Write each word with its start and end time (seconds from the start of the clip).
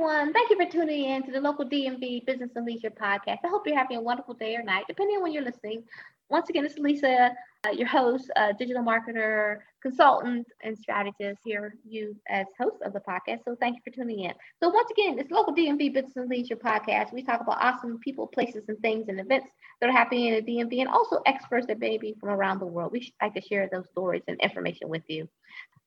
everyone. 0.00 0.32
Thank 0.32 0.48
you 0.48 0.56
for 0.56 0.64
tuning 0.64 1.04
in 1.04 1.22
to 1.24 1.30
the 1.30 1.40
local 1.42 1.66
DMV 1.66 2.24
Business 2.24 2.52
and 2.56 2.64
Leisure 2.64 2.90
podcast. 2.90 3.40
I 3.44 3.48
hope 3.48 3.66
you're 3.66 3.76
having 3.76 3.98
a 3.98 4.00
wonderful 4.00 4.32
day 4.32 4.56
or 4.56 4.62
night, 4.62 4.84
depending 4.88 5.16
on 5.16 5.22
when 5.22 5.32
you're 5.32 5.44
listening. 5.44 5.84
Once 6.30 6.48
again, 6.48 6.64
it's 6.64 6.78
Lisa, 6.78 7.32
uh, 7.66 7.70
your 7.70 7.86
host, 7.86 8.30
uh, 8.36 8.52
digital 8.58 8.82
marketer, 8.82 9.58
consultant, 9.82 10.46
and 10.62 10.78
strategist 10.78 11.40
here, 11.44 11.74
you 11.86 12.16
as 12.30 12.46
host 12.58 12.76
of 12.82 12.94
the 12.94 13.00
podcast. 13.00 13.44
So 13.44 13.54
thank 13.60 13.76
you 13.76 13.82
for 13.84 13.94
tuning 13.94 14.20
in. 14.20 14.32
So 14.62 14.70
once 14.70 14.88
again, 14.90 15.18
it's 15.18 15.30
local 15.30 15.54
DMV 15.54 15.90
Business 15.92 16.16
and 16.16 16.30
Leisure 16.30 16.56
podcast. 16.56 17.12
We 17.12 17.22
talk 17.22 17.42
about 17.42 17.62
awesome 17.62 17.98
people, 17.98 18.26
places, 18.26 18.64
and 18.68 18.78
things 18.80 19.08
and 19.08 19.20
events 19.20 19.48
that 19.82 19.90
are 19.90 19.92
happening 19.92 20.28
in 20.28 20.42
the 20.42 20.50
DMV, 20.50 20.80
and 20.80 20.88
also 20.88 21.20
experts 21.26 21.66
that 21.66 21.78
may 21.78 21.98
be 21.98 22.16
from 22.18 22.30
around 22.30 22.60
the 22.60 22.66
world. 22.66 22.92
We 22.92 23.12
like 23.20 23.34
to 23.34 23.42
share 23.42 23.68
those 23.70 23.90
stories 23.90 24.22
and 24.28 24.40
information 24.40 24.88
with 24.88 25.02
you. 25.08 25.28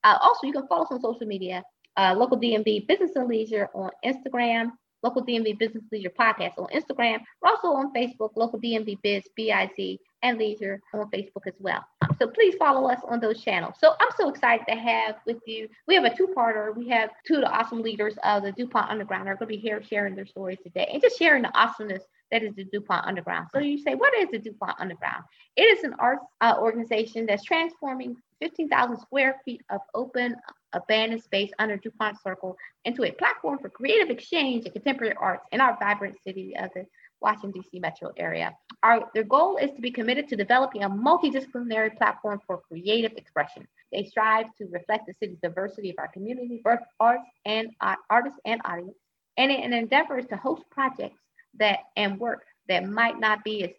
Uh, 0.04 0.18
also, 0.22 0.46
you 0.46 0.54
can 0.54 0.68
follow 0.68 0.84
us 0.84 0.92
on 0.92 1.02
social 1.02 1.26
media, 1.26 1.64
uh, 1.98 2.14
local 2.18 2.40
DMV 2.40 2.88
Business 2.88 3.12
and 3.16 3.28
Leisure 3.28 3.70
on 3.74 3.92
Instagram, 4.06 4.72
local 5.04 5.24
DMV 5.24 5.60
Business 5.60 5.84
and 5.84 5.92
Leisure 5.92 6.10
Podcast 6.10 6.54
on 6.58 6.68
Instagram. 6.68 7.20
We're 7.42 7.50
also 7.50 7.68
on 7.70 7.94
Facebook, 7.94 8.32
local 8.36 8.60
DMV 8.60 8.98
Biz, 9.04 9.24
B-I-Z, 9.36 10.00
and 10.24 10.38
Leisure 10.38 10.82
on 10.94 11.10
Facebook 11.12 11.46
as 11.46 11.54
well. 11.60 11.84
So 12.18 12.28
please 12.28 12.56
follow 12.56 12.90
us 12.90 13.02
on 13.08 13.20
those 13.20 13.44
channels. 13.44 13.76
So 13.80 13.94
I'm 14.00 14.12
so 14.18 14.30
excited 14.30 14.66
to 14.70 14.76
have 14.76 15.16
with 15.28 15.40
you. 15.46 15.68
We 15.88 15.96
have 15.96 16.06
a 16.06 16.16
two-parter. 16.16 16.76
We 16.76 16.88
have 16.90 17.12
two 17.28 17.36
of 17.36 17.42
the 17.42 17.52
awesome 17.52 17.82
leaders 17.82 18.16
of 18.24 18.44
the 18.44 18.54
DuPont 18.54 18.90
Underground. 18.90 19.28
They're 19.28 19.36
going 19.36 19.50
to 19.50 19.56
be 19.56 19.62
here 19.62 19.84
sharing 19.84 20.16
their 20.16 20.26
stories 20.26 20.60
today 20.64 20.90
and 20.92 21.02
just 21.02 21.20
sharing 21.20 21.44
the 21.44 21.56
awesomeness 21.58 22.04
that 22.32 22.42
is 22.42 22.56
the 22.56 22.64
DuPont 22.64 23.06
Underground. 23.06 23.48
So 23.54 23.60
you 23.60 23.78
say, 23.78 23.94
what 23.94 24.18
is 24.18 24.28
the 24.32 24.40
DuPont 24.40 24.80
Underground? 24.80 25.24
It 25.56 25.64
is 25.64 25.84
an 25.84 25.94
arts 26.00 26.26
uh, 26.42 26.56
organization 26.60 27.28
that's 27.28 27.44
transforming 27.44 28.16
15,000 28.44 28.98
square 28.98 29.40
feet 29.46 29.62
of 29.70 29.80
open 29.96 30.36
abandoned 30.74 31.24
space 31.24 31.50
under 31.60 31.78
DuPont 31.78 32.22
Circle 32.22 32.58
into 32.84 33.06
a 33.06 33.12
platform 33.12 33.58
for 33.58 33.70
creative 33.70 34.10
exchange 34.10 34.66
and 34.66 34.74
contemporary 34.74 35.16
arts 35.18 35.46
in 35.54 35.62
our 35.62 35.78
vibrant 35.80 36.18
city 36.28 36.54
of 36.58 36.70
the 36.76 36.86
Washington, 37.22 37.52
D.C. 37.52 37.80
metro 37.80 38.12
area. 38.18 38.54
Our, 38.84 39.10
their 39.14 39.24
goal 39.24 39.56
is 39.56 39.72
to 39.72 39.82
be 39.82 39.92
committed 39.92 40.28
to 40.28 40.36
developing 40.36 40.84
a 40.84 40.90
multidisciplinary 40.90 41.98
platform 41.98 42.42
for 42.46 42.60
creative 42.68 43.14
expression. 43.14 43.66
They 43.94 44.04
strive 44.04 44.48
to 44.58 44.66
reflect 44.66 45.06
the 45.08 45.14
city's 45.14 45.40
diversity 45.42 45.92
of 45.92 45.96
our 46.00 46.10
community, 46.10 46.60
both 46.66 46.80
arts 47.00 47.24
and 47.46 47.70
uh, 47.80 47.96
artists 48.10 48.42
and 48.44 48.60
audience, 48.66 48.98
and 49.38 49.54
an 49.54 49.72
endeavor 49.72 50.22
to 50.22 50.36
host 50.36 50.64
projects 50.70 51.22
that 51.60 51.80
and 51.96 52.20
work 52.20 52.44
that 52.68 52.84
might 52.84 53.20
not 53.22 53.42
be 53.46 53.64
as 53.64 53.70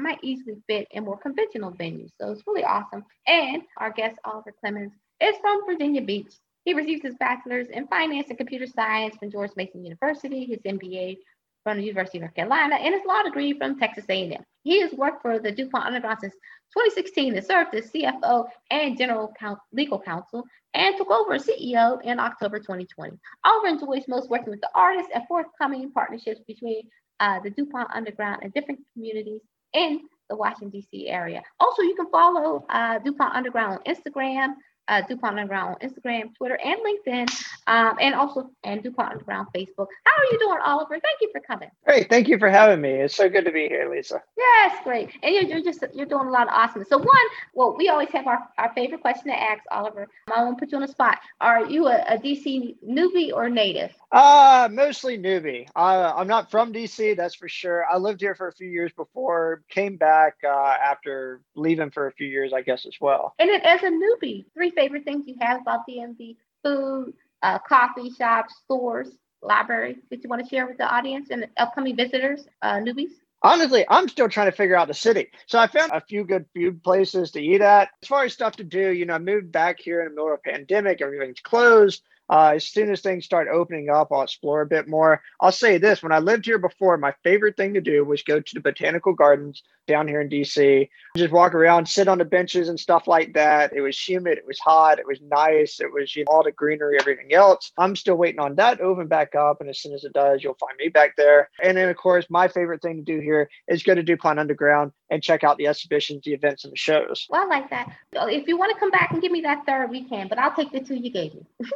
might 0.00 0.18
easily 0.22 0.56
fit 0.66 0.88
in 0.90 1.04
more 1.04 1.18
conventional 1.18 1.72
venues. 1.72 2.10
So 2.20 2.30
it's 2.32 2.42
really 2.46 2.64
awesome. 2.64 3.04
And 3.26 3.62
our 3.78 3.92
guest 3.92 4.18
Oliver 4.24 4.54
Clemmons 4.64 4.92
is 5.20 5.36
from 5.40 5.66
Virginia 5.66 6.02
Beach. 6.02 6.32
He 6.64 6.74
received 6.74 7.02
his 7.02 7.14
bachelor's 7.16 7.68
in 7.68 7.86
finance 7.86 8.28
and 8.28 8.38
computer 8.38 8.66
science 8.66 9.16
from 9.16 9.30
George 9.30 9.50
Mason 9.56 9.84
University, 9.84 10.44
his 10.44 10.58
MBA 10.60 11.18
from 11.64 11.76
the 11.76 11.84
University 11.84 12.18
of 12.18 12.22
North 12.22 12.34
Carolina, 12.34 12.76
and 12.76 12.94
his 12.94 13.04
law 13.06 13.22
degree 13.22 13.52
from 13.52 13.78
Texas 13.78 14.04
A&M. 14.08 14.42
He 14.62 14.80
has 14.80 14.92
worked 14.92 15.22
for 15.22 15.38
the 15.38 15.52
DuPont 15.52 15.86
Underground 15.86 16.18
since 16.20 16.34
2016 16.76 17.36
and 17.36 17.44
served 17.44 17.74
as 17.74 17.90
CFO 17.90 18.46
and 18.70 18.96
General 18.96 19.32
Legal 19.72 20.00
Counsel 20.00 20.44
and 20.74 20.96
took 20.96 21.10
over 21.10 21.34
as 21.34 21.46
CEO 21.46 22.00
in 22.02 22.20
October 22.20 22.58
2020. 22.58 23.16
Oliver 23.44 23.66
enjoys 23.68 24.08
most 24.08 24.30
working 24.30 24.50
with 24.50 24.60
the 24.60 24.70
artists 24.74 25.10
and 25.14 25.26
forthcoming 25.26 25.90
partnerships 25.92 26.40
between 26.46 26.82
uh, 27.20 27.40
the 27.40 27.50
DuPont 27.50 27.90
Underground 27.92 28.40
and 28.42 28.52
different 28.52 28.80
communities 28.94 29.42
in 29.72 30.02
the 30.28 30.36
Washington, 30.36 30.70
D.C. 30.70 31.08
area. 31.08 31.42
Also, 31.58 31.82
you 31.82 31.94
can 31.94 32.08
follow 32.10 32.64
uh, 32.70 32.98
DuPont 33.00 33.34
Underground 33.34 33.78
on 33.78 33.94
Instagram, 33.94 34.54
uh, 34.90 35.00
DuPont 35.02 35.38
Underground 35.38 35.76
on 35.80 35.88
Instagram, 35.88 36.34
Twitter, 36.34 36.58
and 36.62 36.78
LinkedIn, 36.80 37.44
um, 37.68 37.96
and 38.00 38.14
also 38.14 38.50
and 38.64 38.82
DuPont 38.82 39.12
Underground 39.12 39.48
Facebook. 39.54 39.86
How 40.04 40.12
are 40.12 40.24
you 40.32 40.38
doing, 40.38 40.58
Oliver? 40.64 40.98
Thank 41.00 41.20
you 41.22 41.30
for 41.32 41.40
coming. 41.40 41.70
Great, 41.86 42.10
thank 42.10 42.28
you 42.28 42.38
for 42.38 42.50
having 42.50 42.80
me. 42.80 42.90
It's 42.90 43.14
so 43.14 43.28
good 43.28 43.44
to 43.44 43.52
be 43.52 43.68
here, 43.68 43.88
Lisa. 43.90 44.20
Yes, 44.36 44.76
great. 44.84 45.10
And 45.22 45.34
you're, 45.34 45.44
you're 45.44 45.62
just 45.62 45.84
you're 45.94 46.06
doing 46.06 46.26
a 46.26 46.30
lot 46.30 46.48
of 46.48 46.52
awesome. 46.52 46.84
So 46.84 46.98
one, 46.98 47.26
well, 47.54 47.76
we 47.78 47.88
always 47.88 48.10
have 48.10 48.26
our, 48.26 48.40
our 48.58 48.72
favorite 48.74 49.00
question 49.00 49.26
to 49.28 49.40
ask, 49.40 49.62
Oliver. 49.70 50.08
I 50.34 50.42
want 50.42 50.58
to 50.58 50.60
put 50.60 50.72
you 50.72 50.76
on 50.76 50.82
the 50.82 50.88
spot. 50.88 51.18
Are 51.40 51.64
you 51.64 51.86
a, 51.86 52.04
a 52.08 52.18
DC 52.18 52.76
newbie 52.86 53.32
or 53.32 53.48
native? 53.48 53.92
Uh, 54.12 54.68
mostly 54.72 55.16
newbie. 55.16 55.68
Uh, 55.76 56.12
I'm 56.16 56.26
not 56.26 56.50
from 56.50 56.72
DC, 56.72 57.16
that's 57.16 57.36
for 57.36 57.48
sure. 57.48 57.84
I 57.88 57.96
lived 57.96 58.20
here 58.20 58.34
for 58.34 58.48
a 58.48 58.52
few 58.52 58.68
years 58.68 58.90
before, 58.92 59.62
came 59.68 59.96
back 59.96 60.34
uh, 60.44 60.74
after 60.82 61.42
leaving 61.54 61.90
for 61.90 62.08
a 62.08 62.12
few 62.12 62.26
years, 62.26 62.52
I 62.52 62.62
guess, 62.62 62.86
as 62.86 62.94
well. 63.00 63.34
And 63.38 63.48
then 63.48 63.60
as 63.62 63.82
a 63.82 63.90
newbie, 63.90 64.46
three 64.52 64.70
favorite 64.80 65.04
things 65.04 65.26
you 65.26 65.34
have 65.40 65.60
about 65.60 65.80
DMV 65.86 66.36
food, 66.64 67.12
uh, 67.42 67.58
coffee 67.58 68.10
shops, 68.10 68.54
stores, 68.64 69.08
library 69.42 69.96
that 70.10 70.22
you 70.22 70.28
want 70.28 70.42
to 70.42 70.48
share 70.48 70.66
with 70.66 70.78
the 70.78 70.84
audience 70.84 71.28
and 71.30 71.46
upcoming 71.58 71.96
visitors, 71.96 72.46
uh, 72.62 72.74
newbies? 72.74 73.10
Honestly, 73.42 73.86
I'm 73.88 74.08
still 74.08 74.28
trying 74.28 74.50
to 74.50 74.56
figure 74.56 74.76
out 74.76 74.88
the 74.88 74.94
city. 74.94 75.28
So 75.46 75.58
I 75.58 75.66
found 75.66 75.92
a 75.92 76.00
few 76.02 76.24
good 76.24 76.44
food 76.54 76.82
places 76.82 77.30
to 77.32 77.40
eat 77.40 77.62
at. 77.62 77.88
As 78.02 78.08
far 78.08 78.24
as 78.24 78.34
stuff 78.34 78.56
to 78.56 78.64
do, 78.64 78.90
you 78.92 79.06
know, 79.06 79.14
I 79.14 79.18
moved 79.18 79.50
back 79.50 79.80
here 79.80 80.00
in 80.00 80.08
the 80.08 80.10
middle 80.10 80.32
of 80.32 80.40
a 80.44 80.50
pandemic, 80.50 81.00
everything's 81.00 81.40
closed. 81.40 82.02
Uh, 82.30 82.52
as 82.54 82.68
soon 82.68 82.90
as 82.90 83.00
things 83.00 83.24
start 83.24 83.48
opening 83.52 83.90
up, 83.90 84.12
I'll 84.12 84.22
explore 84.22 84.60
a 84.60 84.66
bit 84.66 84.86
more. 84.86 85.20
I'll 85.40 85.50
say 85.50 85.78
this 85.78 86.00
when 86.02 86.12
I 86.12 86.20
lived 86.20 86.46
here 86.46 86.58
before, 86.58 86.96
my 86.96 87.12
favorite 87.24 87.56
thing 87.56 87.74
to 87.74 87.80
do 87.80 88.04
was 88.04 88.22
go 88.22 88.38
to 88.38 88.54
the 88.54 88.60
botanical 88.60 89.12
gardens 89.12 89.64
down 89.88 90.06
here 90.06 90.20
in 90.20 90.28
DC, 90.28 90.88
just 91.16 91.32
walk 91.32 91.54
around, 91.54 91.88
sit 91.88 92.06
on 92.06 92.18
the 92.18 92.24
benches 92.24 92.68
and 92.68 92.78
stuff 92.78 93.08
like 93.08 93.34
that. 93.34 93.72
It 93.74 93.80
was 93.80 93.98
humid, 93.98 94.38
it 94.38 94.46
was 94.46 94.60
hot, 94.60 95.00
it 95.00 95.06
was 95.06 95.18
nice, 95.20 95.80
it 95.80 95.92
was 95.92 96.14
you 96.14 96.24
know, 96.24 96.32
all 96.32 96.44
the 96.44 96.52
greenery, 96.52 96.96
everything 97.00 97.34
else. 97.34 97.72
I'm 97.76 97.96
still 97.96 98.14
waiting 98.14 98.38
on 98.38 98.54
that 98.56 98.78
to 98.78 98.84
open 98.84 99.08
back 99.08 99.34
up. 99.34 99.60
And 99.60 99.68
as 99.68 99.80
soon 99.80 99.92
as 99.92 100.04
it 100.04 100.12
does, 100.12 100.44
you'll 100.44 100.54
find 100.54 100.76
me 100.78 100.88
back 100.88 101.16
there. 101.16 101.50
And 101.62 101.76
then, 101.76 101.88
of 101.88 101.96
course, 101.96 102.26
my 102.30 102.46
favorite 102.46 102.82
thing 102.82 102.96
to 102.96 103.02
do 103.02 103.20
here 103.20 103.50
is 103.66 103.82
go 103.82 103.96
to 103.96 104.02
DuPont 104.02 104.38
Underground 104.38 104.92
and 105.10 105.20
check 105.20 105.42
out 105.42 105.58
the 105.58 105.66
exhibitions, 105.66 106.22
the 106.24 106.32
events, 106.32 106.62
and 106.62 106.72
the 106.72 106.76
shows. 106.76 107.26
Well, 107.28 107.42
I 107.42 107.46
like 107.46 107.70
that. 107.70 107.92
If 108.12 108.46
you 108.46 108.56
want 108.56 108.72
to 108.72 108.78
come 108.78 108.92
back 108.92 109.10
and 109.10 109.20
give 109.20 109.32
me 109.32 109.40
that 109.40 109.66
third, 109.66 109.90
we 109.90 110.04
can, 110.04 110.28
but 110.28 110.38
I'll 110.38 110.54
take 110.54 110.70
the 110.70 110.80
two 110.80 110.94
you 110.94 111.10
gave 111.10 111.34
me. 111.34 111.44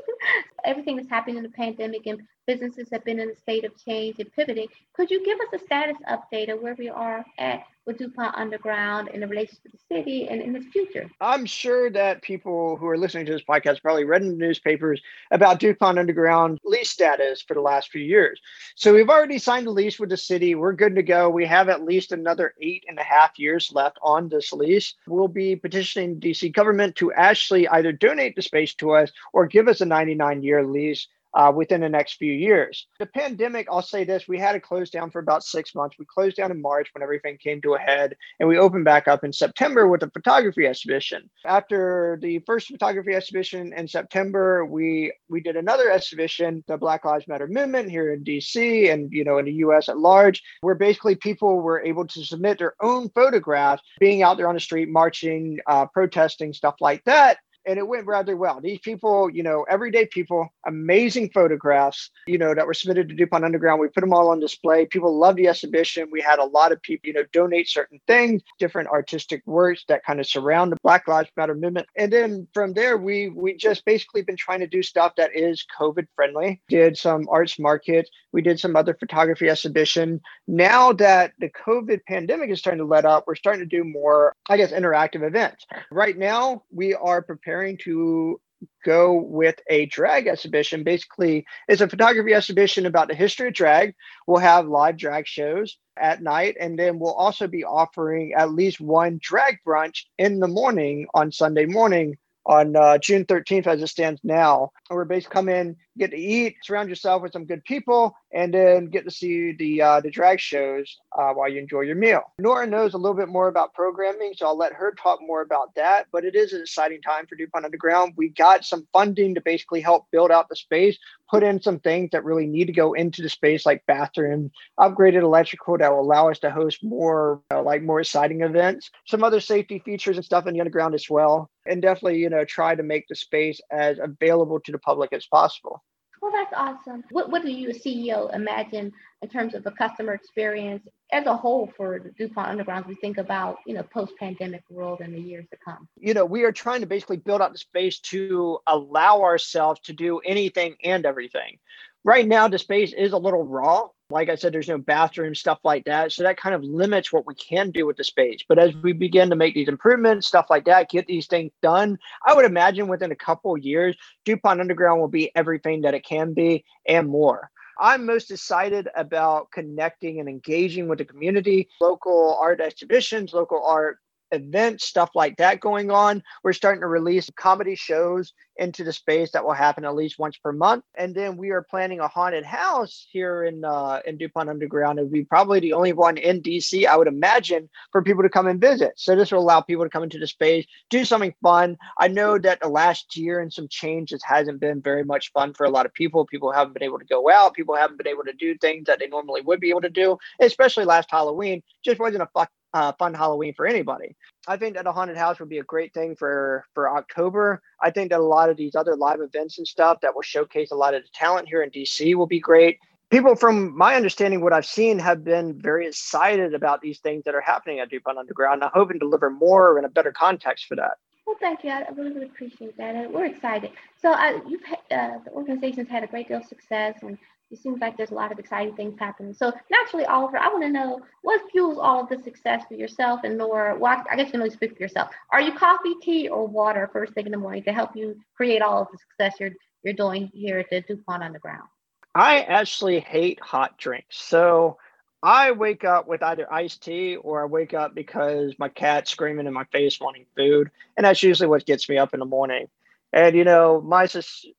Everything 0.64 0.96
that's 0.96 1.08
happened 1.08 1.36
in 1.36 1.42
the 1.42 1.48
pandemic 1.48 2.06
and 2.06 2.22
businesses 2.46 2.88
have 2.90 3.04
been 3.04 3.20
in 3.20 3.30
a 3.30 3.36
state 3.36 3.64
of 3.64 3.72
change 3.84 4.16
and 4.18 4.32
pivoting. 4.32 4.68
Could 4.92 5.10
you 5.10 5.24
give 5.24 5.38
us 5.40 5.60
a 5.60 5.64
status 5.64 5.96
update 6.08 6.52
of 6.52 6.60
where 6.60 6.74
we 6.78 6.88
are 6.88 7.24
at 7.38 7.64
with 7.86 7.98
DuPont 7.98 8.34
Underground 8.36 9.08
in 9.08 9.28
relation 9.28 9.56
to 9.62 9.70
the 9.70 9.78
city 9.94 10.28
and 10.28 10.40
in 10.40 10.56
its 10.56 10.66
future? 10.66 11.10
I'm 11.20 11.46
sure 11.46 11.90
that 11.90 12.22
people 12.22 12.76
who 12.76 12.86
are 12.86 12.96
listening 12.96 13.26
to 13.26 13.32
this 13.32 13.42
podcast 13.42 13.82
probably 13.82 14.04
read 14.04 14.22
in 14.22 14.28
the 14.28 14.36
newspapers 14.36 15.00
about 15.30 15.60
DuPont 15.60 15.98
Underground 15.98 16.60
lease 16.64 16.90
status 16.90 17.42
for 17.42 17.54
the 17.54 17.60
last 17.60 17.90
few 17.90 18.02
years. 18.02 18.40
So 18.74 18.94
we've 18.94 19.10
already 19.10 19.38
signed 19.38 19.66
a 19.66 19.70
lease 19.70 19.98
with 19.98 20.10
the 20.10 20.16
city. 20.16 20.54
We're 20.54 20.72
good 20.72 20.94
to 20.94 21.02
go. 21.02 21.28
We 21.28 21.46
have 21.46 21.68
at 21.68 21.84
least 21.84 22.12
another 22.12 22.54
eight 22.60 22.84
and 22.88 22.98
a 22.98 23.04
half 23.04 23.38
years 23.38 23.70
left 23.72 23.98
on 24.02 24.28
this 24.28 24.52
lease. 24.52 24.94
We'll 25.06 25.28
be 25.28 25.56
petitioning 25.56 26.20
DC 26.20 26.52
government 26.52 26.96
to 26.96 27.12
actually 27.12 27.68
either 27.68 27.92
donate 27.92 28.36
the 28.36 28.42
space 28.42 28.74
to 28.74 28.92
us 28.92 29.10
or 29.32 29.46
give 29.46 29.68
us 29.68 29.80
a 29.80 29.86
99 29.86 30.42
year 30.42 30.64
lease 30.64 31.06
uh, 31.34 31.52
within 31.54 31.80
the 31.80 31.88
next 31.88 32.14
few 32.14 32.32
years. 32.32 32.86
The 32.98 33.06
pandemic, 33.06 33.66
I'll 33.70 33.82
say 33.82 34.04
this, 34.04 34.28
we 34.28 34.38
had 34.38 34.52
to 34.52 34.60
close 34.60 34.90
down 34.90 35.10
for 35.10 35.18
about 35.18 35.42
six 35.42 35.74
months. 35.74 35.96
We 35.98 36.06
closed 36.06 36.36
down 36.36 36.50
in 36.50 36.60
March 36.62 36.88
when 36.92 37.02
everything 37.02 37.38
came 37.38 37.60
to 37.62 37.74
a 37.74 37.78
head, 37.78 38.16
and 38.38 38.48
we 38.48 38.58
opened 38.58 38.84
back 38.84 39.08
up 39.08 39.24
in 39.24 39.32
September 39.32 39.88
with 39.88 40.02
a 40.02 40.10
photography 40.10 40.66
exhibition. 40.66 41.28
After 41.44 42.18
the 42.22 42.40
first 42.46 42.68
photography 42.68 43.14
exhibition 43.14 43.72
in 43.72 43.88
September, 43.88 44.64
we 44.64 45.12
we 45.28 45.40
did 45.40 45.56
another 45.56 45.90
exhibition, 45.90 46.64
the 46.68 46.76
Black 46.76 47.04
Lives 47.04 47.26
Matter 47.28 47.48
movement 47.48 47.90
here 47.90 48.12
in 48.12 48.24
DC 48.24 48.92
and 48.92 49.12
you 49.12 49.24
know 49.24 49.38
in 49.38 49.46
the 49.46 49.52
US 49.52 49.88
at 49.88 49.98
large, 49.98 50.42
where 50.60 50.74
basically 50.74 51.16
people 51.16 51.60
were 51.60 51.82
able 51.82 52.06
to 52.06 52.24
submit 52.24 52.58
their 52.58 52.74
own 52.80 53.08
photographs 53.10 53.82
being 53.98 54.22
out 54.22 54.36
there 54.36 54.48
on 54.48 54.54
the 54.54 54.60
street 54.60 54.88
marching, 54.88 55.58
uh, 55.66 55.86
protesting, 55.86 56.52
stuff 56.52 56.76
like 56.80 57.02
that 57.04 57.38
and 57.66 57.78
it 57.78 57.86
went 57.86 58.06
rather 58.06 58.36
well. 58.36 58.60
These 58.60 58.80
people, 58.80 59.30
you 59.30 59.42
know, 59.42 59.64
everyday 59.68 60.06
people, 60.06 60.48
amazing 60.66 61.30
photographs, 61.30 62.10
you 62.26 62.38
know, 62.38 62.54
that 62.54 62.66
were 62.66 62.74
submitted 62.74 63.08
to 63.08 63.14
DuPont 63.14 63.44
Underground. 63.44 63.80
We 63.80 63.88
put 63.88 64.00
them 64.00 64.12
all 64.12 64.28
on 64.28 64.40
display. 64.40 64.86
People 64.86 65.18
loved 65.18 65.38
the 65.38 65.48
exhibition. 65.48 66.08
We 66.10 66.20
had 66.20 66.38
a 66.38 66.44
lot 66.44 66.72
of 66.72 66.82
people, 66.82 67.08
you 67.08 67.14
know, 67.14 67.24
donate 67.32 67.68
certain 67.68 68.00
things, 68.06 68.42
different 68.58 68.88
artistic 68.88 69.42
works 69.46 69.84
that 69.88 70.04
kind 70.04 70.20
of 70.20 70.26
surround 70.26 70.72
the 70.72 70.76
Black 70.82 71.08
Lives 71.08 71.30
Matter 71.36 71.54
movement. 71.54 71.86
And 71.96 72.12
then 72.12 72.46
from 72.52 72.72
there, 72.72 72.96
we 72.96 73.28
we 73.28 73.56
just 73.56 73.84
basically 73.84 74.22
been 74.22 74.36
trying 74.36 74.60
to 74.60 74.66
do 74.66 74.82
stuff 74.82 75.14
that 75.16 75.34
is 75.34 75.64
COVID 75.78 76.06
friendly. 76.14 76.60
Did 76.68 76.96
some 76.96 77.28
arts 77.30 77.58
market. 77.58 78.08
We 78.32 78.42
did 78.42 78.58
some 78.60 78.76
other 78.76 78.94
photography 78.94 79.48
exhibition. 79.48 80.20
Now 80.46 80.92
that 80.94 81.32
the 81.38 81.50
COVID 81.50 82.00
pandemic 82.06 82.50
is 82.50 82.58
starting 82.58 82.80
to 82.80 82.84
let 82.84 83.04
up, 83.04 83.24
we're 83.26 83.34
starting 83.34 83.62
to 83.62 83.76
do 83.76 83.84
more, 83.84 84.34
I 84.48 84.56
guess, 84.56 84.72
interactive 84.72 85.26
events. 85.26 85.66
Right 85.90 86.16
now, 86.16 86.64
we 86.70 86.94
are 86.94 87.22
preparing 87.22 87.53
preparing 87.54 87.78
to 87.78 88.40
go 88.84 89.12
with 89.12 89.56
a 89.68 89.86
drag 89.86 90.26
exhibition. 90.26 90.82
Basically, 90.82 91.46
it's 91.68 91.80
a 91.80 91.88
photography 91.88 92.34
exhibition 92.34 92.86
about 92.86 93.08
the 93.08 93.14
history 93.14 93.48
of 93.48 93.54
drag. 93.54 93.94
We'll 94.26 94.40
have 94.40 94.66
live 94.66 94.96
drag 94.96 95.26
shows 95.26 95.78
at 95.96 96.20
night, 96.20 96.56
and 96.58 96.76
then 96.76 96.98
we'll 96.98 97.14
also 97.14 97.46
be 97.46 97.62
offering 97.62 98.32
at 98.36 98.50
least 98.50 98.80
one 98.80 99.20
drag 99.22 99.58
brunch 99.66 100.02
in 100.18 100.40
the 100.40 100.48
morning 100.48 101.06
on 101.14 101.30
Sunday 101.30 101.66
morning 101.66 102.16
on 102.46 102.74
uh, 102.74 102.98
June 102.98 103.24
13th 103.24 103.68
as 103.68 103.82
it 103.82 103.86
stands 103.86 104.20
now. 104.24 104.70
We're 104.90 105.04
basically 105.04 105.34
come 105.34 105.48
in, 105.48 105.76
get 105.98 106.10
to 106.10 106.16
eat, 106.16 106.56
surround 106.62 106.88
yourself 106.88 107.22
with 107.22 107.32
some 107.32 107.44
good 107.44 107.64
people, 107.64 108.16
and 108.32 108.52
then 108.52 108.86
get 108.86 109.04
to 109.04 109.10
see 109.10 109.52
the 109.52 109.80
uh, 109.80 110.00
the 110.00 110.10
drag 110.10 110.40
shows 110.40 110.98
uh, 111.16 111.32
while 111.32 111.48
you 111.48 111.58
enjoy 111.58 111.80
your 111.80 111.96
meal. 111.96 112.22
Nora 112.38 112.66
knows 112.66 112.94
a 112.94 112.98
little 112.98 113.16
bit 113.16 113.28
more 113.28 113.48
about 113.48 113.74
programming, 113.74 114.32
so 114.36 114.46
I'll 114.46 114.56
let 114.56 114.72
her 114.72 114.92
talk 114.92 115.20
more 115.22 115.42
about 115.42 115.74
that. 115.76 116.06
But 116.12 116.24
it 116.24 116.34
is 116.34 116.52
an 116.52 116.62
exciting 116.62 117.02
time 117.02 117.26
for 117.26 117.36
DuPont 117.36 117.64
Underground. 117.64 118.14
We 118.16 118.28
got 118.28 118.64
some 118.64 118.86
funding 118.92 119.34
to 119.34 119.40
basically 119.40 119.80
help 119.80 120.06
build 120.10 120.30
out 120.30 120.48
the 120.48 120.56
space, 120.56 120.98
put 121.30 121.42
in 121.42 121.60
some 121.60 121.80
things 121.80 122.10
that 122.12 122.24
really 122.24 122.46
need 122.46 122.66
to 122.66 122.72
go 122.72 122.94
into 122.94 123.22
the 123.22 123.28
space, 123.28 123.64
like 123.64 123.86
bathrooms, 123.86 124.50
upgraded 124.78 125.22
electrical 125.22 125.78
that 125.78 125.92
will 125.92 126.00
allow 126.00 126.30
us 126.30 126.38
to 126.40 126.50
host 126.50 126.82
more 126.82 127.42
uh, 127.52 127.62
like 127.62 127.82
more 127.82 128.00
exciting 128.00 128.42
events, 128.42 128.90
some 129.06 129.22
other 129.22 129.40
safety 129.40 129.78
features 129.84 130.16
and 130.16 130.24
stuff 130.24 130.46
in 130.46 130.54
the 130.54 130.60
underground 130.60 130.94
as 130.94 131.08
well 131.08 131.50
and 131.66 131.82
definitely 131.82 132.18
you 132.18 132.30
know 132.30 132.44
try 132.44 132.74
to 132.74 132.82
make 132.82 133.06
the 133.08 133.14
space 133.14 133.60
as 133.70 133.98
available 134.00 134.60
to 134.60 134.72
the 134.72 134.78
public 134.78 135.12
as 135.12 135.26
possible 135.26 135.82
well 136.24 136.32
that's 136.32 136.54
awesome. 136.56 137.04
What, 137.10 137.30
what 137.30 137.42
do 137.42 137.50
you 137.50 137.68
as 137.68 137.78
ceo 137.78 138.34
imagine 138.34 138.92
in 139.20 139.28
terms 139.28 139.54
of 139.54 139.62
the 139.62 139.70
customer 139.72 140.14
experience 140.14 140.86
as 141.12 141.26
a 141.26 141.36
whole 141.36 141.70
for 141.76 141.98
the 141.98 142.10
dupont 142.10 142.48
underground 142.48 142.86
we 142.86 142.94
think 142.94 143.18
about 143.18 143.58
you 143.66 143.74
know 143.74 143.82
post-pandemic 143.82 144.62
world 144.70 145.02
in 145.02 145.12
the 145.12 145.20
years 145.20 145.46
to 145.50 145.58
come? 145.62 145.86
You 145.98 146.14
know 146.14 146.24
we 146.24 146.44
are 146.44 146.52
trying 146.52 146.80
to 146.80 146.86
basically 146.86 147.18
build 147.18 147.42
out 147.42 147.52
the 147.52 147.58
space 147.58 148.00
to 148.00 148.58
allow 148.66 149.20
ourselves 149.20 149.80
to 149.80 149.92
do 149.92 150.20
anything 150.20 150.76
and 150.82 151.04
everything. 151.04 151.58
Right 152.04 152.26
now 152.26 152.48
the 152.48 152.58
space 152.58 152.94
is 152.94 153.12
a 153.12 153.18
little 153.18 153.44
raw 153.44 153.88
like 154.10 154.28
I 154.28 154.34
said, 154.34 154.52
there's 154.52 154.68
no 154.68 154.78
bathroom, 154.78 155.34
stuff 155.34 155.58
like 155.64 155.84
that. 155.84 156.12
So 156.12 156.22
that 156.22 156.36
kind 156.36 156.54
of 156.54 156.62
limits 156.62 157.12
what 157.12 157.26
we 157.26 157.34
can 157.34 157.70
do 157.70 157.86
with 157.86 157.96
the 157.96 158.04
space. 158.04 158.40
But 158.48 158.58
as 158.58 158.74
we 158.76 158.92
begin 158.92 159.30
to 159.30 159.36
make 159.36 159.54
these 159.54 159.68
improvements, 159.68 160.26
stuff 160.26 160.46
like 160.50 160.66
that, 160.66 160.90
get 160.90 161.06
these 161.06 161.26
things 161.26 161.52
done, 161.62 161.98
I 162.26 162.34
would 162.34 162.44
imagine 162.44 162.88
within 162.88 163.12
a 163.12 163.16
couple 163.16 163.56
years, 163.56 163.96
DuPont 164.24 164.60
Underground 164.60 165.00
will 165.00 165.08
be 165.08 165.34
everything 165.34 165.82
that 165.82 165.94
it 165.94 166.04
can 166.04 166.34
be 166.34 166.64
and 166.86 167.08
more. 167.08 167.50
I'm 167.80 168.06
most 168.06 168.30
excited 168.30 168.88
about 168.94 169.50
connecting 169.50 170.20
and 170.20 170.28
engaging 170.28 170.86
with 170.86 170.98
the 170.98 171.04
community, 171.04 171.68
local 171.80 172.38
art 172.40 172.60
exhibitions, 172.60 173.32
local 173.32 173.64
art 173.64 173.98
events, 174.34 174.84
stuff 174.84 175.10
like 175.14 175.36
that 175.38 175.60
going 175.60 175.90
on. 175.90 176.22
We're 176.42 176.52
starting 176.52 176.80
to 176.82 176.86
release 176.86 177.30
comedy 177.36 177.74
shows 177.74 178.32
into 178.56 178.84
the 178.84 178.92
space 178.92 179.32
that 179.32 179.44
will 179.44 179.52
happen 179.52 179.84
at 179.84 179.94
least 179.94 180.18
once 180.18 180.36
per 180.36 180.52
month. 180.52 180.84
And 180.94 181.14
then 181.14 181.36
we 181.36 181.50
are 181.50 181.62
planning 181.62 182.00
a 182.00 182.08
haunted 182.08 182.44
house 182.44 183.06
here 183.10 183.44
in 183.44 183.64
uh, 183.64 184.00
in 184.06 184.16
DuPont 184.16 184.48
Underground. 184.48 184.98
It 184.98 185.02
would 185.02 185.12
be 185.12 185.24
probably 185.24 185.60
the 185.60 185.72
only 185.72 185.92
one 185.92 186.16
in 186.16 186.40
DC, 186.42 186.86
I 186.86 186.96
would 186.96 187.08
imagine, 187.08 187.68
for 187.90 188.02
people 188.02 188.22
to 188.22 188.28
come 188.28 188.46
and 188.46 188.60
visit. 188.60 188.92
So 188.96 189.16
this 189.16 189.32
will 189.32 189.40
allow 189.40 189.60
people 189.60 189.84
to 189.84 189.90
come 189.90 190.02
into 190.02 190.18
the 190.18 190.26
space, 190.26 190.66
do 190.90 191.04
something 191.04 191.34
fun. 191.42 191.76
I 191.98 192.08
know 192.08 192.38
that 192.38 192.60
the 192.60 192.68
last 192.68 193.16
year 193.16 193.40
and 193.40 193.52
some 193.52 193.68
changes 193.68 194.22
hasn't 194.24 194.60
been 194.60 194.80
very 194.80 195.04
much 195.04 195.32
fun 195.32 195.54
for 195.54 195.64
a 195.64 195.70
lot 195.70 195.86
of 195.86 195.94
people. 195.94 196.26
People 196.26 196.52
haven't 196.52 196.74
been 196.74 196.82
able 196.82 196.98
to 196.98 197.04
go 197.04 197.30
out. 197.30 197.54
People 197.54 197.76
haven't 197.76 197.98
been 197.98 198.08
able 198.08 198.24
to 198.24 198.32
do 198.32 198.56
things 198.58 198.86
that 198.86 198.98
they 198.98 199.08
normally 199.08 199.40
would 199.40 199.60
be 199.60 199.70
able 199.70 199.80
to 199.80 199.90
do, 199.90 200.16
especially 200.40 200.84
last 200.84 201.10
Halloween. 201.10 201.62
Just 201.84 202.00
wasn't 202.00 202.22
a 202.22 202.28
fuck 202.34 202.50
uh, 202.74 202.92
fun 202.98 203.14
Halloween 203.14 203.54
for 203.54 203.66
anybody. 203.66 204.14
I 204.46 204.56
think 204.56 204.74
that 204.74 204.86
a 204.86 204.92
haunted 204.92 205.16
house 205.16 205.38
would 205.38 205.48
be 205.48 205.60
a 205.60 205.64
great 205.64 205.94
thing 205.94 206.16
for 206.16 206.66
for 206.74 206.90
October. 206.90 207.62
I 207.80 207.90
think 207.90 208.10
that 208.10 208.20
a 208.20 208.22
lot 208.22 208.50
of 208.50 208.56
these 208.56 208.74
other 208.74 208.96
live 208.96 209.20
events 209.20 209.58
and 209.58 209.66
stuff 209.66 210.00
that 210.02 210.14
will 210.14 210.22
showcase 210.22 210.72
a 210.72 210.76
lot 210.76 210.94
of 210.94 211.02
the 211.02 211.08
talent 211.14 211.48
here 211.48 211.62
in 211.62 211.70
DC 211.70 212.14
will 212.16 212.26
be 212.26 212.40
great. 212.40 212.78
People, 213.10 213.36
from 213.36 213.76
my 213.76 213.94
understanding, 213.94 214.40
what 214.40 214.52
I've 214.52 214.66
seen 214.66 214.98
have 214.98 215.22
been 215.22 215.60
very 215.60 215.86
excited 215.86 216.52
about 216.52 216.80
these 216.80 216.98
things 216.98 217.22
that 217.24 217.34
are 217.34 217.40
happening 217.40 217.78
at 217.78 217.88
DuPont 217.88 218.18
Underground. 218.18 218.64
I 218.64 218.70
hope 218.74 218.90
and 218.90 218.98
deliver 218.98 219.30
more 219.30 219.78
in 219.78 219.84
a 219.84 219.88
better 219.88 220.10
context 220.10 220.66
for 220.66 220.74
that. 220.76 220.98
Well, 221.26 221.36
thank 221.38 221.62
you. 221.62 221.70
I 221.70 221.86
really, 221.96 222.24
appreciate 222.24 222.76
that. 222.76 222.96
And 222.96 223.14
We're 223.14 223.26
excited. 223.26 223.70
So, 224.02 224.12
uh, 224.12 224.40
you've 224.48 224.62
uh, 224.90 225.18
the 225.24 225.30
organization's 225.30 225.88
had 225.88 226.02
a 226.02 226.06
great 226.06 226.28
deal 226.28 226.38
of 226.38 226.44
success, 226.46 226.96
and 227.02 227.16
it 227.54 227.62
seems 227.62 227.80
like 227.80 227.96
there's 227.96 228.10
a 228.10 228.14
lot 228.14 228.32
of 228.32 228.38
exciting 228.38 228.74
things 228.74 228.98
happening. 228.98 229.32
So 229.32 229.52
naturally, 229.70 230.04
Oliver, 230.06 230.38
I 230.38 230.48
want 230.48 230.64
to 230.64 230.70
know 230.70 231.00
what 231.22 231.40
fuels 231.52 231.78
all 231.78 232.02
of 232.02 232.08
the 232.08 232.18
success 232.22 232.64
for 232.68 232.74
yourself 232.74 233.20
and 233.22 233.38
Nora. 233.38 233.78
Well, 233.78 234.04
I 234.10 234.16
guess 234.16 234.26
you 234.26 234.32
can 234.32 234.40
only 234.42 234.54
speak 234.54 234.76
for 234.76 234.82
yourself. 234.82 235.10
Are 235.30 235.40
you 235.40 235.52
coffee, 235.52 235.94
tea, 236.02 236.28
or 236.28 236.46
water 236.46 236.90
first 236.92 237.14
thing 237.14 237.26
in 237.26 237.32
the 237.32 237.38
morning 237.38 237.62
to 237.64 237.72
help 237.72 237.94
you 237.94 238.18
create 238.36 238.60
all 238.60 238.82
of 238.82 238.88
the 238.90 238.98
success 238.98 239.38
you're 239.38 239.52
you're 239.84 239.94
doing 239.94 240.30
here 240.34 240.58
at 240.58 240.70
the 240.70 240.80
DuPont 240.80 241.22
Underground? 241.22 241.68
I 242.14 242.40
actually 242.40 243.00
hate 243.00 243.38
hot 243.40 243.78
drinks. 243.78 244.16
So 244.18 244.78
I 245.22 245.52
wake 245.52 245.84
up 245.84 246.08
with 246.08 246.22
either 246.22 246.52
iced 246.52 246.82
tea 246.82 247.16
or 247.16 247.42
I 247.42 247.46
wake 247.46 247.74
up 247.74 247.94
because 247.94 248.54
my 248.58 248.68
cat's 248.68 249.10
screaming 249.10 249.46
in 249.46 249.52
my 249.52 249.64
face 249.64 250.00
wanting 250.00 250.26
food. 250.36 250.70
And 250.96 251.06
that's 251.06 251.22
usually 251.22 251.48
what 251.48 251.66
gets 251.66 251.88
me 251.88 251.98
up 251.98 252.14
in 252.14 252.20
the 252.20 252.26
morning. 252.26 252.68
And 253.14 253.36
you 253.36 253.44
know, 253.44 253.80
my 253.80 254.08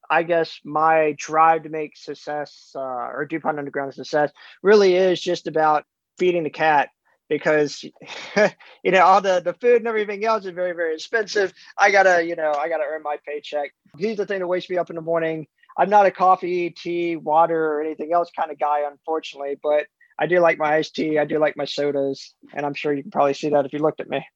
I 0.10 0.24
guess 0.24 0.62
my 0.64 1.14
drive 1.18 1.64
to 1.64 1.70
make 1.70 1.98
success 1.98 2.72
uh, 2.74 2.80
or 2.80 3.28
DuPont 3.30 3.60
Underground 3.60 3.94
success 3.94 4.32
really 4.64 4.96
is 4.96 5.20
just 5.20 5.48
about 5.48 5.84
feeding 6.18 6.46
the 6.46 6.50
cat 6.50 6.88
because 7.28 7.84
you 8.84 8.92
know 8.92 9.02
all 9.02 9.20
the 9.20 9.42
the 9.44 9.54
food 9.56 9.78
and 9.78 9.88
everything 9.88 10.24
else 10.24 10.46
is 10.46 10.52
very 10.52 10.72
very 10.72 10.96
expensive. 10.96 11.52
I 11.78 11.92
gotta 11.92 12.24
you 12.26 12.38
know 12.38 12.54
I 12.54 12.70
gotta 12.70 12.86
earn 12.90 13.04
my 13.04 13.18
paycheck. 13.28 13.72
He's 13.98 14.16
the 14.16 14.26
thing 14.26 14.40
that 14.40 14.48
wakes 14.48 14.70
me 14.70 14.78
up 14.78 14.90
in 14.90 14.96
the 14.96 15.02
morning. 15.02 15.48
I'm 15.78 15.90
not 15.90 16.06
a 16.06 16.12
coffee, 16.12 16.70
tea, 16.70 17.18
water, 17.18 17.74
or 17.74 17.82
anything 17.82 18.14
else 18.14 18.32
kind 18.34 18.52
of 18.52 18.58
guy, 18.58 18.84
unfortunately, 18.90 19.58
but 19.62 19.88
I 20.18 20.28
do 20.28 20.40
like 20.40 20.58
my 20.58 20.76
iced 20.76 20.96
tea. 20.96 21.20
I 21.20 21.26
do 21.26 21.40
like 21.40 21.58
my 21.58 21.66
sodas, 21.66 22.34
and 22.54 22.66
I'm 22.66 22.74
sure 22.74 22.94
you 22.94 23.02
can 23.02 23.12
probably 23.12 23.34
see 23.34 23.50
that 23.50 23.66
if 23.66 23.74
you 23.74 23.80
looked 23.80 24.00
at 24.00 24.10
me. 24.10 24.26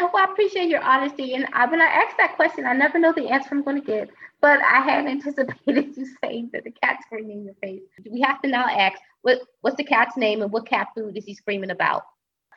Well, 0.00 0.12
I 0.16 0.24
appreciate 0.24 0.70
your 0.70 0.82
honesty, 0.82 1.34
and 1.34 1.46
I, 1.52 1.66
when 1.66 1.82
I 1.82 1.84
asked 1.84 2.16
that 2.16 2.36
question, 2.36 2.64
I 2.64 2.72
never 2.72 2.98
know 2.98 3.12
the 3.12 3.28
answer 3.28 3.50
I'm 3.52 3.62
going 3.62 3.78
to 3.78 3.86
get, 3.86 4.08
but 4.40 4.58
I 4.62 4.80
had 4.80 5.04
anticipated 5.06 5.94
you 5.94 6.06
saying 6.22 6.50
that 6.54 6.64
the 6.64 6.70
cat's 6.70 7.04
screaming 7.04 7.40
in 7.40 7.44
your 7.44 7.54
face. 7.62 7.82
We 8.10 8.22
have 8.22 8.40
to 8.42 8.48
now 8.48 8.66
ask, 8.66 8.98
what 9.20 9.40
what's 9.60 9.76
the 9.76 9.84
cat's 9.84 10.16
name, 10.16 10.40
and 10.40 10.50
what 10.50 10.66
cat 10.66 10.88
food 10.96 11.18
is 11.18 11.26
he 11.26 11.34
screaming 11.34 11.70
about? 11.70 12.04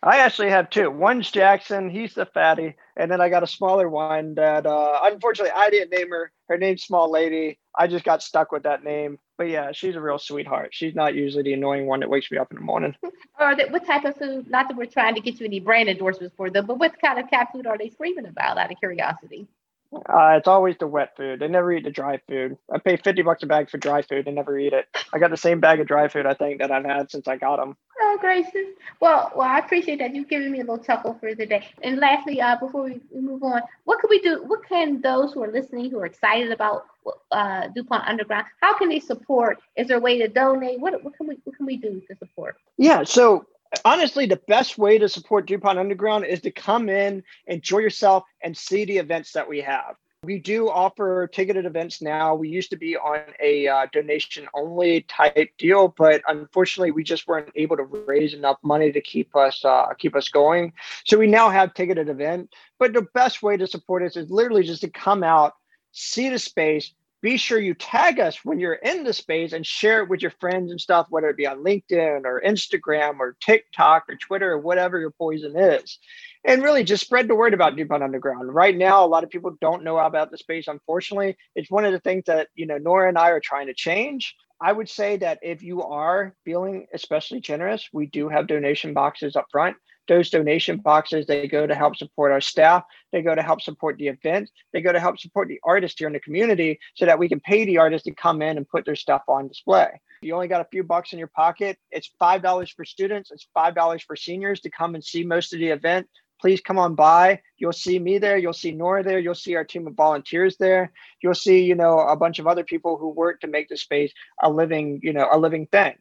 I 0.04 0.20
actually 0.20 0.50
have 0.52 0.70
two. 0.70 0.90
One's 0.90 1.30
Jackson, 1.30 1.90
he's 1.90 2.14
the 2.14 2.26
fatty, 2.26 2.76
and 2.96 3.12
then 3.12 3.20
I 3.20 3.30
got 3.30 3.44
a 3.44 3.48
smaller 3.48 3.90
one 3.90 4.36
that 4.36 4.66
uh, 4.66 5.00
unfortunately 5.04 5.52
I 5.56 5.70
didn't 5.70 5.92
name 5.92 6.12
her. 6.12 6.32
Her 6.48 6.58
name's 6.58 6.84
Small 6.84 7.12
Lady. 7.12 7.60
I 7.76 7.88
just 7.88 8.06
got 8.06 8.24
stuck 8.24 8.52
with 8.52 8.64
that 8.64 8.84
name. 8.84 9.20
But 9.38 9.50
yeah, 9.50 9.72
she's 9.72 9.96
a 9.96 10.02
real 10.02 10.18
sweetheart. 10.18 10.70
She's 10.72 10.96
not 10.96 11.14
usually 11.14 11.44
the 11.44 11.54
annoying 11.54 11.86
one 11.86 12.00
that 12.00 12.10
wakes 12.10 12.32
me 12.32 12.40
up 12.40 12.52
in 12.52 12.56
the 12.56 12.64
morning. 12.64 12.96
or 13.40 13.56
what 13.70 13.86
type 13.86 14.04
of 14.06 14.16
food? 14.18 14.50
Not 14.50 14.68
that 14.68 14.78
we're 14.78 14.86
trying 14.86 15.14
to 15.16 15.22
get 15.22 15.40
you 15.40 15.46
any 15.46 15.60
brand 15.60 15.90
endorsements 15.90 16.36
for 16.36 16.50
them, 16.50 16.66
but 16.66 16.80
what 16.80 17.00
kind 17.00 17.20
of 17.20 17.30
cat 17.30 17.50
food 17.54 17.68
are 17.68 17.78
they 17.78 17.90
screaming 17.90 18.26
about? 18.26 18.58
Out 18.58 18.72
of 18.72 18.80
curiosity. 18.80 19.48
Uh, 19.94 20.36
it's 20.38 20.48
always 20.48 20.76
the 20.78 20.88
wet 20.88 21.16
food. 21.16 21.40
They 21.40 21.48
never 21.48 21.72
eat 21.72 21.84
the 21.84 21.92
dry 21.92 22.20
food. 22.28 22.58
I 22.72 22.78
pay 22.80 22.98
50 22.98 23.22
bucks 23.22 23.44
a 23.44 23.46
bag 23.46 23.70
for 23.70 23.78
dry 23.78 24.02
food. 24.02 24.28
and 24.28 24.36
never 24.36 24.58
eat 24.58 24.74
it. 24.74 24.86
I 25.14 25.20
got 25.20 25.32
the 25.32 25.38
same 25.38 25.60
bag 25.60 25.80
of 25.80 25.88
dry 25.88 26.08
food, 26.08 26.26
I 26.26 26.34
think, 26.34 26.60
that 26.60 26.72
I've 26.72 26.86
had 26.86 27.10
since 27.10 27.28
I 27.28 27.38
got 27.38 27.58
them. 27.58 27.78
Oh, 28.00 28.18
gracious. 28.20 28.68
Well, 29.00 29.32
well, 29.36 29.48
I 29.48 29.60
appreciate 29.60 30.00
that. 30.00 30.14
You've 30.14 30.30
given 30.30 30.52
me 30.52 30.60
a 30.60 30.62
little 30.62 30.78
chuckle 30.78 31.18
for 31.20 31.34
the 31.34 31.46
day. 31.46 31.68
And 31.84 31.98
lastly, 31.98 32.42
uh, 32.42 32.58
before 32.58 32.84
we 32.84 33.00
move 33.14 33.44
on, 33.44 33.62
what 33.86 34.00
can 34.00 34.10
we 34.10 34.20
do? 34.20 34.44
What 34.46 34.68
can 34.68 35.02
those 35.02 35.34
who 35.34 35.44
are 35.44 35.52
listening, 35.52 35.90
who 35.90 36.00
are 36.00 36.06
excited 36.06 36.52
about 36.52 36.86
uh, 37.32 37.68
DuPont 37.70 38.08
Underground, 38.08 38.46
how 38.62 38.78
can 38.78 38.90
they 38.90 39.00
support? 39.00 39.60
Is 39.76 39.88
there 39.88 39.98
a 39.98 40.02
way 40.02 40.18
to 40.20 40.28
donate? 40.28 40.80
What, 40.80 41.02
what 41.04 41.16
can 41.16 41.28
we 41.28 41.38
what 41.44 41.56
can 41.56 41.66
we 41.66 41.78
do 41.78 42.02
to 42.08 42.16
support? 42.18 42.58
Yeah, 42.78 43.04
so 43.04 43.46
honestly, 43.86 44.26
the 44.26 44.42
best 44.48 44.78
way 44.78 44.98
to 44.98 45.10
support 45.10 45.48
DuPont 45.48 45.80
Underground 45.80 46.26
is 46.26 46.42
to 46.42 46.52
come 46.52 46.90
in, 46.90 47.24
enjoy 47.48 47.80
yourself, 47.80 48.24
and 48.42 48.56
see 48.56 48.86
the 48.86 48.98
events 48.98 49.32
that 49.34 49.48
we 49.48 49.62
have. 49.62 49.96
We 50.24 50.40
do 50.40 50.68
offer 50.68 51.28
ticketed 51.32 51.66
events 51.66 52.02
now. 52.02 52.34
We 52.34 52.50
used 52.50 52.72
to 52.72 52.76
be 52.76 52.98
on 52.98 53.22
a 53.40 53.68
uh, 53.68 53.86
donation 53.94 54.48
only 54.56 55.02
type 55.04 55.52
deal, 55.60 55.94
but 55.96 56.22
unfortunately, 56.28 56.92
we 56.92 57.04
just 57.04 57.28
weren't 57.28 57.52
able 57.56 57.78
to 57.78 57.84
raise 57.84 58.34
enough 58.34 58.58
money 58.64 58.92
to 58.92 59.00
keep 59.00 59.36
us 59.36 59.64
uh, 59.64 59.94
keep 59.98 60.16
us 60.16 60.28
going. 60.30 60.74
So 61.06 61.20
we 61.20 61.28
now 61.28 61.50
have 61.50 61.76
ticketed 61.76 62.10
event. 62.10 62.52
But 62.80 62.94
the 62.94 63.06
best 63.14 63.44
way 63.44 63.58
to 63.58 63.68
support 63.68 64.02
us 64.02 64.18
is 64.18 64.32
literally 64.32 64.64
just 64.64 64.82
to 64.82 64.90
come 64.90 65.24
out, 65.24 65.54
see 65.92 66.30
the 66.30 66.40
space, 66.40 66.92
be 67.22 67.38
sure 67.38 67.60
you 67.60 67.74
tag 67.74 68.20
us 68.20 68.46
when 68.46 68.60
you're 68.60 68.74
in 68.74 69.04
the 69.04 69.14
space 69.14 69.54
and 69.54 69.66
share 69.66 70.04
it 70.04 70.10
with 70.10 70.22
your 70.22 70.32
friends 70.40 70.72
and 70.72 70.80
stuff, 70.80 71.08
whether 71.10 71.30
it 71.30 71.38
be 71.38 71.48
on 71.48 71.64
LinkedIn 71.64 72.26
or 72.26 72.42
Instagram 72.46 73.20
or 73.20 73.36
TikTok 73.42 74.06
or 74.08 74.16
Twitter 74.16 74.52
or 74.52 74.60
whatever 74.60 75.00
your 75.00 75.12
poison 75.12 75.58
is. 75.58 75.98
And 76.46 76.64
really 76.64 76.84
just 76.84 77.04
spread 77.04 77.28
the 77.28 77.36
word 77.36 77.54
about 77.54 77.76
DuPont 77.76 78.04
Underground. 78.04 78.54
Right 78.54 78.78
now, 78.78 79.04
a 79.04 79.08
lot 79.08 79.24
of 79.24 79.30
people 79.30 79.58
don't 79.60 79.84
know 79.84 79.98
about 79.98 80.32
the 80.32 80.38
space, 80.38 80.68
unfortunately. 80.68 81.36
It's 81.56 81.72
one 81.72 81.86
of 81.86 81.92
the 81.92 82.00
things 82.00 82.24
that, 82.28 82.50
you 82.56 82.68
know, 82.68 82.78
Nora 82.78 83.10
and 83.10 83.18
I 83.18 83.32
are 83.32 83.42
trying 83.42 83.68
to 83.68 83.74
change. 83.74 84.36
I 84.62 84.72
would 84.72 84.90
say 84.90 85.18
that 85.18 85.40
if 85.42 85.62
you 85.62 85.84
are 85.84 86.36
feeling 86.46 86.88
especially 86.94 87.42
generous, 87.42 87.90
we 87.92 88.06
do 88.06 88.30
have 88.30 88.48
donation 88.48 88.94
boxes 88.94 89.36
up 89.36 89.48
front 89.52 89.76
those 90.08 90.30
donation 90.30 90.78
boxes 90.78 91.26
they 91.26 91.48
go 91.48 91.68
to 91.68 91.76
help 91.76 91.96
support 91.96 92.32
our 92.32 92.42
staff 92.42 92.84
they 93.12 93.22
go 93.22 93.36
to 93.36 93.42
help 93.42 93.62
support 93.62 93.98
the 93.98 94.08
event 94.08 94.50
they 94.74 94.82
go 94.82 94.92
to 94.92 95.00
help 95.00 95.20
support 95.20 95.48
the 95.48 95.60
artists 95.64 96.00
here 96.00 96.08
in 96.08 96.14
the 96.14 96.20
community 96.20 96.80
so 96.96 97.06
that 97.06 97.20
we 97.20 97.30
can 97.30 97.40
pay 97.40 97.66
the 97.66 97.78
artists 97.78 98.06
to 98.06 98.14
come 98.14 98.42
in 98.42 98.58
and 98.58 98.68
put 98.70 98.86
their 98.86 98.96
stuff 98.96 99.24
on 99.28 99.48
display 99.48 99.90
you 100.22 100.34
only 100.34 100.48
got 100.48 100.62
a 100.62 100.70
few 100.72 100.84
bucks 100.84 101.14
in 101.14 101.20
your 101.20 101.28
pocket 101.30 101.78
it's 101.92 102.12
five 102.20 102.42
dollars 102.42 102.72
for 102.72 102.86
students 102.86 103.32
it's 103.32 103.48
five 103.54 103.76
dollars 103.76 104.02
for 104.04 104.16
seniors 104.16 104.60
to 104.60 104.70
come 104.70 104.96
and 104.96 105.04
see 105.04 105.24
most 105.24 105.54
of 105.54 105.60
the 105.60 105.68
event 105.68 106.08
please 106.40 106.62
come 106.62 106.78
on 106.78 106.96
by. 106.96 107.42
You'll 107.58 107.74
see 107.74 108.00
me 108.00 108.18
there. 108.18 108.38
You'll 108.38 108.54
see 108.54 108.72
Nora 108.72 109.04
there. 109.04 109.20
You'll 109.20 109.36
see 109.36 109.56
our 109.56 109.64
team 109.64 109.88
of 109.88 109.96
volunteers 109.96 110.58
there. 110.58 110.92
You'll 111.22 111.36
see, 111.36 111.64
you 111.64 111.76
know, 111.76 112.00
a 112.00 112.16
bunch 112.16 112.40
of 112.40 112.48
other 112.48 112.64
people 112.64 112.98
who 112.98 113.10
work 113.10 113.42
to 113.42 113.48
make 113.48 113.70
the 113.70 113.78
space 113.78 114.12
a 114.42 114.50
living, 114.50 115.00
you 115.04 115.14
know, 115.14 115.28
a 115.32 115.38
living 115.38 115.68
thing. 115.68 115.96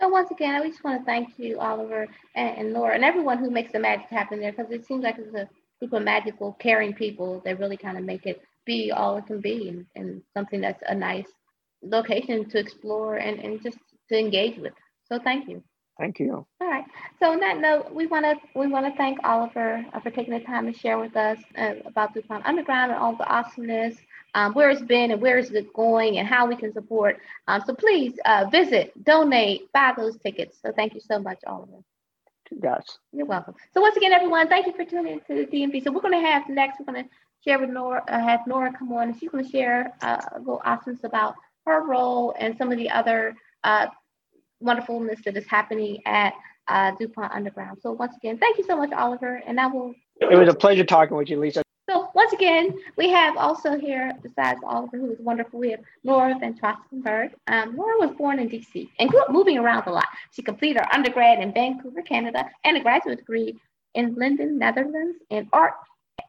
So 0.00 0.08
once 0.08 0.30
again, 0.30 0.54
I 0.54 0.68
just 0.68 0.84
want 0.84 1.00
to 1.00 1.04
thank 1.04 1.38
you, 1.38 1.58
Oliver 1.58 2.06
and, 2.34 2.58
and 2.58 2.72
Nora, 2.72 2.94
and 2.94 3.04
everyone 3.04 3.38
who 3.38 3.50
makes 3.50 3.72
the 3.72 3.78
magic 3.78 4.08
happen 4.08 4.40
there, 4.40 4.52
because 4.52 4.70
it 4.70 4.86
seems 4.86 5.02
like 5.02 5.16
it's 5.18 5.34
a 5.34 5.48
group 5.78 5.92
of 5.92 6.02
magical, 6.02 6.52
caring 6.54 6.92
people 6.92 7.40
that 7.44 7.58
really 7.58 7.76
kind 7.76 7.96
of 7.96 8.04
make 8.04 8.26
it 8.26 8.42
be 8.66 8.92
all 8.92 9.16
it 9.16 9.26
can 9.26 9.40
be, 9.40 9.68
and, 9.68 9.86
and 9.94 10.22
something 10.34 10.60
that's 10.60 10.82
a 10.86 10.94
nice 10.94 11.28
location 11.82 12.48
to 12.50 12.58
explore 12.58 13.16
and, 13.16 13.38
and 13.38 13.62
just 13.62 13.78
to 14.08 14.18
engage 14.18 14.58
with. 14.58 14.72
So 15.08 15.18
thank 15.22 15.48
you. 15.48 15.62
Thank 15.98 16.18
you. 16.18 16.46
All 16.60 16.68
right. 16.68 16.84
So 17.20 17.32
on 17.32 17.40
that 17.40 17.58
note, 17.58 17.90
we 17.90 18.06
want 18.06 18.26
to 18.26 18.36
we 18.58 18.66
want 18.66 18.84
to 18.84 18.94
thank 18.98 19.18
Oliver 19.24 19.82
uh, 19.94 20.00
for 20.00 20.10
taking 20.10 20.34
the 20.34 20.40
time 20.44 20.70
to 20.70 20.78
share 20.78 20.98
with 20.98 21.16
us 21.16 21.38
uh, 21.56 21.74
about 21.86 22.12
DuPont 22.12 22.44
Underground 22.44 22.92
and 22.92 23.00
all 23.00 23.16
the 23.16 23.26
awesomeness, 23.26 23.96
um, 24.36 24.52
where 24.52 24.68
it's 24.68 24.82
been 24.82 25.10
and 25.10 25.20
where 25.20 25.38
is 25.38 25.50
it 25.50 25.72
going, 25.72 26.18
and 26.18 26.28
how 26.28 26.46
we 26.46 26.56
can 26.56 26.70
support. 26.70 27.18
Um, 27.48 27.62
so 27.66 27.74
please 27.74 28.18
uh, 28.26 28.44
visit, 28.52 28.92
donate, 29.02 29.72
buy 29.72 29.94
those 29.96 30.18
tickets. 30.18 30.58
So 30.62 30.72
thank 30.72 30.92
you 30.92 31.00
so 31.00 31.18
much, 31.18 31.38
all 31.46 31.60
Oliver. 31.60 31.82
Yes. 32.62 32.98
You're 33.12 33.24
welcome. 33.24 33.54
So 33.72 33.80
once 33.80 33.96
again, 33.96 34.12
everyone, 34.12 34.48
thank 34.48 34.66
you 34.66 34.74
for 34.74 34.84
tuning 34.84 35.14
into 35.14 35.46
the 35.46 35.46
DMV. 35.46 35.82
So 35.82 35.90
we're 35.90 36.02
going 36.02 36.22
to 36.22 36.28
have 36.28 36.50
next, 36.50 36.78
we're 36.78 36.92
going 36.92 37.04
to 37.04 37.10
share 37.42 37.58
with 37.58 37.70
Nora, 37.70 38.04
uh, 38.08 38.20
have 38.20 38.40
Nora 38.46 38.72
come 38.78 38.92
on, 38.92 39.08
and 39.08 39.18
she's 39.18 39.30
going 39.30 39.42
to 39.42 39.50
share 39.50 39.94
uh, 40.02 40.20
a 40.34 40.38
little 40.38 40.60
awesomeness 40.66 41.02
about 41.04 41.34
her 41.64 41.86
role 41.86 42.34
and 42.38 42.58
some 42.58 42.70
of 42.70 42.76
the 42.76 42.90
other 42.90 43.34
uh, 43.64 43.86
wonderfulness 44.60 45.18
that 45.24 45.38
is 45.38 45.46
happening 45.46 46.02
at 46.04 46.34
uh, 46.68 46.92
DuPont 46.98 47.32
Underground. 47.32 47.78
So 47.80 47.92
once 47.92 48.14
again, 48.16 48.36
thank 48.36 48.58
you 48.58 48.64
so 48.64 48.76
much, 48.76 48.92
Oliver. 48.92 49.40
And 49.46 49.58
I 49.58 49.66
will. 49.66 49.94
It 50.20 50.38
was 50.38 50.50
a 50.50 50.54
pleasure 50.54 50.84
talking 50.84 51.16
with 51.16 51.30
you, 51.30 51.40
Lisa. 51.40 51.62
Once 52.14 52.32
again, 52.32 52.78
we 52.96 53.08
have 53.10 53.36
also 53.36 53.78
here, 53.78 54.12
besides 54.22 54.60
Oliver, 54.64 54.98
who 54.98 55.12
is 55.12 55.20
wonderful, 55.20 55.60
we 55.60 55.70
have 55.70 55.80
Laura 56.04 56.36
van 56.38 56.58
Trotsenburg. 56.58 57.32
Um, 57.46 57.76
Nora 57.76 58.06
was 58.06 58.16
born 58.16 58.38
in 58.38 58.48
DC 58.48 58.88
and 58.98 59.08
grew 59.08 59.20
up 59.20 59.30
moving 59.30 59.58
around 59.58 59.86
a 59.86 59.92
lot. 59.92 60.06
She 60.32 60.42
completed 60.42 60.80
her 60.80 60.94
undergrad 60.94 61.40
in 61.40 61.52
Vancouver, 61.52 62.02
Canada, 62.02 62.44
and 62.64 62.76
a 62.76 62.80
graduate 62.80 63.18
degree 63.18 63.56
in 63.94 64.14
Leiden, 64.14 64.58
Netherlands, 64.58 65.18
in 65.30 65.48
art, 65.52 65.74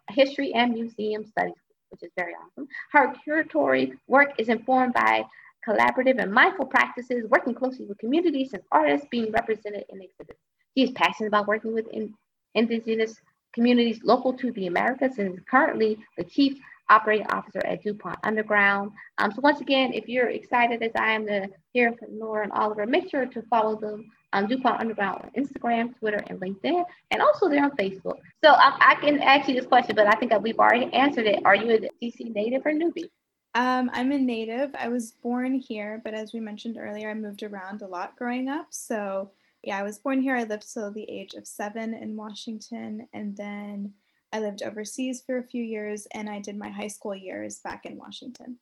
history, 0.10 0.54
and 0.54 0.74
museum 0.74 1.26
studies, 1.26 1.56
which 1.90 2.04
is 2.04 2.12
very 2.16 2.34
awesome. 2.34 2.68
Her 2.92 3.14
curatory 3.24 3.94
work 4.08 4.34
is 4.38 4.50
informed 4.50 4.94
by 4.94 5.26
collaborative 5.68 6.22
and 6.22 6.32
mindful 6.32 6.66
practices, 6.66 7.26
working 7.30 7.54
closely 7.54 7.86
with 7.86 7.98
communities 7.98 8.54
and 8.54 8.64
artists 8.72 9.08
being 9.12 9.32
represented 9.32 9.84
in 9.90 10.02
exhibits. 10.02 10.40
She 10.78 10.84
is 10.84 10.92
passionate 10.92 11.28
about 11.28 11.48
working 11.48 11.74
with 11.74 11.88
in, 11.88 12.14
indigenous 12.56 13.20
communities 13.54 14.01
local 14.04 14.34
to 14.34 14.51
the 14.51 14.68
Americas 14.68 15.18
and 15.18 15.34
is 15.34 15.44
currently 15.50 15.98
the 16.18 16.24
chief 16.24 16.60
operating 16.89 17.27
officer 17.27 17.66
at 17.66 17.84
DuPont 17.84 18.18
Underground. 18.24 18.92
Um, 19.18 19.32
so 19.32 19.42
once 19.42 19.62
again, 19.62 19.94
if 19.94 20.08
you're 20.08 20.30
excited 20.30 20.82
as 20.82 20.92
I 20.96 21.12
am 21.12 21.25
to 21.27 21.48
hear 21.74 21.94
from 21.94 22.18
Nora 22.18 22.44
and 22.44 22.51
Oliver, 22.54 22.86
make 22.86 23.10
sure 23.10 23.25
to 23.25 23.42
follow 23.44 23.80
them 23.80 24.10
on 24.34 24.48
DuPont 24.48 24.80
Underground 24.80 25.24
on 25.24 25.44
Instagram, 25.44 25.98
Twitter, 26.00 26.24
and 26.27 26.39
LinkedIn, 26.39 26.84
and 27.12 27.22
also 27.22 27.50
they're 27.50 27.63
on 27.63 27.72
Facebook. 27.72 28.18
So 28.44 28.51
um, 28.51 28.74
I 28.80 28.96
can 29.01 29.22
ask 29.22 29.48
you 29.48 29.56
this 29.56 29.66
question, 29.66 29.96
but 29.96 30.08
I 30.08 30.18
think 30.20 30.32
we've 30.42 30.60
already 30.60 30.94
answered 30.94 31.25
it. 31.25 31.42
Are 31.46 31.56
you 31.56 31.72
a 31.72 32.06
DC 32.06 32.34
native 32.34 32.66
or 32.66 32.72
newbie? 32.72 33.10
Um, 33.56 33.89
I'm 33.94 34.12
a 34.12 34.18
native. 34.18 34.72
I 34.77 34.89
was 34.89 35.13
born 35.24 35.56
here, 35.56 36.01
but 36.04 36.13
as 36.13 36.34
we 36.34 36.39
mentioned 36.39 36.77
earlier, 36.80 37.10
I 37.10 37.13
moved 37.16 37.42
around 37.42 37.82
a 37.82 37.88
lot 37.88 38.16
growing 38.16 38.50
up. 38.50 38.68
So, 38.70 39.32
yeah, 39.68 39.78
I 39.78 39.84
was 39.84 40.00
born 40.00 40.22
here. 40.22 40.34
I 40.34 40.46
lived 40.46 40.72
till 40.74 40.94
the 40.94 41.04
age 41.10 41.34
of 41.34 41.46
seven 41.46 41.94
in 41.94 42.16
Washington, 42.16 43.06
and 43.12 43.36
then 43.36 43.92
I 44.32 44.40
lived 44.40 44.64
overseas 44.64 45.22
for 45.26 45.40
a 45.40 45.44
few 45.44 45.62
years, 45.62 46.08
and 46.14 46.30
I 46.30 46.40
did 46.40 46.58
my 46.58 46.70
high 46.70 46.88
school 46.88 47.14
years 47.14 47.60
back 47.60 47.86
in 47.86 47.98
Washington 47.98 48.60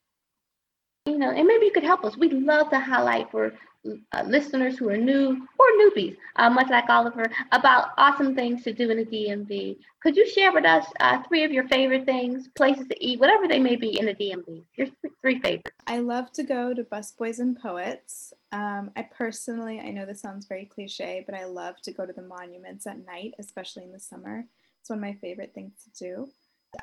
you 1.05 1.17
know, 1.19 1.29
and 1.29 1.47
maybe 1.47 1.65
you 1.65 1.71
could 1.71 1.83
help 1.83 2.03
us. 2.03 2.17
We'd 2.17 2.33
love 2.33 2.69
to 2.71 2.79
highlight 2.79 3.29
for 3.29 3.53
uh, 4.13 4.23
listeners 4.25 4.77
who 4.77 4.89
are 4.89 4.97
new 4.97 5.47
or 5.59 5.65
newbies, 5.79 6.17
uh, 6.37 6.49
much 6.49 6.69
like 6.69 6.89
Oliver, 6.89 7.29
about 7.51 7.89
awesome 7.97 8.33
things 8.33 8.63
to 8.63 8.73
do 8.73 8.89
in 8.89 8.97
the 8.97 9.05
DMV. 9.05 9.77
Could 10.01 10.15
you 10.15 10.27
share 10.27 10.51
with 10.51 10.65
us 10.65 10.85
uh, 10.99 11.21
three 11.27 11.43
of 11.43 11.51
your 11.51 11.67
favorite 11.67 12.05
things, 12.05 12.47
places 12.55 12.87
to 12.87 13.05
eat, 13.05 13.19
whatever 13.19 13.47
they 13.47 13.59
may 13.59 13.75
be 13.75 13.99
in 13.99 14.07
the 14.07 14.15
DMV? 14.15 14.63
Your 14.75 14.87
three 15.21 15.39
favorites. 15.39 15.71
I 15.85 15.99
love 15.99 16.31
to 16.33 16.43
go 16.43 16.73
to 16.73 16.83
Busboys 16.83 17.39
and 17.39 17.59
Poets. 17.59 18.33
Um, 18.51 18.89
I 18.95 19.03
personally, 19.03 19.79
I 19.79 19.91
know 19.91 20.05
this 20.05 20.21
sounds 20.21 20.47
very 20.47 20.65
cliche, 20.65 21.23
but 21.25 21.35
I 21.35 21.45
love 21.45 21.75
to 21.83 21.91
go 21.91 22.05
to 22.05 22.13
the 22.13 22.23
monuments 22.23 22.87
at 22.87 23.05
night, 23.05 23.35
especially 23.37 23.83
in 23.83 23.91
the 23.91 23.99
summer. 23.99 24.45
It's 24.81 24.89
one 24.89 24.99
of 24.99 25.03
my 25.03 25.13
favorite 25.13 25.53
things 25.53 25.73
to 25.83 26.03
do. 26.03 26.29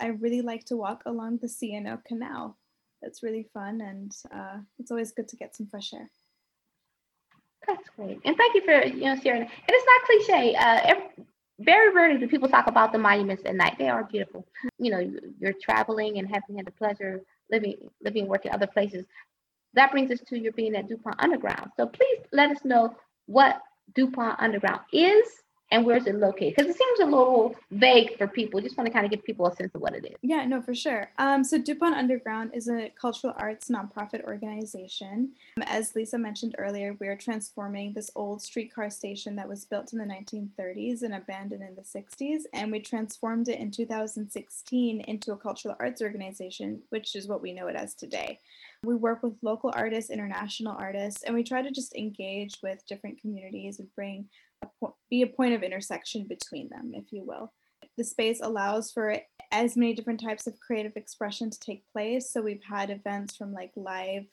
I 0.01 0.07
really 0.07 0.43
like 0.43 0.65
to 0.67 0.77
walk 0.77 1.03
along 1.07 1.39
the 1.39 1.49
C&O 1.49 1.99
Canal 2.07 2.57
it's 3.03 3.23
really 3.23 3.47
fun 3.53 3.81
and 3.81 4.13
uh, 4.35 4.59
it's 4.79 4.91
always 4.91 5.13
good 5.13 5.29
to 5.29 5.37
get 5.37 5.55
some 5.55 5.67
fresh 5.67 5.93
air. 5.93 6.11
That's 7.67 7.89
great, 7.97 8.19
and 8.25 8.37
thank 8.37 8.55
you 8.55 8.63
for 8.63 8.85
you 8.85 9.05
know 9.05 9.17
sharing. 9.17 9.43
And 9.43 9.51
it's 9.69 9.87
not 9.87 10.07
cliche. 10.07 10.55
Uh, 10.57 10.81
every, 10.85 11.05
very 11.61 11.93
rarely 11.93 12.19
do 12.19 12.29
people 12.29 12.49
talk 12.49 12.67
about 12.67 12.93
the 12.93 12.99
monuments 12.99 13.45
at 13.47 13.55
night. 13.55 13.77
They 13.79 13.89
are 13.89 14.05
beautiful. 14.05 14.47
You 14.79 14.91
know, 14.91 15.13
you're 15.39 15.55
traveling 15.63 16.19
and 16.19 16.29
having 16.29 16.57
had 16.57 16.67
the 16.67 16.73
pleasure 16.73 17.21
living, 17.51 17.77
living, 18.03 18.27
working 18.27 18.53
other 18.53 18.67
places. 18.67 19.05
That 19.75 19.91
brings 19.91 20.11
us 20.11 20.21
to 20.29 20.39
your 20.39 20.53
being 20.53 20.75
at 20.77 20.89
DuPont 20.89 21.17
Underground. 21.19 21.71
So 21.77 21.87
please 21.87 22.19
let 22.33 22.51
us 22.51 22.65
know 22.65 22.95
what 23.27 23.61
DuPont 23.95 24.41
Underground 24.41 24.81
is 24.93 25.27
and 25.73 25.87
where's 25.87 26.07
it 26.07 26.17
located? 26.17 26.55
Because 26.57 26.71
it 26.71 26.79
seems 26.79 27.01
a 27.01 27.05
little 27.07 27.57
vague 27.71 28.19
for 28.19 28.29
people. 28.29 28.61
Just 28.61 28.77
want 28.77 28.87
to 28.87 28.93
kind 28.93 29.07
of 29.07 29.11
give 29.11 29.25
people 29.25 29.47
a 29.47 29.57
sense 29.57 29.75
of 29.75 29.81
what 29.81 29.95
it 29.95 30.05
is. 30.05 30.17
Yeah, 30.21 30.45
no, 30.45 30.61
for 30.61 30.75
sure. 30.75 31.11
Um, 31.19 31.43
so 31.43 31.57
DuPont 31.57 31.95
Underground 31.95 32.51
is 32.53 32.69
a 32.69 32.91
cultural 32.91 33.33
arts 33.39 33.71
nonprofit 33.71 34.23
organization. 34.25 35.31
As 35.67 35.97
Lisa 35.97 36.19
mentioned 36.19 36.55
earlier, 36.59 36.95
we 37.01 37.09
are 37.09 37.17
transforming 37.17 37.95
this 37.95 38.11
old 38.15 38.43
streetcar 38.43 38.91
station 38.91 39.35
that 39.37 39.49
was 39.49 39.65
built 39.65 39.95
in 39.95 39.99
the 39.99 40.05
1930s 40.05 41.03
and 41.03 41.15
abandoned 41.15 41.63
in 41.63 41.75
the 41.75 41.81
60s, 41.81 42.43
and 42.53 42.71
we 42.71 42.79
transformed 42.79 43.49
it 43.49 43.59
in 43.59 43.71
2016 43.71 45.01
into 45.01 45.33
a 45.33 45.37
cultural 45.39 45.75
arts 45.81 46.03
organization, 46.03 46.83
which 46.91 47.17
is 47.17 47.27
what 47.27 47.41
we 47.41 47.55
know 47.55 47.69
it 47.69 47.77
as 47.77 47.95
today. 47.95 48.39
We 48.85 48.95
work 48.95 49.23
with 49.23 49.35
local 49.41 49.73
artists, 49.75 50.11
international 50.11 50.77
artists, 50.77 51.23
and 51.23 51.35
we 51.35 51.45
try 51.45 51.63
to 51.63 51.71
just 51.71 51.95
engage 51.95 52.59
with 52.63 52.87
different 52.87 53.21
communities 53.21 53.79
and 53.79 53.89
bring 53.95 54.29
be 55.11 55.23
a 55.23 55.27
point 55.27 55.55
of 55.55 55.63
intersection 55.63 56.27
between 56.29 56.69
them, 56.69 56.93
if 56.95 57.13
you 57.13 57.25
will. 57.25 57.53
The 57.99 58.05
space 58.05 58.41
allows 58.43 58.91
for 58.91 59.17
as 59.51 59.77
many 59.77 59.95
different 59.95 60.21
types 60.21 60.47
of 60.47 60.59
creative 60.61 60.97
expression 60.97 61.51
to 61.51 61.61
take 61.61 61.85
place. 61.93 62.31
So 62.33 62.41
we've 62.41 62.63
had 62.63 62.91
events 62.91 63.37
from 63.37 63.53
like 63.53 63.73
live 63.77 64.25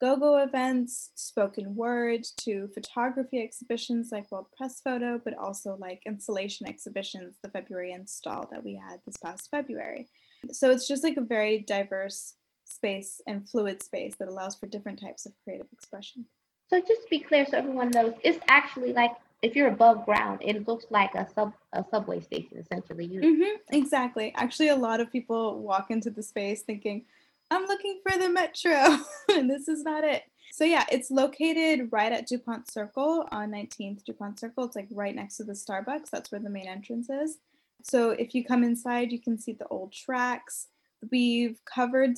go-go 0.00 0.38
events, 0.38 1.10
spoken 1.16 1.74
word, 1.74 2.24
to 2.38 2.68
photography 2.72 3.42
exhibitions 3.42 4.10
like 4.12 4.30
World 4.30 4.46
Press 4.56 4.80
Photo, 4.80 5.20
but 5.22 5.36
also 5.36 5.76
like 5.80 6.02
installation 6.06 6.68
exhibitions, 6.68 7.36
the 7.42 7.50
February 7.50 7.92
install 7.92 8.48
that 8.52 8.64
we 8.64 8.76
had 8.76 9.00
this 9.04 9.16
past 9.16 9.48
February. 9.50 10.08
So 10.52 10.70
it's 10.70 10.86
just 10.86 11.02
like 11.02 11.16
a 11.16 11.22
very 11.22 11.58
diverse 11.66 12.34
space 12.64 13.20
and 13.26 13.48
fluid 13.48 13.82
space 13.82 14.14
that 14.18 14.28
allows 14.28 14.54
for 14.54 14.66
different 14.66 15.00
types 15.00 15.26
of 15.26 15.32
creative 15.42 15.66
expression. 15.72 16.26
So 16.68 16.80
just 16.80 17.02
to 17.02 17.08
be 17.10 17.18
clear, 17.18 17.46
so 17.46 17.58
everyone 17.58 17.90
knows, 17.90 18.14
it's 18.22 18.38
actually 18.48 18.92
like 18.92 19.12
if 19.42 19.54
you're 19.54 19.68
above 19.68 20.04
ground, 20.04 20.40
it 20.42 20.66
looks 20.66 20.86
like 20.90 21.14
a 21.14 21.26
sub 21.34 21.52
a 21.72 21.84
subway 21.90 22.20
station 22.20 22.58
essentially. 22.58 23.06
You- 23.06 23.20
mm-hmm, 23.20 23.74
exactly. 23.76 24.32
Actually, 24.36 24.68
a 24.68 24.76
lot 24.76 25.00
of 25.00 25.12
people 25.12 25.60
walk 25.60 25.90
into 25.90 26.10
the 26.10 26.22
space 26.22 26.62
thinking, 26.62 27.04
"I'm 27.50 27.64
looking 27.66 28.00
for 28.06 28.18
the 28.18 28.28
metro," 28.28 28.98
and 29.34 29.48
this 29.48 29.68
is 29.68 29.82
not 29.82 30.04
it. 30.04 30.24
So 30.52 30.64
yeah, 30.64 30.84
it's 30.90 31.10
located 31.10 31.88
right 31.92 32.10
at 32.10 32.26
Dupont 32.26 32.70
Circle 32.70 33.28
on 33.30 33.50
19th 33.50 34.02
Dupont 34.04 34.40
Circle. 34.40 34.64
It's 34.64 34.76
like 34.76 34.88
right 34.90 35.14
next 35.14 35.36
to 35.36 35.44
the 35.44 35.52
Starbucks. 35.52 36.10
That's 36.10 36.32
where 36.32 36.40
the 36.40 36.50
main 36.50 36.66
entrance 36.66 37.08
is. 37.10 37.38
So 37.82 38.10
if 38.10 38.34
you 38.34 38.44
come 38.44 38.64
inside, 38.64 39.12
you 39.12 39.20
can 39.20 39.38
see 39.38 39.52
the 39.52 39.68
old 39.68 39.92
tracks. 39.92 40.66
We've 41.12 41.60
covered 41.64 42.16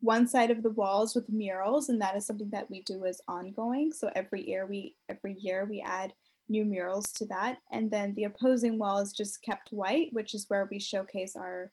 one 0.00 0.26
side 0.26 0.50
of 0.50 0.62
the 0.62 0.70
walls 0.70 1.14
with 1.14 1.28
murals, 1.28 1.88
and 1.90 2.00
that 2.00 2.16
is 2.16 2.26
something 2.26 2.50
that 2.50 2.70
we 2.70 2.82
do 2.82 3.04
as 3.04 3.20
ongoing. 3.28 3.92
So 3.92 4.10
every 4.16 4.48
year 4.48 4.66
we 4.66 4.96
every 5.08 5.34
year 5.34 5.64
we 5.68 5.80
add 5.80 6.12
new 6.50 6.64
murals 6.64 7.12
to 7.12 7.26
that. 7.26 7.58
And 7.72 7.90
then 7.90 8.12
the 8.14 8.24
opposing 8.24 8.78
wall 8.78 8.98
is 8.98 9.12
just 9.12 9.42
kept 9.42 9.68
white, 9.70 10.08
which 10.12 10.34
is 10.34 10.46
where 10.48 10.68
we 10.70 10.78
showcase 10.78 11.36
our 11.36 11.70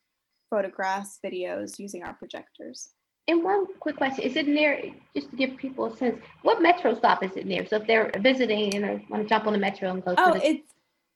photographs, 0.49 1.19
videos 1.25 1.79
using 1.79 2.03
our 2.03 2.13
projectors. 2.13 2.89
And 3.27 3.43
one 3.43 3.65
quick 3.79 3.97
question, 3.97 4.23
is 4.23 4.37
it 4.37 4.47
near, 4.47 4.81
just 5.13 5.31
to 5.31 5.35
give 5.35 5.57
people 5.57 5.85
a 5.85 5.97
sense, 5.97 6.21
what 6.43 6.61
metro 6.61 6.95
stop 6.95 7.23
is 7.23 7.35
it 7.35 7.45
near? 7.45 7.65
So 7.65 7.75
if 7.75 7.87
they're 7.87 8.09
visiting 8.19 8.73
and 8.75 8.85
they 8.85 9.05
want 9.09 9.23
to 9.23 9.27
jump 9.27 9.47
on 9.47 9.53
the 9.53 9.59
metro 9.59 9.91
and 9.91 10.05
go 10.05 10.15
oh, 10.17 10.33
to 10.33 10.39
the- 10.39 10.47
it's 10.47 10.73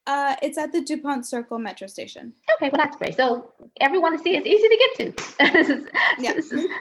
uh, 0.07 0.35
it's 0.41 0.57
at 0.57 0.71
the 0.71 0.81
DuPont 0.81 1.27
Circle 1.27 1.59
metro 1.59 1.85
station. 1.87 2.33
Okay, 2.55 2.69
well 2.69 2.83
that's 2.83 2.97
great. 2.97 3.15
So 3.15 3.53
everyone 3.79 4.17
to 4.17 4.17
see 4.17 4.35
it's 4.35 4.47
easy 4.47 4.67
to 4.67 4.77
get 4.97 5.15
to. 5.15 5.85
yeah. 6.19 6.33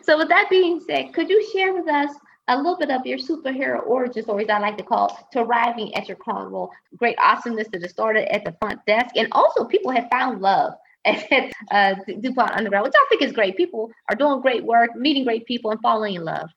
so 0.03 0.17
with 0.17 0.29
that 0.29 0.49
being 0.49 0.81
said, 0.81 1.13
could 1.13 1.29
you 1.29 1.47
share 1.53 1.75
with 1.75 1.87
us 1.87 2.11
a 2.51 2.57
little 2.57 2.77
bit 2.77 2.91
of 2.91 3.07
your 3.07 3.19
superhero 3.19 3.87
origin 3.87 4.25
stories, 4.25 4.49
I 4.51 4.59
like 4.59 4.77
to 4.79 4.83
call, 4.83 5.29
to 5.33 5.41
arriving 5.41 5.95
at 5.95 6.09
your 6.09 6.17
role. 6.27 6.71
Great 6.97 7.17
awesomeness 7.19 7.69
that 7.73 7.83
it 7.83 7.91
started 7.91 8.33
at 8.35 8.45
the 8.45 8.55
front 8.61 8.85
desk, 8.87 9.15
and 9.17 9.29
also 9.33 9.65
people 9.65 9.93
have 9.93 10.09
found 10.11 10.43
love 10.43 10.75
at 11.05 11.53
uh, 11.71 11.95
DuPont 12.21 12.51
Underground, 12.51 12.85
which 12.85 12.95
I 12.97 13.07
think 13.09 13.23
is 13.23 13.33
great. 13.33 13.57
People 13.57 13.91
are 14.09 14.17
doing 14.17 14.41
great 14.41 14.65
work, 14.65 14.97
meeting 14.97 15.25
great 15.25 15.47
people, 15.47 15.71
and 15.71 15.81
falling 15.81 16.17
in 16.17 16.25
love. 16.25 16.51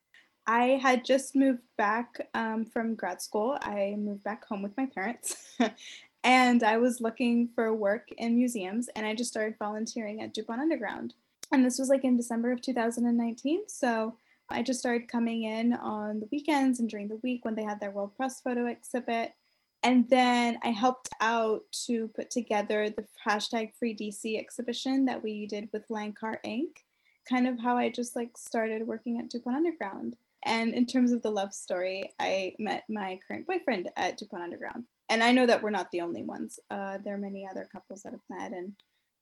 I 0.45 0.79
had 0.81 1.05
just 1.05 1.35
moved 1.35 1.61
back 1.77 2.27
um, 2.33 2.65
from 2.65 2.95
grad 2.95 3.21
school. 3.21 3.57
I 3.61 3.95
moved 3.97 4.23
back 4.23 4.45
home 4.45 4.61
with 4.61 4.75
my 4.75 4.87
parents. 4.87 5.55
and 6.23 6.63
I 6.63 6.77
was 6.77 6.99
looking 7.01 7.49
for 7.55 7.73
work 7.73 8.09
in 8.17 8.35
museums, 8.35 8.89
and 8.95 9.05
I 9.05 9.13
just 9.13 9.29
started 9.29 9.55
volunteering 9.59 10.21
at 10.21 10.33
DuPont 10.33 10.59
Underground. 10.59 11.13
And 11.51 11.63
this 11.63 11.77
was 11.77 11.87
like 11.87 12.03
in 12.03 12.17
December 12.17 12.51
of 12.51 12.61
2019. 12.61 13.61
So 13.67 14.15
I 14.49 14.61
just 14.61 14.79
started 14.79 15.07
coming 15.07 15.43
in 15.43 15.73
on 15.73 16.19
the 16.19 16.29
weekends 16.31 16.79
and 16.79 16.89
during 16.89 17.07
the 17.07 17.19
week 17.23 17.45
when 17.45 17.55
they 17.55 17.63
had 17.63 17.79
their 17.79 17.91
World 17.91 18.15
Press 18.15 18.41
Photo 18.41 18.67
exhibit. 18.67 19.33
And 19.83 20.09
then 20.09 20.57
I 20.63 20.69
helped 20.69 21.09
out 21.19 21.61
to 21.87 22.07
put 22.09 22.29
together 22.29 22.89
the 22.89 23.05
hashtag 23.27 23.73
Free 23.77 23.95
DC 23.95 24.39
exhibition 24.39 25.05
that 25.05 25.21
we 25.21 25.45
did 25.45 25.69
with 25.73 25.87
Landcar 25.89 26.37
Inc. 26.45 26.69
Kind 27.29 27.47
of 27.47 27.59
how 27.59 27.77
I 27.77 27.89
just 27.89 28.15
like 28.15 28.37
started 28.37 28.87
working 28.87 29.19
at 29.19 29.29
DuPont 29.29 29.57
Underground. 29.57 30.15
And 30.45 30.73
in 30.73 30.85
terms 30.85 31.11
of 31.11 31.21
the 31.21 31.31
love 31.31 31.53
story, 31.53 32.11
I 32.19 32.53
met 32.59 32.83
my 32.89 33.19
current 33.27 33.47
boyfriend 33.47 33.89
at 33.97 34.17
DuPont 34.17 34.43
Underground. 34.43 34.85
And 35.09 35.23
I 35.23 35.31
know 35.31 35.45
that 35.45 35.61
we're 35.61 35.69
not 35.69 35.91
the 35.91 36.01
only 36.01 36.23
ones. 36.23 36.59
Uh, 36.69 36.97
there 37.03 37.15
are 37.15 37.19
many 37.19 37.47
other 37.49 37.67
couples 37.71 38.03
that 38.03 38.13
have 38.13 38.21
met, 38.29 38.51
and 38.51 38.73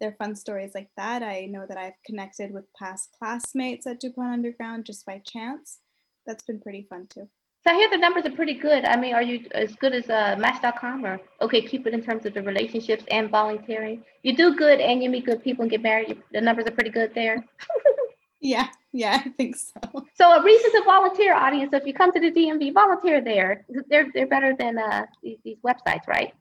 they're 0.01 0.15
fun 0.17 0.36
stories 0.36 0.72
like 0.74 0.89
that. 0.98 1.24
I 1.24 1.46
know 1.46 1.65
that 1.70 1.77
I've 1.77 1.93
connected 2.05 2.51
with 2.51 2.65
past 2.77 3.15
classmates 3.17 3.86
at 3.88 4.01
DuPont 4.01 4.34
Underground 4.34 4.86
just 4.86 5.05
by 5.05 5.22
chance. 5.25 5.77
That's 6.25 6.43
been 6.43 6.60
pretty 6.60 6.88
fun 6.89 7.08
too. 7.08 7.29
So 7.63 7.72
I 7.72 7.75
hear 7.75 7.89
the 7.91 7.98
numbers 7.98 8.25
are 8.25 8.31
pretty 8.31 8.55
good. 8.55 8.84
I 8.86 9.00
mean, 9.00 9.13
are 9.13 9.22
you 9.22 9.46
as 9.51 9.75
good 9.75 9.93
as 9.93 10.10
uh, 10.10 10.36
Match.com 10.39 11.05
or 11.05 11.22
OkCupid 11.41 11.93
in 11.93 12.01
terms 12.01 12.25
of 12.25 12.34
the 12.34 12.41
relationships 12.41 13.03
and 13.12 13.29
volunteering? 13.29 14.03
You 14.24 14.36
do 14.36 14.55
good 14.55 14.79
and 14.79 15.03
you 15.03 15.10
meet 15.12 15.27
good 15.27 15.43
people 15.43 15.62
and 15.62 15.72
get 15.72 15.84
married. 15.84 16.17
The 16.34 16.41
numbers 16.41 16.65
are 16.65 16.72
pretty 16.72 16.89
good 16.89 17.13
there. 17.13 17.46
Yeah, 18.43 18.67
yeah, 18.91 19.22
I 19.24 19.29
think 19.29 19.55
so. 19.55 19.79
So 20.15 20.31
a 20.31 20.43
reason 20.43 20.72
to 20.72 20.84
volunteer, 20.84 21.34
audience. 21.34 21.72
So 21.72 21.77
if 21.77 21.86
you 21.86 21.93
come 21.93 22.12
to 22.12 22.20
the 22.20 22.31
DMV, 22.31 22.74
volunteer 22.74 23.22
there. 23.22 23.65
They're 23.88 24.08
they're 24.13 24.27
better 24.27 24.55
than 24.58 24.77
uh, 24.77 25.05
these, 25.24 25.38
these 25.43 25.58
websites, 25.65 26.08
right? 26.08 26.34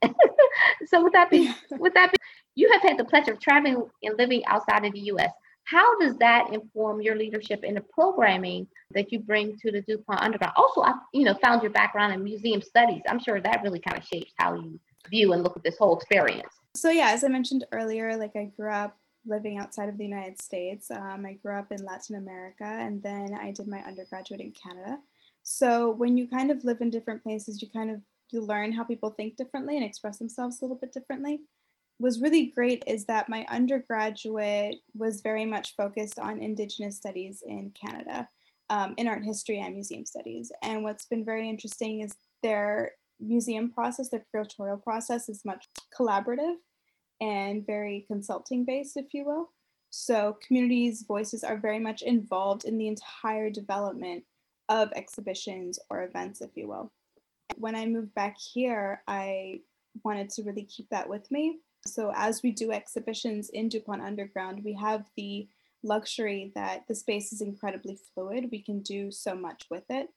so 0.86 1.02
would 1.02 1.12
that 1.12 1.30
be 1.30 1.50
would 1.70 1.94
that, 1.94 2.12
be, 2.12 2.16
you 2.54 2.70
have 2.72 2.82
had 2.82 2.98
the 2.98 3.04
pleasure 3.04 3.32
of 3.32 3.40
traveling 3.40 3.84
and 4.02 4.18
living 4.18 4.44
outside 4.46 4.84
of 4.84 4.92
the 4.92 5.00
U.S. 5.00 5.30
How 5.64 5.98
does 5.98 6.16
that 6.16 6.52
inform 6.52 7.00
your 7.00 7.16
leadership 7.16 7.62
in 7.62 7.74
the 7.74 7.80
programming 7.80 8.66
that 8.92 9.12
you 9.12 9.20
bring 9.20 9.56
to 9.58 9.70
the 9.70 9.82
DuPont 9.82 10.20
Underground? 10.20 10.54
Also, 10.56 10.82
I 10.82 10.94
you 11.12 11.24
know 11.24 11.34
found 11.34 11.62
your 11.62 11.70
background 11.70 12.12
in 12.12 12.24
museum 12.24 12.62
studies. 12.62 13.02
I'm 13.08 13.20
sure 13.20 13.40
that 13.40 13.62
really 13.62 13.80
kind 13.80 13.96
of 13.96 14.04
shapes 14.04 14.32
how 14.38 14.54
you 14.54 14.80
view 15.08 15.32
and 15.32 15.42
look 15.42 15.56
at 15.56 15.62
this 15.62 15.78
whole 15.78 15.96
experience. 15.96 16.52
So 16.76 16.90
yeah, 16.90 17.10
as 17.10 17.24
I 17.24 17.28
mentioned 17.28 17.66
earlier, 17.72 18.16
like 18.16 18.36
I 18.36 18.50
grew 18.56 18.70
up 18.70 18.96
living 19.26 19.58
outside 19.58 19.88
of 19.88 19.98
the 19.98 20.04
United 20.04 20.40
States. 20.40 20.90
Um, 20.90 21.26
I 21.26 21.34
grew 21.34 21.54
up 21.54 21.70
in 21.72 21.84
Latin 21.84 22.16
America 22.16 22.64
and 22.64 23.02
then 23.02 23.34
I 23.40 23.50
did 23.52 23.68
my 23.68 23.80
undergraduate 23.80 24.40
in 24.40 24.52
Canada. 24.52 24.98
So 25.42 25.90
when 25.90 26.16
you 26.16 26.26
kind 26.28 26.50
of 26.50 26.64
live 26.64 26.80
in 26.80 26.90
different 26.90 27.22
places, 27.22 27.60
you 27.60 27.68
kind 27.68 27.90
of 27.90 28.00
you 28.30 28.40
learn 28.40 28.72
how 28.72 28.84
people 28.84 29.10
think 29.10 29.36
differently 29.36 29.76
and 29.76 29.84
express 29.84 30.18
themselves 30.18 30.60
a 30.60 30.64
little 30.64 30.76
bit 30.76 30.92
differently. 30.92 31.40
Was 32.00 32.22
really 32.22 32.46
great 32.46 32.82
is 32.86 33.04
that 33.06 33.28
my 33.28 33.44
undergraduate 33.50 34.76
was 34.94 35.20
very 35.20 35.44
much 35.44 35.76
focused 35.76 36.18
on 36.18 36.40
Indigenous 36.40 36.96
studies 36.96 37.42
in 37.46 37.72
Canada, 37.78 38.26
um, 38.70 38.94
in 38.96 39.06
art 39.06 39.22
history 39.22 39.60
and 39.60 39.74
museum 39.74 40.06
studies. 40.06 40.50
And 40.62 40.82
what's 40.82 41.04
been 41.04 41.26
very 41.26 41.46
interesting 41.46 42.00
is 42.00 42.14
their 42.42 42.92
museum 43.20 43.70
process, 43.70 44.08
their 44.08 44.24
curatorial 44.34 44.82
process 44.82 45.28
is 45.28 45.44
much 45.44 45.68
collaborative 45.94 46.54
and 47.20 47.66
very 47.66 48.06
consulting 48.08 48.64
based, 48.64 48.96
if 48.96 49.12
you 49.12 49.26
will. 49.26 49.50
So 49.90 50.38
communities' 50.46 51.04
voices 51.06 51.44
are 51.44 51.58
very 51.58 51.80
much 51.80 52.00
involved 52.00 52.64
in 52.64 52.78
the 52.78 52.88
entire 52.88 53.50
development 53.50 54.24
of 54.70 54.90
exhibitions 54.96 55.78
or 55.90 56.04
events, 56.04 56.40
if 56.40 56.50
you 56.54 56.66
will. 56.66 56.90
When 57.56 57.74
I 57.74 57.84
moved 57.84 58.14
back 58.14 58.36
here, 58.38 59.02
I 59.06 59.60
wanted 60.02 60.30
to 60.30 60.44
really 60.44 60.64
keep 60.64 60.88
that 60.88 61.06
with 61.06 61.30
me. 61.30 61.58
So 61.86 62.12
as 62.14 62.42
we 62.42 62.50
do 62.50 62.72
exhibitions 62.72 63.48
in 63.50 63.68
DuPont 63.68 64.02
Underground, 64.02 64.62
we 64.64 64.74
have 64.74 65.06
the 65.16 65.48
luxury 65.82 66.52
that 66.54 66.86
the 66.88 66.94
space 66.94 67.32
is 67.32 67.40
incredibly 67.40 67.98
fluid. 68.14 68.48
We 68.52 68.62
can 68.62 68.80
do 68.80 69.10
so 69.10 69.34
much 69.34 69.66
with 69.70 69.84
it. 69.88 70.08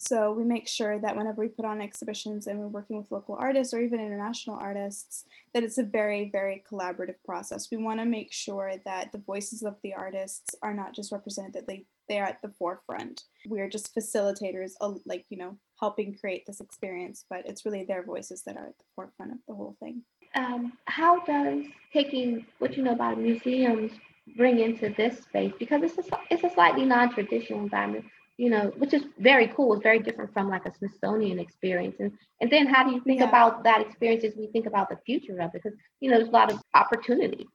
So 0.00 0.32
we 0.32 0.44
make 0.44 0.68
sure 0.68 1.00
that 1.00 1.16
whenever 1.16 1.42
we 1.42 1.48
put 1.48 1.64
on 1.64 1.80
exhibitions 1.82 2.46
and 2.46 2.60
we're 2.60 2.68
working 2.68 2.96
with 2.96 3.10
local 3.10 3.34
artists 3.34 3.74
or 3.74 3.80
even 3.80 3.98
international 3.98 4.56
artists, 4.56 5.24
that 5.52 5.64
it's 5.64 5.78
a 5.78 5.82
very, 5.82 6.30
very 6.30 6.62
collaborative 6.70 7.16
process. 7.26 7.68
We 7.70 7.78
want 7.78 7.98
to 7.98 8.06
make 8.06 8.32
sure 8.32 8.74
that 8.84 9.10
the 9.10 9.18
voices 9.18 9.64
of 9.64 9.74
the 9.82 9.94
artists 9.94 10.54
are 10.62 10.72
not 10.72 10.94
just 10.94 11.10
represented, 11.10 11.54
that 11.54 11.66
they, 11.66 11.84
they're 12.08 12.24
at 12.24 12.40
the 12.42 12.52
forefront. 12.60 13.24
We're 13.48 13.68
just 13.68 13.92
facilitators, 13.92 14.74
uh, 14.80 14.92
like, 15.04 15.26
you 15.30 15.36
know, 15.36 15.58
helping 15.80 16.14
create 16.14 16.46
this 16.46 16.60
experience, 16.60 17.24
but 17.28 17.44
it's 17.44 17.66
really 17.66 17.84
their 17.84 18.04
voices 18.04 18.42
that 18.42 18.56
are 18.56 18.68
at 18.68 18.78
the 18.78 18.84
forefront 18.94 19.32
of 19.32 19.38
the 19.48 19.54
whole 19.54 19.76
thing. 19.80 20.02
Um, 20.34 20.72
how 20.86 21.24
does 21.24 21.64
taking 21.92 22.46
what 22.58 22.76
you 22.76 22.82
know 22.82 22.92
about 22.92 23.18
museums 23.18 23.92
bring 24.36 24.60
into 24.60 24.94
this 24.96 25.20
space? 25.22 25.52
Because 25.58 25.82
it's 25.82 25.98
a, 25.98 26.18
it's 26.30 26.44
a 26.44 26.50
slightly 26.50 26.84
non-traditional 26.84 27.60
environment 27.60 28.04
you 28.38 28.48
know, 28.50 28.72
which 28.78 28.94
is 28.94 29.02
very 29.18 29.48
cool. 29.48 29.74
It's 29.74 29.82
very 29.82 29.98
different 29.98 30.32
from 30.32 30.48
like 30.48 30.64
a 30.64 30.72
Smithsonian 30.72 31.40
experience. 31.40 31.96
And 31.98 32.12
and 32.40 32.50
then 32.50 32.66
how 32.66 32.84
do 32.84 32.94
you 32.94 33.00
think 33.00 33.20
yeah. 33.20 33.28
about 33.28 33.64
that 33.64 33.80
experience 33.82 34.24
as 34.24 34.34
we 34.36 34.46
think 34.46 34.66
about 34.66 34.88
the 34.88 34.96
future 35.04 35.38
of 35.40 35.40
it? 35.40 35.52
Because 35.52 35.76
you 36.00 36.08
know, 36.08 36.16
there's 36.16 36.28
a 36.28 36.32
lot 36.32 36.52
of 36.52 36.62
opportunity. 36.72 37.46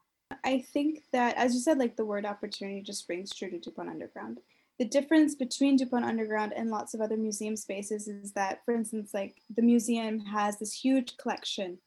I 0.43 0.59
think 0.73 0.99
that 1.13 1.37
as 1.37 1.53
you 1.53 1.61
said, 1.61 1.79
like 1.79 1.95
the 1.95 2.05
word 2.05 2.25
opportunity 2.25 2.81
just 2.81 3.07
rings 3.07 3.33
true 3.33 3.49
to 3.49 3.59
DuPont 3.59 3.89
Underground. 3.89 4.39
The 4.77 4.85
difference 4.85 5.35
between 5.35 5.77
DuPont 5.77 6.03
Underground 6.03 6.51
and 6.53 6.69
lots 6.69 6.93
of 6.93 6.99
other 6.99 7.15
museum 7.15 7.55
spaces 7.55 8.07
is 8.07 8.33
that, 8.33 8.59
for 8.65 8.73
instance, 8.73 9.11
like 9.13 9.37
the 9.55 9.61
museum 9.61 10.19
has 10.19 10.59
this 10.59 10.73
huge 10.73 11.15
collection 11.15 11.77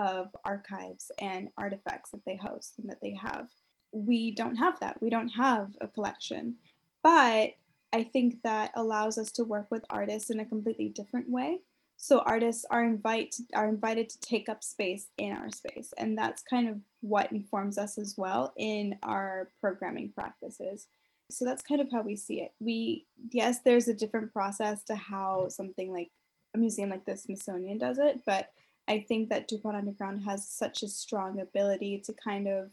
of 0.00 0.34
archives 0.44 1.12
and 1.20 1.50
artifacts 1.58 2.10
that 2.10 2.24
they 2.24 2.36
host 2.36 2.74
and 2.78 2.88
that 2.88 3.00
they 3.02 3.14
have. 3.14 3.48
We 3.92 4.32
don't 4.32 4.56
have 4.56 4.80
that. 4.80 5.00
We 5.00 5.10
don't 5.10 5.28
have 5.28 5.76
a 5.80 5.86
collection. 5.86 6.56
But 7.02 7.50
I 7.92 8.04
think 8.04 8.42
that 8.42 8.72
allows 8.74 9.18
us 9.18 9.30
to 9.32 9.44
work 9.44 9.66
with 9.70 9.84
artists 9.90 10.30
in 10.30 10.40
a 10.40 10.44
completely 10.44 10.88
different 10.88 11.28
way. 11.28 11.60
So 11.98 12.20
artists 12.20 12.64
are 12.70 12.82
invite 12.82 13.34
are 13.54 13.68
invited 13.68 14.08
to 14.08 14.20
take 14.20 14.48
up 14.48 14.64
space 14.64 15.08
in 15.18 15.32
our 15.32 15.50
space, 15.50 15.92
and 15.98 16.16
that's 16.16 16.42
kind 16.42 16.66
of 16.66 16.78
what 17.02 17.30
informs 17.30 17.76
us 17.76 17.98
as 17.98 18.14
well 18.16 18.54
in 18.56 18.96
our 19.02 19.50
programming 19.60 20.10
practices. 20.14 20.86
So 21.30 21.44
that's 21.44 21.62
kind 21.62 21.80
of 21.80 21.88
how 21.92 22.00
we 22.00 22.16
see 22.16 22.40
it. 22.40 22.52
We 22.58 23.06
yes, 23.30 23.58
there's 23.66 23.88
a 23.88 23.94
different 23.94 24.32
process 24.32 24.82
to 24.84 24.94
how 24.94 25.48
something 25.50 25.92
like 25.92 26.10
a 26.54 26.58
museum 26.58 26.88
like 26.88 27.04
the 27.04 27.18
Smithsonian 27.18 27.76
does 27.76 27.98
it, 27.98 28.20
but 28.24 28.48
I 28.90 29.06
think 29.08 29.30
that 29.30 29.48
DuPont 29.48 29.76
Underground 29.76 30.22
has 30.24 30.46
such 30.46 30.82
a 30.82 30.88
strong 30.88 31.40
ability 31.40 32.02
to 32.04 32.12
kind 32.12 32.48
of, 32.48 32.72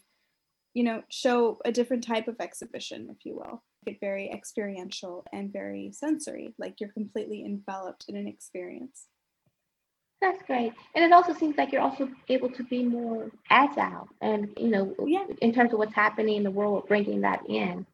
you 0.73 0.83
know, 0.83 1.03
show 1.09 1.59
a 1.63 1.71
different 1.71 2.03
type 2.03 2.27
of 2.27 2.35
exhibition, 2.41 3.07
if 3.09 3.25
you 3.25 3.35
will 3.35 3.63
it 3.87 3.99
very 3.99 4.29
experiential 4.29 5.25
and 5.31 5.51
very 5.51 5.91
sensory, 5.91 6.53
like 6.57 6.79
you're 6.79 6.91
completely 6.91 7.43
enveloped 7.43 8.05
in 8.07 8.15
an 8.15 8.27
experience. 8.27 9.07
That's 10.21 10.41
great. 10.43 10.73
And 10.95 11.05
it 11.05 11.11
also 11.11 11.33
seems 11.33 11.57
like 11.57 11.71
you're 11.71 11.81
also 11.81 12.09
able 12.27 12.49
to 12.49 12.63
be 12.63 12.83
more 12.83 13.31
agile 13.49 14.07
and, 14.19 14.49
you 14.57 14.67
know, 14.67 14.95
yeah. 15.05 15.25
in 15.41 15.53
terms 15.53 15.73
of 15.73 15.79
what's 15.79 15.93
happening 15.93 16.37
in 16.37 16.43
the 16.43 16.51
world, 16.51 16.87
bringing 16.87 17.21
that 17.21 17.43
in, 17.47 17.85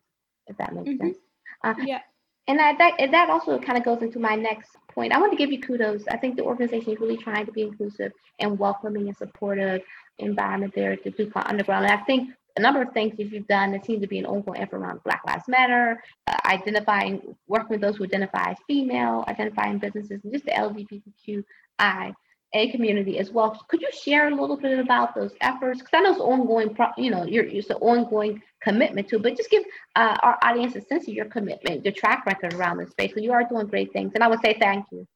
if 0.47 0.57
that 0.57 0.73
makes 0.73 0.89
mm-hmm. 0.89 1.07
sense. 1.07 1.17
Uh, 1.63 1.73
yeah. 1.85 1.99
And 2.47 2.59
that, 2.59 2.77
that, 2.77 3.11
that 3.11 3.29
also 3.29 3.57
kind 3.59 3.77
of 3.77 3.85
goes 3.85 4.01
into 4.01 4.19
my 4.19 4.35
next 4.35 4.75
point. 4.93 5.13
I 5.13 5.19
want 5.19 5.31
to 5.31 5.37
give 5.37 5.51
you 5.51 5.61
kudos. 5.61 6.03
I 6.09 6.17
think 6.17 6.35
the 6.35 6.43
organization 6.43 6.93
is 6.93 6.99
really 6.99 7.17
trying 7.17 7.45
to 7.45 7.51
be 7.51 7.61
inclusive 7.61 8.11
and 8.39 8.59
welcoming 8.59 9.07
and 9.07 9.17
supportive 9.17 9.81
environment 10.19 10.73
there 10.75 10.91
at 10.91 11.03
the 11.03 11.11
DuPont 11.11 11.47
Underground. 11.47 11.85
And 11.85 11.93
I 11.93 12.03
think 12.03 12.31
a 12.57 12.61
number 12.61 12.81
of 12.81 12.93
things 12.93 13.17
that 13.17 13.31
you've 13.31 13.47
done 13.47 13.71
that 13.71 13.85
seem 13.85 14.01
to 14.01 14.07
be 14.07 14.19
an 14.19 14.25
ongoing 14.25 14.61
effort 14.61 14.77
around 14.77 15.01
Black 15.03 15.21
Lives 15.25 15.47
Matter, 15.47 16.03
uh, 16.27 16.37
identifying, 16.45 17.35
working 17.47 17.69
with 17.69 17.81
those 17.81 17.97
who 17.97 18.03
identify 18.03 18.51
as 18.51 18.57
female, 18.67 19.23
identifying 19.27 19.79
businesses, 19.79 20.19
and 20.23 20.31
just 20.31 20.45
the 20.45 20.51
LGBTQI 20.51 22.13
a 22.53 22.71
community 22.71 23.19
as 23.19 23.31
well. 23.31 23.51
Could 23.67 23.81
you 23.81 23.89
share 23.91 24.27
a 24.27 24.35
little 24.35 24.57
bit 24.57 24.79
about 24.79 25.15
those 25.15 25.31
efforts? 25.41 25.79
Because 25.79 25.93
I 25.93 26.01
know 26.01 26.11
it's 26.11 26.19
ongoing, 26.19 26.75
you 26.97 27.11
know, 27.11 27.25
you're, 27.25 27.45
it's 27.45 27.69
an 27.69 27.77
ongoing 27.77 28.41
commitment 28.61 29.07
to, 29.09 29.19
but 29.19 29.35
just 29.35 29.49
give 29.49 29.63
uh, 29.95 30.17
our 30.21 30.37
audience 30.43 30.75
a 30.75 30.81
sense 30.81 31.07
of 31.07 31.13
your 31.13 31.25
commitment, 31.25 31.83
your 31.83 31.93
track 31.93 32.25
record 32.25 32.53
around 32.53 32.77
this 32.77 32.91
space. 32.91 33.13
So 33.13 33.21
you 33.21 33.33
are 33.33 33.43
doing 33.43 33.67
great 33.67 33.91
things, 33.91 34.11
and 34.15 34.23
I 34.23 34.27
would 34.27 34.41
say 34.41 34.55
thank 34.59 34.85
you. 34.91 35.07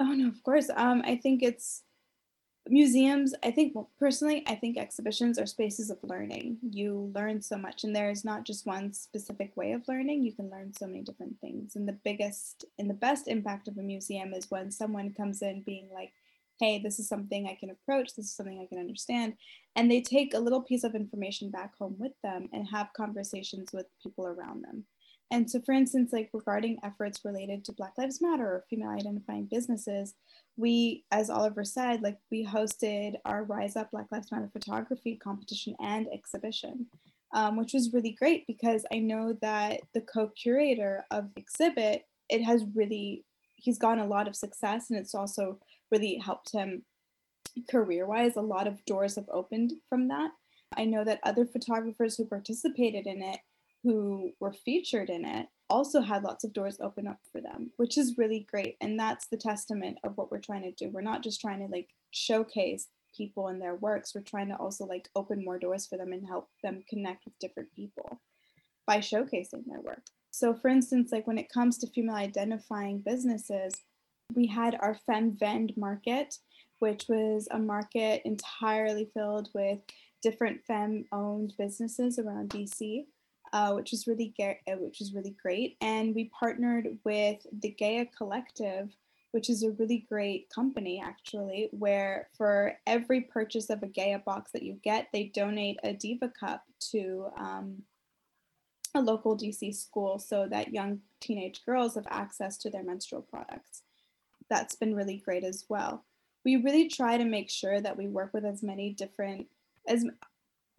Oh 0.00 0.12
no, 0.12 0.28
of 0.28 0.42
course. 0.42 0.70
Um, 0.74 1.02
I 1.06 1.16
think 1.16 1.42
it's 1.42 1.82
museums 2.68 3.34
i 3.42 3.50
think 3.50 3.74
well, 3.74 3.90
personally 3.98 4.44
i 4.46 4.54
think 4.54 4.78
exhibitions 4.78 5.36
are 5.36 5.46
spaces 5.46 5.90
of 5.90 5.98
learning 6.04 6.56
you 6.62 7.10
learn 7.12 7.42
so 7.42 7.56
much 7.56 7.82
and 7.82 7.94
there 7.94 8.08
is 8.08 8.24
not 8.24 8.44
just 8.44 8.66
one 8.66 8.92
specific 8.92 9.56
way 9.56 9.72
of 9.72 9.86
learning 9.88 10.22
you 10.22 10.32
can 10.32 10.48
learn 10.48 10.72
so 10.72 10.86
many 10.86 11.00
different 11.00 11.36
things 11.40 11.74
and 11.74 11.88
the 11.88 11.98
biggest 12.04 12.64
and 12.78 12.88
the 12.88 12.94
best 12.94 13.26
impact 13.26 13.66
of 13.66 13.78
a 13.78 13.82
museum 13.82 14.32
is 14.32 14.48
when 14.48 14.70
someone 14.70 15.12
comes 15.12 15.42
in 15.42 15.60
being 15.62 15.88
like 15.92 16.12
hey 16.60 16.78
this 16.78 16.98
is 16.98 17.08
something 17.08 17.46
i 17.46 17.56
can 17.58 17.70
approach 17.70 18.14
this 18.14 18.26
is 18.26 18.34
something 18.34 18.60
i 18.60 18.66
can 18.66 18.78
understand 18.78 19.34
and 19.74 19.90
they 19.90 20.00
take 20.00 20.34
a 20.34 20.38
little 20.38 20.62
piece 20.62 20.84
of 20.84 20.94
information 20.94 21.50
back 21.50 21.76
home 21.78 21.96
with 21.98 22.12
them 22.22 22.48
and 22.52 22.66
have 22.68 22.92
conversations 22.94 23.72
with 23.72 23.86
people 24.02 24.26
around 24.26 24.64
them. 24.64 24.84
And 25.30 25.50
so, 25.50 25.62
for 25.62 25.72
instance, 25.72 26.12
like 26.12 26.28
regarding 26.34 26.78
efforts 26.84 27.24
related 27.24 27.64
to 27.64 27.72
Black 27.72 27.92
Lives 27.96 28.20
Matter 28.20 28.44
or 28.44 28.64
female 28.68 28.90
identifying 28.90 29.48
businesses, 29.50 30.14
we, 30.58 31.04
as 31.10 31.30
Oliver 31.30 31.64
said, 31.64 32.02
like 32.02 32.18
we 32.30 32.44
hosted 32.44 33.14
our 33.24 33.44
Rise 33.44 33.76
Up 33.76 33.90
Black 33.92 34.12
Lives 34.12 34.30
Matter 34.30 34.50
photography 34.52 35.16
competition 35.16 35.74
and 35.80 36.06
exhibition, 36.12 36.84
um, 37.32 37.56
which 37.56 37.72
was 37.72 37.94
really 37.94 38.12
great 38.12 38.46
because 38.46 38.84
I 38.92 38.98
know 38.98 39.34
that 39.40 39.80
the 39.94 40.02
co-curator 40.02 41.02
of 41.10 41.32
the 41.34 41.40
exhibit, 41.40 42.04
it 42.28 42.42
has 42.42 42.66
really, 42.74 43.24
he's 43.56 43.78
gotten 43.78 44.04
a 44.04 44.06
lot 44.06 44.28
of 44.28 44.36
success 44.36 44.90
and 44.90 44.98
it's 44.98 45.14
also 45.14 45.58
really 45.92 46.16
helped 46.16 46.52
him 46.52 46.84
career-wise. 47.70 48.36
A 48.36 48.40
lot 48.40 48.66
of 48.66 48.84
doors 48.86 49.14
have 49.16 49.28
opened 49.30 49.74
from 49.88 50.08
that. 50.08 50.30
I 50.76 50.86
know 50.86 51.04
that 51.04 51.20
other 51.22 51.46
photographers 51.46 52.16
who 52.16 52.24
participated 52.24 53.06
in 53.06 53.22
it 53.22 53.40
who 53.82 54.30
were 54.40 54.52
featured 54.52 55.10
in 55.10 55.24
it 55.24 55.48
also 55.68 56.00
had 56.00 56.22
lots 56.22 56.44
of 56.44 56.52
doors 56.52 56.78
open 56.80 57.08
up 57.08 57.18
for 57.30 57.40
them, 57.40 57.70
which 57.76 57.98
is 57.98 58.16
really 58.16 58.46
great. 58.50 58.76
And 58.80 58.98
that's 58.98 59.26
the 59.26 59.36
testament 59.36 59.98
of 60.04 60.16
what 60.16 60.30
we're 60.30 60.38
trying 60.38 60.62
to 60.62 60.72
do. 60.72 60.90
We're 60.90 61.00
not 61.00 61.22
just 61.22 61.40
trying 61.40 61.60
to 61.60 61.66
like 61.66 61.88
showcase 62.10 62.88
people 63.16 63.48
and 63.48 63.60
their 63.60 63.74
works, 63.74 64.14
we're 64.14 64.22
trying 64.22 64.48
to 64.48 64.56
also 64.56 64.86
like 64.86 65.08
open 65.14 65.44
more 65.44 65.58
doors 65.58 65.86
for 65.86 65.98
them 65.98 66.12
and 66.12 66.26
help 66.26 66.48
them 66.62 66.82
connect 66.88 67.24
with 67.24 67.38
different 67.40 67.70
people 67.74 68.20
by 68.86 68.98
showcasing 68.98 69.64
their 69.66 69.80
work. 69.80 70.02
So, 70.30 70.54
for 70.54 70.68
instance, 70.68 71.12
like 71.12 71.26
when 71.26 71.38
it 71.38 71.52
comes 71.52 71.76
to 71.78 71.86
female 71.86 72.14
identifying 72.14 73.00
businesses, 73.00 73.74
we 74.34 74.46
had 74.46 74.76
our 74.80 74.94
Femme 75.06 75.36
Vend 75.38 75.72
market, 75.76 76.38
which 76.78 77.04
was 77.08 77.48
a 77.50 77.58
market 77.58 78.22
entirely 78.24 79.10
filled 79.14 79.48
with 79.54 79.78
different 80.22 80.64
femme 80.66 81.04
owned 81.12 81.52
businesses 81.58 82.18
around 82.18 82.50
DC 82.50 83.04
uh, 83.52 83.72
which 83.72 83.90
was 83.90 84.06
really 84.06 84.34
uh, 84.40 84.76
which 84.78 84.98
was 84.98 85.12
really 85.14 85.36
great. 85.42 85.76
And 85.80 86.14
we 86.14 86.30
partnered 86.38 86.98
with 87.04 87.46
the 87.60 87.70
Gaia 87.70 88.06
Collective, 88.16 88.88
which 89.32 89.50
is 89.50 89.62
a 89.62 89.72
really 89.72 90.06
great 90.08 90.48
company 90.48 91.02
actually, 91.04 91.68
where 91.72 92.28
for 92.36 92.74
every 92.86 93.22
purchase 93.22 93.70
of 93.70 93.82
a 93.82 93.88
Gaia 93.88 94.18
box 94.18 94.52
that 94.52 94.62
you 94.62 94.78
get, 94.82 95.08
they 95.12 95.24
donate 95.24 95.78
a 95.82 95.92
Diva 95.92 96.30
cup 96.38 96.62
to 96.92 97.28
um, 97.36 97.82
a 98.94 99.00
local 99.00 99.36
DC 99.36 99.74
school 99.74 100.18
so 100.18 100.46
that 100.50 100.72
young 100.72 101.00
teenage 101.20 101.64
girls 101.64 101.94
have 101.94 102.06
access 102.10 102.56
to 102.58 102.70
their 102.70 102.82
menstrual 102.82 103.22
products. 103.22 103.82
That's 104.48 104.74
been 104.74 104.94
really 104.94 105.22
great 105.24 105.44
as 105.44 105.64
well. 105.68 106.04
We 106.44 106.56
really 106.56 106.88
try 106.88 107.16
to 107.16 107.24
make 107.24 107.50
sure 107.50 107.80
that 107.80 107.96
we 107.96 108.08
work 108.08 108.32
with 108.34 108.44
as 108.44 108.62
many 108.62 108.90
different 108.90 109.46
as 109.86 110.04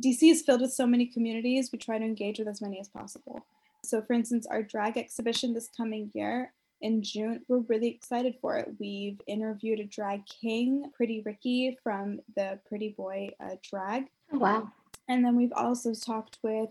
DC 0.03 0.31
is 0.31 0.41
filled 0.41 0.61
with 0.61 0.73
so 0.73 0.85
many 0.85 1.05
communities. 1.05 1.69
We 1.71 1.79
try 1.79 1.97
to 1.97 2.05
engage 2.05 2.39
with 2.39 2.47
as 2.47 2.61
many 2.61 2.79
as 2.79 2.89
possible. 2.89 3.45
So, 3.83 4.01
for 4.01 4.13
instance, 4.13 4.47
our 4.47 4.63
drag 4.63 4.97
exhibition 4.97 5.53
this 5.53 5.69
coming 5.75 6.09
year 6.13 6.51
in 6.81 7.01
June, 7.01 7.41
we're 7.47 7.59
really 7.59 7.89
excited 7.89 8.35
for 8.41 8.57
it. 8.57 8.73
We've 8.79 9.19
interviewed 9.27 9.79
a 9.79 9.85
drag 9.85 10.25
king, 10.25 10.91
Pretty 10.95 11.21
Ricky 11.25 11.77
from 11.83 12.19
the 12.35 12.59
Pretty 12.67 12.89
Boy 12.89 13.31
uh, 13.39 13.55
Drag. 13.69 14.09
Oh, 14.31 14.39
wow. 14.39 14.71
And 15.07 15.23
then 15.23 15.35
we've 15.35 15.53
also 15.53 15.93
talked 15.93 16.39
with 16.43 16.69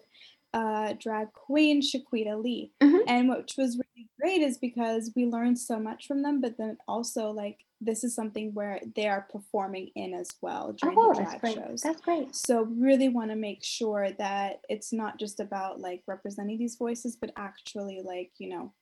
uh, 0.54 0.94
drag 0.98 1.32
queen 1.32 1.82
Shaquita 1.82 2.42
Lee. 2.42 2.72
Mm-hmm. 2.82 3.08
And 3.08 3.28
which 3.28 3.54
was 3.56 3.76
really 3.76 4.08
great 4.20 4.42
is 4.42 4.58
because 4.58 5.10
we 5.16 5.26
learned 5.26 5.58
so 5.58 5.78
much 5.78 6.06
from 6.06 6.22
them, 6.22 6.40
but 6.40 6.56
then 6.58 6.78
also 6.86 7.30
like 7.30 7.58
this 7.80 8.04
is 8.04 8.14
something 8.14 8.54
where 8.54 8.80
they 8.94 9.08
are 9.08 9.26
performing 9.30 9.90
in 9.96 10.14
as 10.14 10.28
well 10.40 10.72
during 10.72 10.96
oh, 10.98 11.12
the 11.12 11.22
drag 11.22 11.40
that's 11.40 11.54
shows. 11.54 11.80
That's 11.80 12.00
great. 12.00 12.34
So 12.34 12.62
really 12.64 13.08
want 13.08 13.30
to 13.30 13.36
make 13.36 13.64
sure 13.64 14.10
that 14.18 14.60
it's 14.68 14.92
not 14.92 15.18
just 15.18 15.40
about 15.40 15.80
like 15.80 16.02
representing 16.06 16.58
these 16.58 16.76
voices, 16.76 17.16
but 17.16 17.32
actually 17.36 18.00
like, 18.04 18.30
you 18.38 18.48
know, 18.48 18.72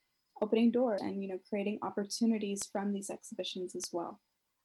opening 0.43 0.71
doors 0.71 1.01
and, 1.03 1.23
you 1.23 1.29
know, 1.29 1.39
creating 1.49 1.79
opportunities 1.83 2.63
from 2.71 2.93
these 2.93 3.11
exhibitions 3.11 3.75
as 3.75 3.85
well. 3.93 4.21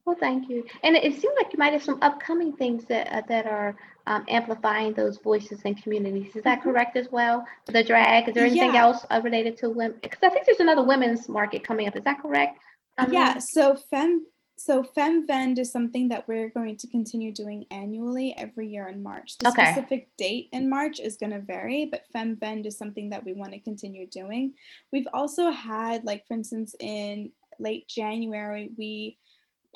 Well, 0.05 0.15
thank 0.19 0.49
you. 0.49 0.63
And 0.83 0.95
it 0.95 1.13
seems 1.13 1.33
like 1.41 1.51
you 1.51 1.57
might 1.57 1.73
have 1.73 1.83
some 1.83 1.97
upcoming 2.03 2.53
things 2.53 2.85
that 2.85 3.07
uh, 3.11 3.21
that 3.27 3.47
are 3.47 3.75
um, 4.05 4.23
amplifying 4.27 4.93
those 4.93 5.17
voices 5.17 5.61
and 5.65 5.81
communities. 5.81 6.35
Is 6.35 6.43
that 6.43 6.59
mm-hmm. 6.59 6.69
correct 6.69 6.95
as 6.95 7.07
well? 7.11 7.45
The 7.65 7.83
drag. 7.83 8.27
Is 8.29 8.35
there 8.35 8.45
anything 8.45 8.75
yeah. 8.75 8.83
else 8.83 9.03
uh, 9.09 9.21
related 9.23 9.57
to 9.57 9.69
women? 9.69 9.97
Because 10.03 10.19
I 10.21 10.29
think 10.29 10.45
there's 10.45 10.59
another 10.59 10.83
women's 10.83 11.27
market 11.27 11.63
coming 11.63 11.87
up. 11.87 11.95
Is 11.95 12.03
that 12.03 12.21
correct? 12.21 12.59
Um, 12.99 13.11
yeah. 13.11 13.39
So 13.39 13.75
fem. 13.89 14.25
So 14.57 14.83
Femme 14.83 15.27
Vend 15.27 15.59
is 15.59 15.69
something 15.69 16.07
that 16.09 16.29
we're 16.29 16.49
going 16.49 16.77
to 16.77 16.87
continue 16.87 17.33
doing 17.33 17.65
annually 17.71 18.33
every 18.37 18.69
year 18.69 18.87
in 18.87 19.03
March. 19.03 19.37
The 19.37 19.49
okay. 19.49 19.73
specific 19.73 20.07
date 20.17 20.47
in 20.53 20.69
March 20.69 21.01
is 21.01 21.17
going 21.17 21.33
to 21.33 21.41
vary, 21.41 21.89
but 21.91 22.07
Femme 22.13 22.37
Vend 22.39 22.65
is 22.65 22.77
something 22.77 23.09
that 23.09 23.25
we 23.25 23.33
want 23.33 23.51
to 23.51 23.59
continue 23.59 24.07
doing. 24.07 24.53
We've 24.93 25.09
also 25.13 25.49
had, 25.49 26.05
like, 26.05 26.25
for 26.25 26.35
instance, 26.35 26.73
in 26.79 27.31
late 27.59 27.89
January, 27.89 28.71
we 28.77 29.17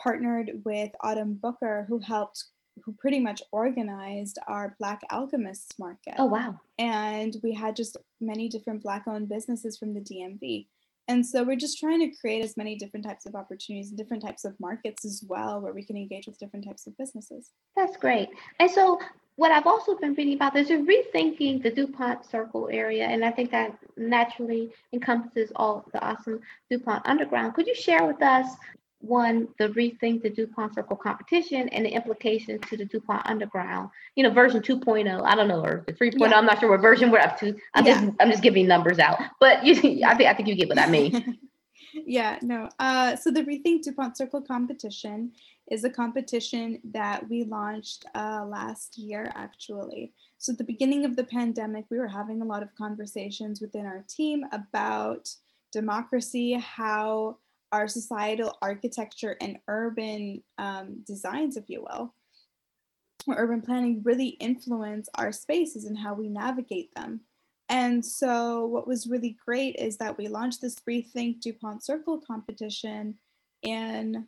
partnered 0.01 0.61
with 0.65 0.91
Autumn 1.01 1.33
Booker, 1.33 1.85
who 1.87 1.99
helped, 1.99 2.45
who 2.83 2.93
pretty 2.93 3.19
much 3.19 3.41
organized 3.51 4.39
our 4.47 4.75
Black 4.79 5.01
Alchemists 5.11 5.77
market. 5.77 6.15
Oh, 6.17 6.25
wow. 6.25 6.59
And 6.77 7.35
we 7.43 7.53
had 7.53 7.75
just 7.75 7.97
many 8.21 8.49
different 8.49 8.83
Black 8.83 9.03
owned 9.07 9.29
businesses 9.29 9.77
from 9.77 9.93
the 9.93 10.01
DMV. 10.01 10.67
And 11.09 11.25
so 11.25 11.43
we're 11.43 11.55
just 11.55 11.79
trying 11.79 11.99
to 12.01 12.15
create 12.17 12.43
as 12.43 12.55
many 12.55 12.75
different 12.75 13.03
types 13.03 13.25
of 13.25 13.33
opportunities 13.33 13.89
and 13.89 13.97
different 13.97 14.21
types 14.21 14.45
of 14.45 14.59
markets 14.59 15.05
as 15.05 15.23
well, 15.27 15.59
where 15.59 15.73
we 15.73 15.83
can 15.83 15.97
engage 15.97 16.27
with 16.27 16.37
different 16.37 16.65
types 16.65 16.85
of 16.85 16.95
businesses. 16.99 17.49
That's 17.75 17.97
great. 17.97 18.29
And 18.59 18.69
so 18.69 18.99
what 19.35 19.51
I've 19.51 19.65
also 19.65 19.95
been 19.95 20.13
reading 20.13 20.35
about 20.35 20.55
is 20.55 20.69
rethinking 20.69 21.63
the 21.63 21.71
DuPont 21.71 22.25
Circle 22.25 22.69
area, 22.71 23.05
and 23.05 23.25
I 23.25 23.31
think 23.31 23.49
that 23.51 23.75
naturally 23.97 24.71
encompasses 24.93 25.51
all 25.55 25.83
the 25.93 26.05
awesome 26.05 26.41
DuPont 26.69 27.07
Underground. 27.07 27.55
Could 27.55 27.65
you 27.65 27.73
share 27.73 28.05
with 28.05 28.21
us 28.21 28.47
one, 29.01 29.47
the 29.57 29.69
rethink 29.69 30.21
the 30.21 30.29
DuPont 30.29 30.75
Circle 30.75 30.97
competition 30.97 31.69
and 31.69 31.85
the 31.85 31.89
implications 31.89 32.61
to 32.69 32.75
the 32.75 32.85
DuPont 32.85 33.25
Underground, 33.25 33.89
you 34.15 34.23
know, 34.23 34.29
version 34.29 34.61
2.0. 34.61 35.23
I 35.23 35.35
don't 35.35 35.47
know, 35.47 35.63
or 35.63 35.83
the 35.87 35.93
3.0. 35.93 36.19
Yeah. 36.19 36.35
I'm 36.35 36.45
not 36.45 36.59
sure 36.59 36.69
what 36.69 36.81
version 36.81 37.09
we're 37.09 37.19
up 37.19 37.39
to. 37.39 37.55
I'm 37.73 37.85
yeah. 37.85 38.01
just 38.01 38.15
I'm 38.19 38.29
just 38.29 38.43
giving 38.43 38.67
numbers 38.67 38.99
out. 38.99 39.17
But 39.39 39.65
you 39.65 39.73
I 40.05 40.15
think 40.15 40.29
I 40.29 40.33
think 40.33 40.49
you 40.49 40.55
get 40.55 40.69
what 40.69 40.79
I 40.79 40.89
mean. 40.89 41.37
yeah, 42.05 42.39
no. 42.41 42.69
Uh, 42.79 43.15
so 43.15 43.31
the 43.31 43.43
Rethink 43.43 43.83
DuPont 43.83 44.17
Circle 44.17 44.41
competition 44.41 45.31
is 45.71 45.83
a 45.83 45.89
competition 45.89 46.79
that 46.83 47.27
we 47.29 47.43
launched 47.43 48.05
uh, 48.15 48.43
last 48.45 48.97
year, 48.97 49.31
actually. 49.35 50.11
So 50.39 50.51
at 50.51 50.57
the 50.57 50.63
beginning 50.63 51.05
of 51.05 51.15
the 51.15 51.23
pandemic, 51.23 51.85
we 51.89 51.99
were 51.99 52.07
having 52.07 52.41
a 52.41 52.45
lot 52.45 52.63
of 52.63 52.75
conversations 52.75 53.61
within 53.61 53.85
our 53.85 54.03
team 54.09 54.45
about 54.51 55.29
democracy, 55.71 56.53
how 56.53 57.37
our 57.71 57.87
societal 57.87 58.57
architecture 58.61 59.37
and 59.41 59.59
urban 59.67 60.43
um, 60.57 61.03
designs, 61.05 61.57
if 61.57 61.69
you 61.69 61.81
will, 61.81 62.13
or 63.27 63.35
urban 63.37 63.61
planning 63.61 64.01
really 64.03 64.29
influence 64.29 65.09
our 65.15 65.31
spaces 65.31 65.85
and 65.85 65.97
how 65.97 66.13
we 66.13 66.29
navigate 66.29 66.93
them. 66.95 67.21
And 67.69 68.03
so, 68.03 68.65
what 68.65 68.87
was 68.87 69.07
really 69.07 69.37
great 69.45 69.75
is 69.75 69.97
that 69.97 70.17
we 70.17 70.27
launched 70.27 70.61
this 70.61 70.77
Rethink 70.87 71.41
DuPont 71.41 71.83
Circle 71.83 72.21
competition 72.25 73.15
in 73.61 74.25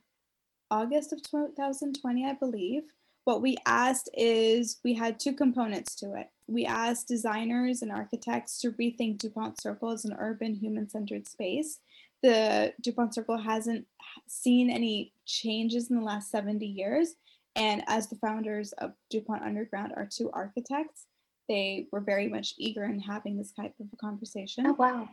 August 0.70 1.12
of 1.12 1.24
2020, 1.24 2.26
I 2.26 2.34
believe. 2.34 2.84
What 3.24 3.42
we 3.42 3.58
asked 3.66 4.10
is 4.14 4.80
we 4.84 4.94
had 4.94 5.20
two 5.20 5.34
components 5.34 5.96
to 5.96 6.16
it. 6.16 6.28
We 6.48 6.66
asked 6.66 7.08
designers 7.08 7.82
and 7.82 7.92
architects 7.92 8.60
to 8.62 8.72
rethink 8.72 9.20
DuPont 9.20 9.60
Circle 9.60 9.92
as 9.92 10.06
an 10.06 10.16
urban 10.20 10.54
human 10.54 10.90
centered 10.90 11.28
space 11.28 11.80
the 12.22 12.74
DuPont 12.82 13.14
Circle 13.14 13.38
hasn't 13.38 13.86
seen 14.28 14.70
any 14.70 15.14
changes 15.26 15.90
in 15.90 15.98
the 15.98 16.04
last 16.04 16.32
70 16.32 16.66
years. 16.66 17.16
And 17.56 17.84
as 17.88 18.08
the 18.08 18.16
founders 18.16 18.72
of 18.74 18.94
DuPont 19.10 19.44
Underground 19.44 19.94
are 19.96 20.08
two 20.10 20.30
architects, 20.32 21.06
they 21.50 21.88
were 21.92 22.00
very 22.00 22.30
much 22.30 22.54
eager 22.58 22.86
in 22.86 23.00
having 23.00 23.38
this 23.38 23.52
type 23.52 23.74
of 23.80 23.88
a 23.92 23.98
conversation. 23.98 24.68
Oh, 24.68 24.74
wow. 24.74 25.10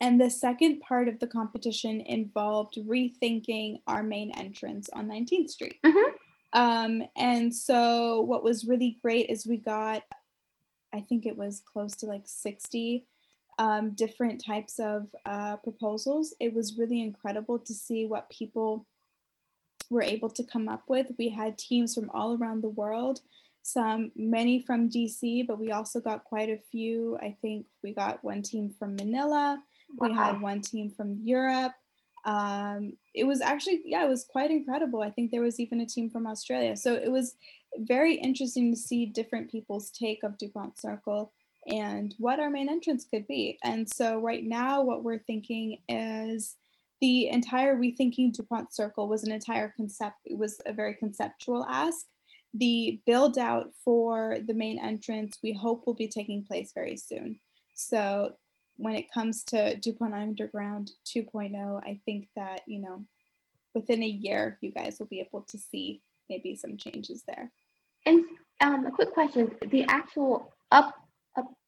And 0.00 0.20
the 0.20 0.30
second 0.30 0.80
part 0.80 1.08
of 1.08 1.18
the 1.20 1.26
competition 1.26 2.00
involved 2.00 2.76
rethinking 2.76 3.80
our 3.86 4.02
main 4.02 4.30
entrance 4.32 4.88
on 4.92 5.08
19th 5.08 5.50
Street. 5.50 5.76
Mm-hmm. 5.84 6.16
Um, 6.52 7.02
and 7.16 7.54
so, 7.54 8.22
what 8.22 8.42
was 8.42 8.64
really 8.64 8.98
great 9.02 9.30
is 9.30 9.46
we 9.46 9.58
got, 9.58 10.02
I 10.92 11.00
think 11.00 11.26
it 11.26 11.36
was 11.36 11.62
close 11.72 11.94
to 11.96 12.06
like 12.06 12.24
60 12.24 13.06
um, 13.60 13.90
different 13.90 14.42
types 14.42 14.78
of 14.78 15.06
uh, 15.26 15.56
proposals. 15.58 16.34
It 16.40 16.54
was 16.54 16.78
really 16.78 17.02
incredible 17.02 17.58
to 17.58 17.74
see 17.74 18.06
what 18.06 18.30
people 18.30 18.86
were 19.90 20.02
able 20.02 20.30
to 20.30 20.42
come 20.42 20.66
up 20.66 20.84
with. 20.88 21.08
We 21.18 21.28
had 21.28 21.58
teams 21.58 21.94
from 21.94 22.10
all 22.14 22.38
around 22.38 22.62
the 22.62 22.70
world, 22.70 23.20
some 23.62 24.12
many 24.16 24.62
from 24.62 24.88
DC, 24.88 25.46
but 25.46 25.58
we 25.58 25.72
also 25.72 26.00
got 26.00 26.24
quite 26.24 26.48
a 26.48 26.58
few. 26.72 27.18
I 27.20 27.36
think 27.42 27.66
we 27.84 27.92
got 27.92 28.24
one 28.24 28.40
team 28.40 28.74
from 28.78 28.96
Manila, 28.96 29.62
we 30.00 30.10
had 30.14 30.40
one 30.40 30.62
team 30.62 30.90
from 30.90 31.18
Europe. 31.22 31.72
Um, 32.24 32.94
it 33.14 33.24
was 33.24 33.42
actually, 33.42 33.82
yeah, 33.84 34.06
it 34.06 34.08
was 34.08 34.24
quite 34.24 34.50
incredible. 34.50 35.02
I 35.02 35.10
think 35.10 35.30
there 35.30 35.42
was 35.42 35.60
even 35.60 35.80
a 35.80 35.86
team 35.86 36.08
from 36.08 36.26
Australia. 36.26 36.78
So 36.78 36.94
it 36.94 37.12
was 37.12 37.34
very 37.76 38.14
interesting 38.14 38.72
to 38.72 38.80
see 38.80 39.04
different 39.04 39.50
people's 39.50 39.90
take 39.90 40.22
of 40.22 40.38
DuPont 40.38 40.78
Circle 40.78 41.32
and 41.66 42.14
what 42.18 42.40
our 42.40 42.50
main 42.50 42.68
entrance 42.68 43.04
could 43.04 43.26
be. 43.26 43.58
And 43.62 43.88
so 43.88 44.20
right 44.20 44.44
now, 44.44 44.82
what 44.82 45.04
we're 45.04 45.18
thinking 45.18 45.78
is 45.88 46.56
the 47.00 47.28
entire 47.28 47.76
rethinking 47.76 48.32
DuPont 48.32 48.74
Circle 48.74 49.08
was 49.08 49.24
an 49.24 49.32
entire 49.32 49.72
concept, 49.76 50.16
it 50.24 50.36
was 50.36 50.60
a 50.66 50.72
very 50.72 50.94
conceptual 50.94 51.64
ask. 51.66 52.06
The 52.54 53.00
build 53.06 53.38
out 53.38 53.70
for 53.84 54.38
the 54.46 54.54
main 54.54 54.78
entrance, 54.78 55.38
we 55.42 55.52
hope 55.52 55.86
will 55.86 55.94
be 55.94 56.08
taking 56.08 56.44
place 56.44 56.72
very 56.74 56.96
soon. 56.96 57.38
So 57.74 58.34
when 58.76 58.94
it 58.94 59.12
comes 59.12 59.44
to 59.44 59.76
DuPont 59.76 60.14
Underground 60.14 60.90
2.0, 61.06 61.80
I 61.84 62.00
think 62.04 62.28
that, 62.34 62.62
you 62.66 62.80
know, 62.80 63.04
within 63.74 64.02
a 64.02 64.06
year, 64.06 64.58
you 64.60 64.72
guys 64.72 64.98
will 64.98 65.06
be 65.06 65.20
able 65.20 65.42
to 65.42 65.58
see 65.58 66.02
maybe 66.28 66.56
some 66.56 66.76
changes 66.76 67.22
there. 67.26 67.50
And 68.06 68.24
um, 68.60 68.86
a 68.86 68.90
quick 68.90 69.12
question: 69.12 69.50
the 69.68 69.84
actual 69.88 70.52
up, 70.72 70.94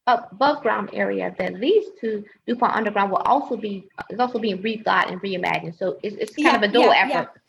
above 0.06 0.62
ground 0.62 0.90
area 0.92 1.34
that 1.38 1.54
leads 1.54 1.86
to 2.00 2.24
DuPont 2.46 2.74
Underground 2.74 3.10
will 3.10 3.18
also 3.18 3.56
be 3.56 3.88
is 4.10 4.18
also 4.18 4.38
being 4.38 4.62
rethought 4.62 5.10
and 5.10 5.20
reimagined. 5.22 5.78
So 5.78 5.98
it's, 6.02 6.16
it's 6.16 6.34
kind 6.36 6.46
Yeah, 6.46 6.56
of 6.56 6.62
a 6.62 6.68
dual 6.68 6.84
yeah, 6.86 7.08
yeah. 7.08 7.20
effort. 7.20 7.42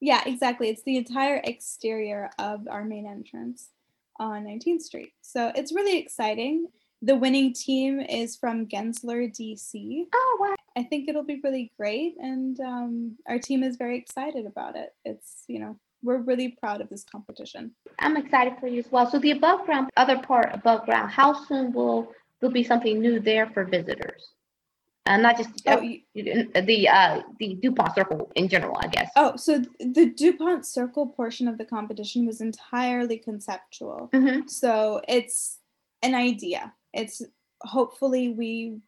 Yeah, 0.00 0.22
exactly. 0.24 0.70
It's 0.70 0.82
the 0.82 0.96
entire 0.96 1.40
exterior 1.44 2.30
of 2.38 2.66
our 2.68 2.84
main 2.84 3.06
entrance 3.06 3.68
on 4.18 4.44
19th 4.44 4.82
Street. 4.82 5.12
So 5.20 5.52
it's 5.54 5.74
really 5.74 5.98
exciting. 5.98 6.68
The 7.02 7.16
winning 7.16 7.52
team 7.52 8.00
is 8.00 8.36
from 8.36 8.66
Gensler, 8.66 9.30
DC. 9.30 10.04
Oh 10.14 10.38
wow! 10.40 10.54
I 10.76 10.82
think 10.82 11.08
it'll 11.08 11.24
be 11.24 11.40
really 11.42 11.72
great. 11.78 12.16
And 12.18 12.58
um, 12.60 13.16
our 13.28 13.38
team 13.38 13.62
is 13.62 13.76
very 13.76 13.98
excited 13.98 14.46
about 14.46 14.76
it. 14.76 14.94
It's, 15.04 15.44
you 15.46 15.58
know, 15.60 15.78
we're 16.02 16.18
really 16.18 16.56
proud 16.60 16.80
of 16.80 16.88
this 16.88 17.04
competition. 17.04 17.72
I'm 17.98 18.16
excited 18.16 18.54
for 18.60 18.66
you 18.68 18.80
as 18.80 18.90
well. 18.90 19.10
So 19.10 19.18
the 19.18 19.32
above 19.32 19.64
ground, 19.66 19.90
other 19.96 20.18
part 20.18 20.50
above 20.52 20.84
ground, 20.86 21.10
how 21.10 21.32
soon 21.44 21.72
will 21.72 22.12
there 22.40 22.50
be 22.50 22.64
something 22.64 23.00
new 23.00 23.20
there 23.20 23.46
for 23.50 23.64
visitors? 23.64 24.30
Uh, 25.06 25.16
not 25.16 25.36
just 25.36 25.62
Oh, 25.66 25.78
uh, 25.78 25.80
you- 25.80 26.02
the 26.54 26.88
uh, 26.88 27.22
the 27.38 27.54
DuPont 27.54 27.94
Circle 27.94 28.30
in 28.36 28.48
general, 28.48 28.76
I 28.80 28.86
guess. 28.88 29.10
oh, 29.16 29.34
so 29.36 29.58
the 29.80 30.10
DuPont 30.10 30.66
Circle 30.66 31.06
portion 31.08 31.48
of 31.48 31.58
the 31.58 31.64
competition 31.64 32.26
was 32.26 32.40
entirely 32.40 33.18
conceptual. 33.18 34.10
Mhm. 34.12 34.48
So 34.48 35.00
it's 35.08 35.58
an 36.02 36.14
idea. 36.14 36.74
It's 36.92 37.22
hopefully 37.62 38.28
we 38.30 38.80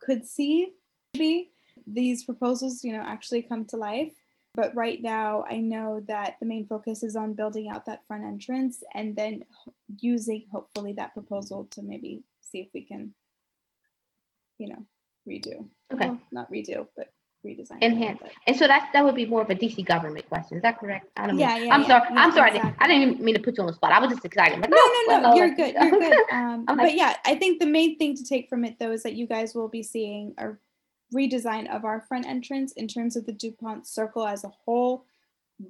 could 0.00 0.26
see 0.26 0.72
maybe 1.14 1.50
these 1.86 2.24
proposals, 2.24 2.84
you 2.84 2.92
know, 2.92 3.02
actually 3.02 3.42
come 3.42 3.64
to 3.66 3.76
life. 3.76 4.12
But 4.56 4.74
right 4.74 5.00
now, 5.02 5.44
I 5.48 5.58
know 5.58 6.02
that 6.08 6.36
the 6.40 6.46
main 6.46 6.66
focus 6.66 7.02
is 7.02 7.14
on 7.14 7.34
building 7.34 7.68
out 7.68 7.84
that 7.86 8.06
front 8.08 8.24
entrance 8.24 8.82
and 8.94 9.14
then 9.14 9.44
using 10.00 10.46
hopefully 10.50 10.94
that 10.94 11.12
proposal 11.12 11.68
to 11.72 11.82
maybe 11.82 12.22
see 12.40 12.60
if 12.60 12.68
we 12.72 12.82
can, 12.82 13.12
you 14.58 14.68
know, 14.70 14.82
redo. 15.28 15.68
Okay. 15.92 16.08
Well, 16.08 16.18
not 16.32 16.50
redo, 16.50 16.86
but 16.96 17.12
redesign. 17.46 17.82
Enhance. 17.82 18.18
bit. 18.22 18.32
And 18.46 18.56
so 18.56 18.66
that 18.66 18.88
that 18.94 19.04
would 19.04 19.14
be 19.14 19.26
more 19.26 19.42
of 19.42 19.50
a 19.50 19.54
DC 19.54 19.84
government 19.84 20.26
question. 20.28 20.56
Is 20.56 20.62
that 20.62 20.78
correct? 20.80 21.06
I 21.18 21.26
don't. 21.26 21.38
Yeah, 21.38 21.54
mean, 21.58 21.66
yeah, 21.66 21.74
I'm 21.74 21.82
yeah, 21.82 21.86
sorry. 21.88 22.02
yeah, 22.14 22.20
I'm 22.24 22.32
sorry. 22.32 22.50
I 22.50 22.52
didn't- 22.54 22.74
I 22.78 22.86
didn't 22.88 23.02
even 23.12 23.24
mean 23.24 23.34
to 23.34 23.42
put 23.42 23.58
you 23.58 23.62
on 23.62 23.66
the 23.66 23.74
spot. 23.74 23.92
I 23.92 24.00
was 24.00 24.10
just 24.10 24.24
excited. 24.24 24.58
Like, 24.58 24.70
No, 24.70 24.76
oh, 24.80 25.04
no, 25.08 25.16
no, 25.18 25.22
well, 25.28 25.36
you're 25.36 25.54
good. 25.54 25.74
You're 25.80 25.90
good. 25.90 26.16
Um, 26.32 26.64
but 26.66 26.94
yeah, 26.94 27.14
I 27.24 27.34
think 27.36 27.60
the 27.60 27.66
main 27.66 27.98
thing 27.98 28.16
to 28.16 28.24
take 28.24 28.48
from 28.48 28.64
it 28.64 28.78
though 28.78 28.90
is 28.90 29.02
that 29.02 29.14
you 29.14 29.26
guys 29.26 29.54
will 29.54 29.68
be 29.68 29.82
seeing 29.82 30.34
a 30.38 30.56
redesign 31.14 31.68
of 31.74 31.84
our 31.84 32.00
front 32.08 32.26
entrance 32.26 32.72
in 32.72 32.88
terms 32.88 33.16
of 33.16 33.26
the 33.26 33.32
DuPont 33.32 33.86
circle 33.86 34.26
as 34.26 34.44
a 34.44 34.48
whole. 34.64 35.04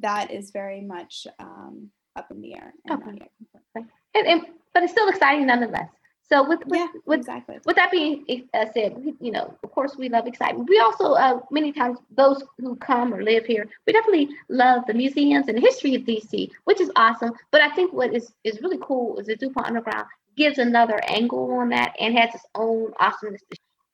That 0.01 0.31
is 0.31 0.51
very 0.51 0.81
much 0.81 1.27
um, 1.39 1.91
up 2.17 2.31
in 2.31 2.41
the 2.41 2.55
air. 2.55 2.73
and 2.87 3.03
Okay. 3.03 3.87
and, 4.15 4.27
and, 4.27 4.43
but 4.75 4.83
it's 4.83 4.93
still 4.93 5.09
exciting 5.09 5.47
nonetheless. 5.47 5.89
So 6.29 6.47
with 6.49 6.59
with, 6.67 6.81
Yeah, 6.81 6.89
with 7.05 7.21
exactly. 7.21 7.59
with 7.65 7.77
that 7.77 7.93
being 7.93 8.25
uh, 8.53 8.67
said, 8.75 8.97
we, 8.99 9.15
you 9.21 9.31
know, 9.31 9.57
of 9.63 9.71
course, 9.71 9.97
we 9.97 10.09
love 10.09 10.27
excitement. 10.27 10.69
We 10.69 10.79
also, 10.81 11.13
uh, 11.13 11.41
many 11.53 11.71
times, 11.73 11.99
those 12.17 12.43
who 12.59 12.75
come 12.77 13.15
or 13.15 13.23
live 13.23 13.47
here, 13.47 13.69
we 13.87 13.93
definitely 13.93 14.31
love 14.49 14.83
the 14.89 14.95
museums 14.95 15.47
and 15.47 15.57
the 15.57 15.61
history 15.61 15.95
of 15.95 16.03
DC, 16.03 16.51
which 16.65 16.81
is 16.81 16.91
awesome. 16.97 17.33
But 17.53 17.61
I 17.61 17.71
think 17.77 17.93
what 17.93 18.13
is 18.13 18.33
is 18.43 18.61
really 18.61 18.79
cool 18.83 19.19
is 19.19 19.27
the 19.29 19.37
DuPont 19.37 19.69
Underground 19.69 20.07
gives 20.37 20.59
another 20.59 21.01
angle 21.09 21.51
on 21.53 21.69
that 21.71 21.95
and 22.01 22.19
has 22.19 22.35
its 22.35 22.45
own 22.57 22.93
awesomeness. 22.99 23.43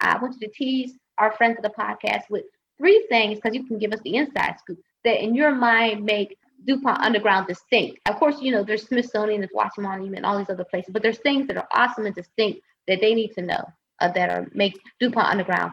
I 0.01 0.19
want 0.19 0.35
you 0.41 0.49
to 0.49 0.55
tease 0.55 0.95
our 1.19 1.33
friends 1.33 1.57
of 1.59 1.63
the 1.63 1.71
podcast 1.71 2.31
with 2.31 2.45
three 2.79 3.07
things 3.09 3.39
because 3.39 3.55
you 3.55 3.65
can 3.65 3.79
give 3.79 3.93
us 3.93 4.01
the 4.05 4.17
inside 4.17 4.57
scoop 4.59 4.79
that, 5.05 5.23
in 5.23 5.35
your 5.35 5.55
mind, 5.55 6.05
make 6.05 6.39
DuPont 6.67 7.01
Underground 7.01 7.47
distinct. 7.47 7.99
Of 8.09 8.17
course, 8.17 8.41
you 8.41 8.53
know, 8.53 8.63
there's 8.63 8.87
Smithsonian, 8.87 9.41
there's 9.41 9.51
Washington 9.53 9.85
Monument, 9.85 10.25
all 10.25 10.39
these 10.39 10.51
other 10.51 10.65
places, 10.65 10.93
but 10.93 11.03
there's 11.03 11.19
things 11.19 11.47
that 11.49 11.57
are 11.57 11.69
awesome 11.73 12.07
and 12.07 12.15
distinct 12.15 12.61
that 12.89 13.01
they 13.01 13.15
need 13.15 13.33
to 13.35 13.43
know 13.43 13.65
uh, 14.01 14.09
that 14.13 14.31
are 14.31 14.49
make 14.55 14.79
DuPont 15.01 15.29
Underground 15.29 15.73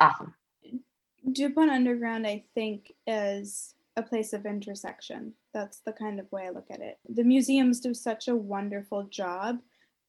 awesome. 0.00 0.34
DuPont 1.32 1.70
Underground, 1.70 2.26
I 2.26 2.44
think, 2.54 2.92
is 3.06 3.74
a 3.96 4.02
place 4.02 4.32
of 4.32 4.44
intersection. 4.44 5.32
That's 5.52 5.78
the 5.80 5.92
kind 5.92 6.18
of 6.18 6.30
way 6.32 6.46
I 6.46 6.50
look 6.50 6.66
at 6.70 6.80
it. 6.80 6.98
The 7.08 7.24
museums 7.24 7.80
do 7.80 7.94
such 7.94 8.28
a 8.28 8.36
wonderful 8.36 9.04
job 9.04 9.60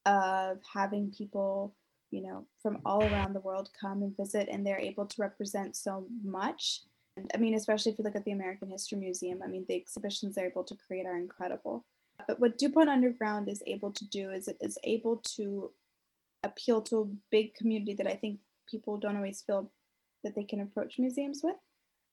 of 0.05 0.59
having 0.73 1.13
people, 1.15 1.75
you 2.15 2.23
know, 2.23 2.45
from 2.61 2.79
all 2.85 3.03
around 3.03 3.33
the 3.33 3.41
world 3.41 3.69
come 3.79 4.01
and 4.01 4.15
visit, 4.15 4.47
and 4.49 4.65
they're 4.65 4.79
able 4.79 5.05
to 5.05 5.21
represent 5.21 5.75
so 5.75 6.05
much. 6.23 6.81
And, 7.17 7.29
I 7.35 7.37
mean, 7.37 7.55
especially 7.55 7.91
if 7.91 7.99
you 7.99 8.05
look 8.05 8.15
at 8.15 8.25
the 8.25 8.31
American 8.31 8.69
History 8.69 8.97
Museum, 8.97 9.41
I 9.43 9.47
mean, 9.47 9.65
the 9.67 9.75
exhibitions 9.75 10.35
they're 10.35 10.47
able 10.47 10.63
to 10.63 10.77
create 10.87 11.05
are 11.05 11.17
incredible. 11.17 11.85
But 12.27 12.39
what 12.39 12.57
DuPont 12.57 12.89
Underground 12.89 13.49
is 13.49 13.61
able 13.67 13.91
to 13.91 14.05
do 14.07 14.31
is 14.31 14.47
it 14.47 14.57
is 14.61 14.77
able 14.83 15.17
to 15.35 15.71
appeal 16.43 16.81
to 16.83 17.01
a 17.01 17.05
big 17.31 17.53
community 17.55 17.93
that 17.95 18.07
I 18.07 18.15
think 18.15 18.39
people 18.69 18.97
don't 18.97 19.17
always 19.17 19.41
feel 19.41 19.69
that 20.23 20.35
they 20.35 20.43
can 20.43 20.61
approach 20.61 20.99
museums 20.99 21.41
with. 21.43 21.55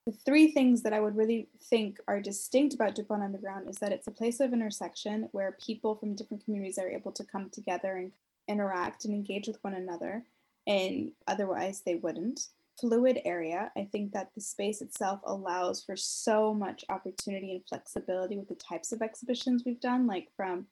The 0.07 0.13
three 0.13 0.51
things 0.51 0.83
that 0.83 0.93
I 0.93 1.01
would 1.01 1.17
really 1.17 1.49
think 1.71 1.99
are 2.09 2.21
distinct 2.21 2.75
about 2.75 2.97
DuPont 2.97 3.23
Underground 3.23 3.69
is 3.69 3.77
that 3.77 3.93
it's 3.93 4.09
a 4.09 4.13
place 4.13 4.41
of 4.41 4.53
intersection 4.53 5.29
where 5.31 5.57
people 5.65 5.95
from 5.95 6.17
different 6.17 6.45
communities 6.45 6.79
are 6.79 6.89
able 6.89 7.13
to 7.13 7.25
come 7.25 7.51
together 7.51 7.97
and 7.97 8.11
interact 8.53 9.05
and 9.05 9.15
engage 9.15 9.49
with 9.49 9.59
one 9.63 9.75
another, 9.75 10.25
and 10.67 11.11
otherwise 11.27 11.83
they 11.85 11.97
wouldn't. 11.97 12.49
Fluid 12.81 13.21
area, 13.25 13.71
I 13.77 13.89
think 13.91 14.13
that 14.13 14.31
the 14.35 14.41
space 14.41 14.81
itself 14.81 15.21
allows 15.25 15.83
for 15.83 15.97
so 15.97 16.55
much 16.55 16.85
opportunity 16.89 17.53
and 17.53 17.67
flexibility 17.69 18.37
with 18.37 18.49
the 18.49 18.55
types 18.55 18.93
of 18.93 19.03
exhibitions 19.03 19.63
we've 19.65 19.81
done, 19.81 20.07
like 20.07 20.29
from, 20.37 20.67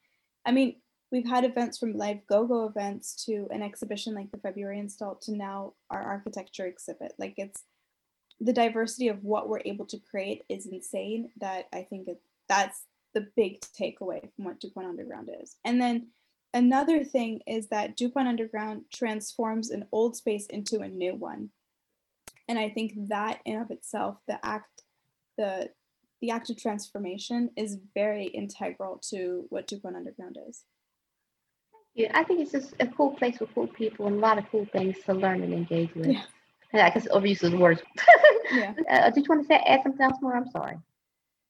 I 0.47 0.53
mean, 0.53 0.77
we've 1.13 1.29
had 1.29 1.45
events 1.45 1.79
from 1.79 1.97
live 1.97 2.27
go-go 2.29 2.67
events 2.67 3.25
to 3.27 3.47
an 3.51 3.63
exhibition 3.63 4.15
like 4.15 4.31
the 4.31 4.39
February 4.39 4.79
install 4.79 5.17
to 5.17 5.37
now 5.37 5.75
our 5.91 6.03
architecture 6.03 6.67
exhibit. 6.67 7.13
Like 7.19 7.35
it's 7.37 7.65
the 8.41 8.53
diversity 8.53 9.09
of 9.09 9.23
what 9.23 9.49
we're 9.49 9.63
able 9.65 9.87
to 9.87 9.99
create 9.99 10.45
is 10.49 10.67
insane. 10.67 11.31
That 11.41 11.67
I 11.73 11.83
think 11.83 12.09
it, 12.09 12.21
that's 12.49 12.83
the 13.13 13.29
big 13.37 13.61
takeaway 13.61 14.21
from 14.35 14.45
what 14.45 14.61
DuPont 14.61 14.87
Underground 14.87 15.31
is. 15.43 15.57
And 15.65 15.81
then 15.81 16.09
another 16.55 17.05
thing 17.05 17.41
is 17.47 17.69
that 17.69 17.97
DuPont 17.97 18.29
Underground 18.29 18.85
transforms 18.93 19.71
an 19.71 19.87
old 19.93 20.17
space 20.17 20.47
into 20.47 20.81
a 20.81 20.89
new 20.89 21.15
one. 21.15 21.51
And 22.49 22.59
I 22.59 22.69
think 22.69 22.93
that 23.09 23.41
in 23.45 23.61
of 23.61 23.71
itself, 23.71 24.17
the 24.27 24.45
act, 24.45 24.83
the 25.39 25.71
the 26.21 26.31
act 26.31 26.51
of 26.51 26.61
transformation 26.61 27.51
is 27.57 27.79
very 27.95 28.27
integral 28.27 29.01
to 29.11 29.47
what 29.49 29.67
DuPont 29.67 29.97
Underground 29.97 30.37
is. 30.49 30.65
Yeah, 31.95 32.11
I 32.15 32.25
think 32.25 32.41
it's 32.41 32.53
just 32.53 32.75
a 32.81 32.87
cool 32.87 33.13
place 33.13 33.41
with 33.41 33.55
cool 33.55 33.67
people 33.67 34.07
and 34.07 34.17
a 34.17 34.21
lot 34.21 34.39
of 34.39 34.45
cool 34.51 34.67
things 34.73 34.97
to 35.07 35.15
learn 35.15 35.43
and 35.43 35.53
engage 35.53 35.95
with. 35.95 36.09
Yeah. 36.09 36.23
I 36.73 36.91
guess 36.91 37.09
overuse 37.09 37.41
those 37.41 37.55
words. 37.55 37.83
Yeah. 38.53 38.75
uh, 38.91 39.11
did 39.11 39.25
you 39.25 39.29
want 39.29 39.43
to 39.43 39.47
say 39.47 39.63
add 39.65 39.85
something 39.85 40.05
else 40.05 40.21
more? 40.21 40.37
I'm 40.37 40.51
sorry. 40.51 40.77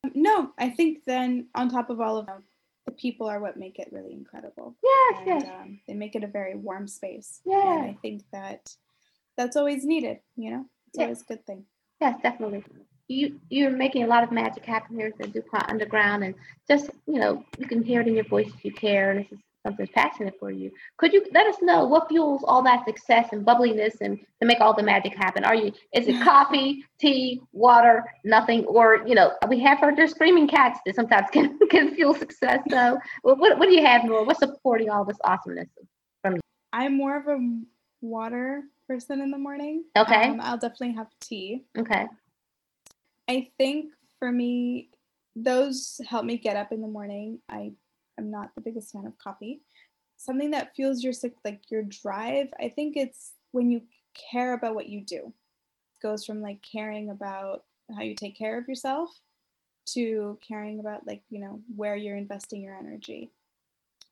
Um, 0.05 0.13
No, 0.15 0.53
I 0.59 0.69
think 0.69 1.05
then 1.07 1.49
on 1.55 1.71
top 1.71 1.89
of 1.89 1.99
all 1.99 2.19
of 2.19 2.27
that, 2.27 2.43
the 2.91 2.97
people 2.97 3.27
are 3.29 3.41
what 3.41 3.57
make 3.57 3.79
it 3.79 3.89
really 3.93 4.13
incredible. 4.13 4.75
Yes, 4.83 5.19
And 5.19 5.27
yes, 5.27 5.45
um, 5.49 5.81
they 5.87 5.95
make 5.95 6.15
it 6.17 6.25
a 6.25 6.29
very 6.29 6.57
warm 6.57 6.87
space. 6.89 7.41
Yeah. 7.45 7.75
And 7.75 7.83
I 7.91 7.97
think 8.03 8.23
that 8.33 8.75
that's 9.37 9.57
always 9.57 9.85
needed, 9.85 10.19
you 10.37 10.51
know? 10.51 10.65
It's 10.89 10.99
Yeah. 10.99 11.05
always 11.05 11.23
a 11.23 11.25
good 11.25 11.47
thing. 11.47 11.65
yes, 12.01 12.19
definitely. 12.23 12.65
You 13.09 13.41
you're 13.49 13.71
making 13.71 14.05
a 14.05 14.07
lot 14.07 14.23
of 14.23 14.31
magic 14.31 14.65
happen 14.65 14.97
here 14.97 15.09
at 15.09 15.19
the 15.19 15.27
DuPont 15.27 15.69
Underground, 15.69 16.23
and 16.25 16.35
just 16.69 16.91
you 17.07 17.19
know 17.19 17.45
you 17.59 17.67
can 17.67 17.83
hear 17.83 18.01
it 18.03 18.07
in 18.09 18.15
your 18.15 18.25
voice 18.25 18.49
if 18.55 18.65
you 18.65 18.73
care, 18.73 19.11
and 19.11 19.27
is 19.33 19.39
something's 19.65 19.91
passionate 19.91 20.35
for 20.39 20.51
you. 20.51 20.71
Could 20.97 21.13
you 21.13 21.25
let 21.33 21.47
us 21.47 21.57
know 21.61 21.85
what 21.85 22.09
fuels 22.09 22.43
all 22.45 22.63
that 22.63 22.85
success 22.85 23.29
and 23.33 23.45
bubbliness 23.45 23.97
and 24.01 24.19
to 24.41 24.47
make 24.47 24.61
all 24.61 24.75
the 24.75 24.83
magic 24.83 25.15
happen? 25.17 25.45
Are 25.45 25.55
you 25.55 25.73
is 25.95 26.09
it 26.09 26.21
coffee, 26.25 26.85
tea, 26.99 27.41
water, 27.53 28.05
nothing, 28.25 28.65
or 28.65 29.03
you 29.07 29.15
know 29.15 29.33
we 29.49 29.61
have 29.61 29.79
heard 29.79 29.97
there's 29.97 30.13
screaming 30.13 30.49
cats 30.49 30.81
that 30.87 30.95
sometimes 30.95 31.29
can 31.33 31.59
can 31.71 31.95
fuel 31.95 32.15
success. 32.15 32.61
So 32.71 32.99
what 33.23 33.39
what 33.39 33.69
do 33.69 33.75
you 33.75 33.85
have, 33.85 34.05
Nora? 34.05 34.25
What's 34.25 34.41
supporting 34.41 34.91
all 34.91 35.05
this 35.05 35.19
awesomeness 35.25 35.69
from 36.23 36.35
you? 36.35 36.41
I'm 36.73 36.97
more 36.97 37.17
of 37.17 37.27
a 37.27 37.39
water 38.01 38.63
person 38.89 39.21
in 39.21 39.31
the 39.31 39.39
morning. 39.39 39.85
Okay. 39.97 40.29
Um, 40.29 40.41
I'll 40.41 40.59
definitely 40.59 40.95
have 40.95 41.09
tea. 41.21 41.65
Okay. 41.79 42.07
I 43.29 43.49
think 43.59 43.93
for 44.19 44.33
me, 44.33 44.91
those 45.37 46.01
help 46.09 46.25
me 46.25 46.39
get 46.39 46.57
up 46.57 46.73
in 46.73 46.81
the 46.81 46.89
morning. 46.89 47.39
I 47.49 47.73
am 48.21 48.31
not 48.31 48.55
the 48.55 48.61
biggest 48.61 48.93
fan 48.93 49.07
of 49.07 49.19
coffee. 49.19 49.63
Something 50.17 50.51
that 50.53 50.75
fuels 50.77 51.03
your 51.03 51.15
like 51.45 51.71
your 51.71 51.83
drive. 51.83 52.49
I 52.61 52.69
think 52.69 52.97
it's 52.97 53.33
when 53.53 53.71
you 53.71 53.83
care 54.31 54.55
about 54.55 54.75
what 54.75 54.89
you 54.89 55.01
do. 55.01 55.33
It 55.97 56.03
goes 56.03 56.25
from 56.25 56.43
like 56.43 56.61
caring 56.63 57.11
about 57.11 57.65
how 57.95 58.03
you 58.03 58.15
take 58.15 58.37
care 58.37 58.59
of 58.59 58.69
yourself 58.69 59.11
to 59.89 60.39
caring 60.47 60.79
about 60.79 61.07
like 61.07 61.23
you 61.31 61.41
know 61.41 61.61
where 61.75 61.97
you're 61.97 62.17
investing 62.17 62.63
your 62.63 62.77
energy. 62.77 63.31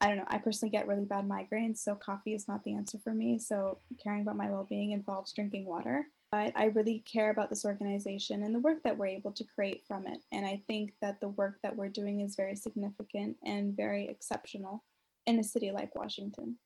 I 0.01 0.09
don't 0.09 0.19
know. 0.19 0.25
I 0.29 0.39
personally 0.39 0.71
get 0.71 0.87
really 0.87 1.05
bad 1.05 1.29
migraines, 1.29 1.79
so 1.79 1.95
coffee 1.95 2.35
is 2.35 2.49
not 2.49 2.63
the 2.65 2.75
answer 2.75 2.99
for 2.99 3.13
me. 3.13 3.39
So 3.39 3.79
caring 4.03 4.23
about 4.23 4.37
my 4.37 4.49
well-being 4.49 4.93
involves 4.93 5.33
drinking 5.33 5.67
water 5.67 6.07
but 6.31 6.53
I 6.57 6.67
really 6.67 7.03
care 7.11 7.31
about 7.31 7.51
this 7.51 7.65
organization 7.65 8.43
and 8.43 8.55
the 8.55 8.61
work 8.61 8.83
that 8.85 8.97
we're 8.97 9.07
able 9.07 9.33
to 9.33 9.45
create 9.45 9.83
from 9.87 10.07
it. 10.07 10.19
And 10.33 10.45
I 10.45 10.63
think 10.67 10.93
that 11.01 11.21
the 11.21 11.29
work 11.29 11.59
that 11.63 11.75
we're 11.77 11.89
doing 11.89 12.21
is 12.21 12.37
very 12.37 12.57
significant 12.57 13.37
and 13.45 13.77
very 13.77 14.09
exceptional 14.09 14.85
in 15.27 15.39
a 15.39 15.45
city 15.45 15.71
like 15.71 15.95
Washington. 15.95 16.57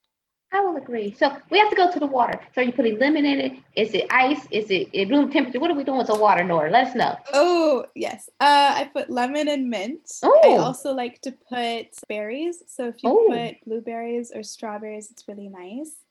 I 0.54 0.60
will 0.60 0.76
agree. 0.76 1.14
So 1.18 1.34
we 1.50 1.58
have 1.58 1.70
to 1.70 1.76
go 1.76 1.90
to 1.90 1.98
the 1.98 2.06
water. 2.06 2.38
So 2.54 2.60
are 2.60 2.64
you 2.64 2.72
putting 2.72 2.98
lemon 2.98 3.24
in 3.24 3.40
it? 3.40 3.52
Is 3.74 3.94
it 3.94 4.06
ice? 4.10 4.46
Is 4.50 4.66
it 4.68 5.08
room 5.08 5.30
temperature? 5.30 5.58
What 5.58 5.70
are 5.70 5.74
we 5.74 5.82
doing 5.82 5.96
with 5.96 6.08
the 6.08 6.14
water, 6.14 6.44
Nora? 6.44 6.70
Let 6.70 6.88
us 6.88 6.94
know. 6.94 7.16
Oh, 7.32 7.86
yes. 7.94 8.28
Uh, 8.38 8.74
I 8.76 8.90
put 8.92 9.08
lemon 9.08 9.48
and 9.48 9.70
mint. 9.70 10.10
Oh. 10.22 10.40
I 10.44 10.58
also 10.58 10.92
like 10.92 11.22
to 11.22 11.32
put 11.32 11.86
berries. 12.06 12.62
So 12.66 12.88
if 12.88 13.02
you 13.02 13.08
Oh. 13.08 13.28
put 13.30 13.64
blueberries 13.64 14.30
or 14.34 14.42
strawberries, 14.42 15.10
it's 15.10 15.26
really 15.26 15.48
nice. 15.48 16.01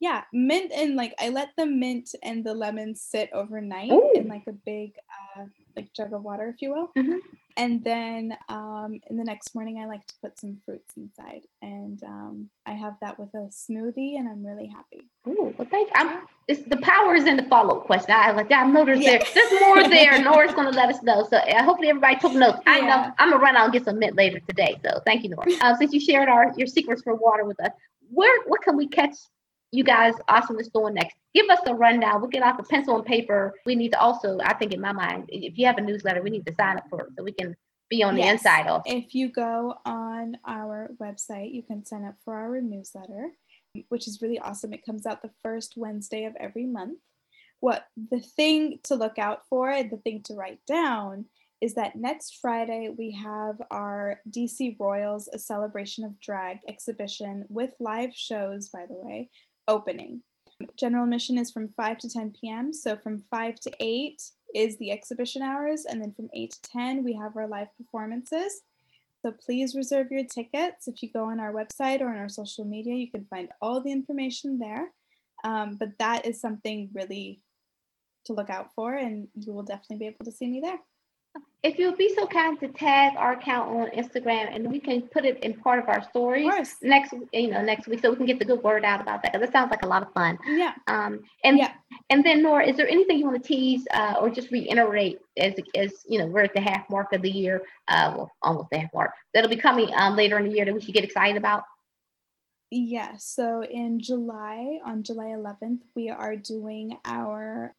Yeah, 0.00 0.22
mint 0.32 0.72
and 0.74 0.96
like 0.96 1.14
I 1.18 1.28
let 1.30 1.50
the 1.56 1.66
mint 1.66 2.10
and 2.22 2.44
the 2.44 2.54
lemon 2.54 2.94
sit 2.94 3.30
overnight 3.32 3.90
Ooh. 3.92 4.12
in 4.14 4.28
like 4.28 4.44
a 4.48 4.52
big 4.52 4.92
uh, 5.36 5.44
like 5.76 5.92
jug 5.92 6.12
of 6.12 6.22
water, 6.22 6.48
if 6.48 6.60
you 6.62 6.70
will. 6.70 6.90
Mhm. 6.96 7.18
And 7.56 7.84
then 7.84 8.36
um, 8.48 9.00
in 9.08 9.16
the 9.16 9.22
next 9.22 9.54
morning, 9.54 9.78
I 9.80 9.86
like 9.86 10.04
to 10.08 10.14
put 10.20 10.38
some 10.40 10.58
fruits 10.64 10.96
inside, 10.96 11.42
and 11.62 12.02
um, 12.02 12.50
I 12.66 12.72
have 12.72 12.94
that 13.00 13.16
with 13.18 13.32
a 13.34 13.48
smoothie, 13.48 14.18
and 14.18 14.28
I'm 14.28 14.44
really 14.44 14.66
happy. 14.66 15.08
Ooh, 15.28 15.54
well, 15.56 15.68
thank 15.70 15.88
you. 15.88 15.92
I'm, 15.94 16.26
it's, 16.48 16.68
the 16.68 16.78
power 16.78 17.14
is 17.14 17.26
in 17.26 17.36
the 17.36 17.44
follow 17.44 17.78
up 17.78 17.86
question. 17.86 18.10
I 18.10 18.32
like 18.32 18.50
I 18.50 18.68
there's 18.84 18.98
Yeah. 19.00 19.18
there. 19.18 19.22
There's 19.34 19.60
more 19.60 19.88
there. 19.88 20.20
Nora's 20.22 20.52
going 20.56 20.70
to 20.70 20.76
let 20.76 20.88
us 20.90 21.00
know. 21.04 21.26
So 21.30 21.36
uh, 21.36 21.62
hopefully 21.62 21.90
everybody 21.90 22.16
took 22.16 22.32
notes. 22.34 22.58
I 22.66 22.80
know 22.80 23.12
I'm 23.18 23.30
gonna 23.30 23.40
run 23.40 23.56
out 23.56 23.64
and 23.64 23.72
get 23.72 23.84
some 23.84 24.00
mint 24.00 24.16
later 24.16 24.40
today. 24.40 24.76
So 24.84 25.00
thank 25.06 25.22
you, 25.22 25.30
Nora. 25.30 25.46
Uh, 25.60 25.76
since 25.76 25.92
you 25.92 26.00
shared 26.00 26.28
our 26.28 26.52
your 26.56 26.66
secrets 26.66 27.02
for 27.02 27.14
water 27.14 27.44
with 27.44 27.60
us, 27.60 27.70
where 28.10 28.42
what 28.48 28.62
can 28.62 28.76
we 28.76 28.88
catch 28.88 29.14
you 29.74 29.84
guys 29.84 30.14
awesomeness 30.28 30.68
doing 30.68 30.94
next? 30.94 31.16
Give 31.34 31.48
us 31.50 31.60
a 31.66 31.74
rundown. 31.74 32.20
We'll 32.20 32.30
get 32.30 32.42
out 32.42 32.56
the 32.56 32.62
pencil 32.62 32.96
and 32.96 33.04
paper. 33.04 33.54
We 33.66 33.74
need 33.74 33.92
to 33.92 34.00
also, 34.00 34.38
I 34.44 34.54
think 34.54 34.72
in 34.72 34.80
my 34.80 34.92
mind, 34.92 35.24
if 35.28 35.58
you 35.58 35.66
have 35.66 35.78
a 35.78 35.80
newsletter, 35.80 36.22
we 36.22 36.30
need 36.30 36.46
to 36.46 36.54
sign 36.54 36.76
up 36.76 36.84
for 36.88 37.00
it 37.00 37.08
so 37.16 37.24
we 37.24 37.32
can 37.32 37.56
be 37.90 38.02
on 38.02 38.14
the 38.14 38.22
inside 38.22 38.66
of. 38.66 38.82
If 38.86 39.14
you 39.14 39.28
go 39.30 39.74
on 39.84 40.38
our 40.46 40.90
website, 41.00 41.52
you 41.52 41.62
can 41.62 41.84
sign 41.84 42.04
up 42.04 42.14
for 42.24 42.34
our 42.34 42.60
newsletter, 42.60 43.30
which 43.88 44.06
is 44.06 44.22
really 44.22 44.38
awesome. 44.38 44.72
It 44.72 44.86
comes 44.86 45.06
out 45.06 45.22
the 45.22 45.30
first 45.42 45.74
Wednesday 45.76 46.24
of 46.24 46.36
every 46.38 46.66
month. 46.66 46.98
What 47.60 47.86
the 48.10 48.20
thing 48.20 48.78
to 48.84 48.94
look 48.94 49.18
out 49.18 49.42
for, 49.48 49.82
the 49.82 49.96
thing 49.96 50.22
to 50.24 50.34
write 50.34 50.60
down, 50.66 51.26
is 51.60 51.74
that 51.74 51.96
next 51.96 52.38
Friday 52.42 52.90
we 52.96 53.10
have 53.12 53.56
our 53.70 54.20
DC 54.30 54.76
Royals 54.78 55.28
A 55.32 55.38
Celebration 55.38 56.04
of 56.04 56.20
Drag 56.20 56.58
exhibition 56.68 57.46
with 57.48 57.72
live 57.80 58.14
shows, 58.14 58.68
by 58.68 58.84
the 58.86 58.94
way, 58.94 59.30
opening. 59.68 60.22
General 60.76 61.04
admission 61.04 61.38
is 61.38 61.50
from 61.50 61.68
5 61.76 61.98
to 61.98 62.08
10 62.08 62.34
p.m. 62.40 62.72
So 62.72 62.96
from 62.96 63.24
5 63.30 63.60
to 63.60 63.72
8 63.80 64.22
is 64.54 64.76
the 64.78 64.92
exhibition 64.92 65.42
hours, 65.42 65.84
and 65.84 66.00
then 66.00 66.12
from 66.12 66.28
8 66.32 66.50
to 66.52 66.62
10 66.62 67.04
we 67.04 67.12
have 67.14 67.36
our 67.36 67.48
live 67.48 67.68
performances. 67.76 68.62
So 69.22 69.32
please 69.32 69.74
reserve 69.74 70.10
your 70.10 70.24
tickets. 70.24 70.86
If 70.86 71.02
you 71.02 71.10
go 71.10 71.24
on 71.24 71.40
our 71.40 71.52
website 71.52 72.00
or 72.00 72.08
on 72.08 72.18
our 72.18 72.28
social 72.28 72.64
media, 72.64 72.94
you 72.94 73.10
can 73.10 73.24
find 73.24 73.48
all 73.62 73.80
the 73.80 73.90
information 73.90 74.58
there. 74.58 74.92
Um, 75.44 75.76
but 75.76 75.98
that 75.98 76.26
is 76.26 76.40
something 76.40 76.90
really 76.92 77.40
to 78.26 78.32
look 78.32 78.50
out 78.50 78.68
for, 78.74 78.94
and 78.94 79.28
you 79.34 79.52
will 79.52 79.62
definitely 79.62 79.98
be 79.98 80.06
able 80.06 80.24
to 80.24 80.32
see 80.32 80.46
me 80.46 80.60
there. 80.60 80.78
If 81.62 81.78
you'll 81.78 81.96
be 81.96 82.14
so 82.14 82.26
kind 82.26 82.60
to 82.60 82.68
tag 82.68 83.14
our 83.16 83.32
account 83.32 83.70
on 83.70 83.86
Instagram 83.98 84.54
and 84.54 84.70
we 84.70 84.78
can 84.78 85.00
put 85.00 85.24
it 85.24 85.42
in 85.42 85.54
part 85.54 85.78
of 85.78 85.88
our 85.88 86.00
Of 86.00 86.04
stories 86.10 86.50
course. 86.50 86.74
next, 86.82 87.14
you 87.32 87.48
know, 87.50 87.62
next 87.62 87.88
week 87.88 88.00
so 88.02 88.10
we 88.10 88.16
can 88.16 88.26
get 88.26 88.38
the 88.38 88.44
good 88.44 88.62
word 88.62 88.84
out 88.84 89.00
about 89.00 89.22
that 89.22 89.32
because 89.32 89.48
it 89.48 89.50
sounds 89.50 89.70
like 89.70 89.82
a 89.82 89.86
lot 89.86 90.02
of 90.02 90.12
fun. 90.12 90.38
Yeah. 90.46 90.74
Um, 90.88 91.20
and 91.42 91.56
Yeah. 91.56 91.72
and 92.10 92.22
then 92.22 92.42
Nora, 92.42 92.66
is 92.66 92.76
there 92.76 92.86
anything 92.86 93.18
you 93.18 93.24
want 93.24 93.42
to 93.42 93.48
tease 93.48 93.86
uh, 93.94 94.16
or 94.20 94.28
just 94.28 94.50
reiterate 94.50 95.20
as 95.38 95.54
as 95.74 95.90
you 96.06 96.18
know 96.18 96.26
we're 96.26 96.42
at 96.42 96.52
the 96.52 96.60
half 96.60 96.88
mark 96.90 97.14
of 97.14 97.22
the 97.22 97.30
year, 97.30 97.62
uh, 97.88 98.12
well 98.14 98.30
almost 98.42 98.68
the 98.70 98.80
half 98.80 98.92
mark 98.92 99.12
that'll 99.32 99.48
be 99.48 99.56
coming 99.56 99.88
um, 99.96 100.16
later 100.16 100.36
in 100.38 100.44
the 100.46 100.54
year 100.54 100.66
that 100.66 100.74
we 100.74 100.82
should 100.82 100.92
get 100.94 101.02
excited 101.04 101.38
about? 101.38 101.62
Yeah, 102.70 103.16
so 103.18 103.62
in 103.64 104.00
July, 104.00 104.80
on 104.84 105.02
July 105.02 105.26
11th, 105.26 105.80
we 105.94 106.10
are 106.10 106.36
doing 106.36 106.98
our 107.06 107.74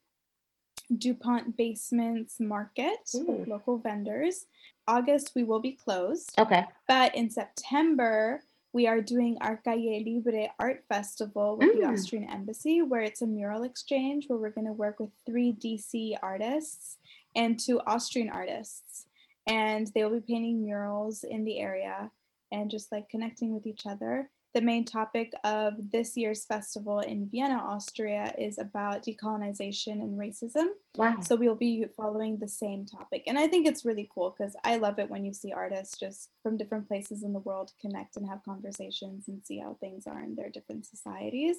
DuPont 0.98 1.56
Basements 1.58 2.40
Market 2.40 3.00
Ooh. 3.16 3.26
with 3.26 3.48
local 3.48 3.78
vendors. 3.78 4.46
August, 4.88 5.32
we 5.36 5.44
will 5.44 5.60
be 5.60 5.72
closed, 5.74 6.38
Okay. 6.38 6.64
but 6.88 7.16
in 7.16 7.30
September, 7.30 8.44
we 8.72 8.88
are 8.88 9.02
doing 9.02 9.38
our 9.42 9.58
Calle 9.58 10.04
Libre 10.06 10.50
Art 10.60 10.84
Festival 10.90 11.58
with 11.58 11.74
the 11.74 11.82
Mm. 11.88 11.94
Austrian 11.94 12.30
Embassy, 12.30 12.82
where 12.82 13.02
it's 13.02 13.22
a 13.22 13.28
mural 13.28 13.64
exchange 13.64 14.28
where 14.28 14.38
we're 14.38 14.50
going 14.52 14.68
to 14.68 14.74
work 14.74 15.00
with 15.00 15.12
three 15.26 15.54
DC 15.54 16.16
artists 16.22 16.98
and 17.36 17.60
two 17.60 17.80
Austrian 17.88 18.30
artists. 18.30 19.08
And 19.48 19.88
they 19.94 20.04
will 20.04 20.20
be 20.20 20.34
painting 20.34 20.62
murals 20.62 21.24
in 21.24 21.46
the 21.46 21.60
area 21.60 22.12
and 22.52 22.70
just 22.70 22.92
like 22.92 23.10
connecting 23.10 23.54
with 23.54 23.66
each 23.66 23.86
other. 23.86 24.30
The 24.56 24.62
main 24.62 24.86
topic 24.86 25.34
of 25.44 25.74
this 25.92 26.16
year's 26.16 26.46
festival 26.46 27.02
in 27.02 27.28
Vienna, 27.28 27.56
Austria, 27.58 28.34
is 28.38 28.58
about 28.58 29.04
decolonization 29.04 30.02
and 30.02 30.18
racism. 30.18 30.68
Wow. 30.96 31.18
So 31.20 31.36
we'll 31.36 31.56
be 31.56 31.84
following 31.98 32.38
the 32.38 32.48
same 32.48 32.86
topic. 32.86 33.24
And 33.28 33.38
I 33.38 33.48
think 33.50 33.68
it's 33.68 33.84
really 33.84 34.10
cool 34.16 34.34
because 34.36 34.56
I 34.64 34.78
love 34.78 34.98
it 34.98 35.10
when 35.10 35.26
you 35.26 35.34
see 35.34 35.52
artists 35.52 36.00
just 36.00 36.30
from 36.42 36.56
different 36.56 36.88
places 36.88 37.22
in 37.22 37.34
the 37.34 37.40
world 37.40 37.74
connect 37.82 38.16
and 38.16 38.26
have 38.30 38.46
conversations 38.46 39.28
and 39.28 39.42
see 39.44 39.60
how 39.60 39.76
things 39.82 40.08
are 40.08 40.24
in 40.24 40.36
their 40.36 40.50
different 40.50 40.86
societies. 40.86 41.58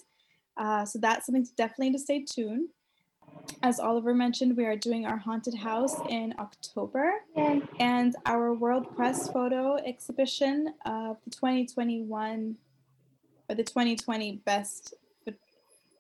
Uh, 0.56 0.86
so 0.86 0.98
that's 0.98 1.26
something 1.26 1.44
to 1.44 1.54
definitely 1.54 1.92
to 1.92 1.98
stay 1.98 2.24
tuned. 2.24 2.70
As 3.62 3.78
Oliver 3.78 4.14
mentioned, 4.14 4.56
we 4.56 4.64
are 4.64 4.76
doing 4.76 5.04
our 5.04 5.18
haunted 5.18 5.54
house 5.54 5.96
in 6.08 6.34
October 6.38 7.12
Yay. 7.36 7.60
and 7.78 8.16
our 8.24 8.54
World 8.54 8.96
Press 8.96 9.28
photo 9.30 9.76
exhibition 9.76 10.72
of 10.86 11.18
the 11.24 11.30
2021 11.30 12.56
or 13.48 13.54
the 13.54 13.64
2020 13.64 14.42
best 14.44 14.94
ph- 15.24 15.36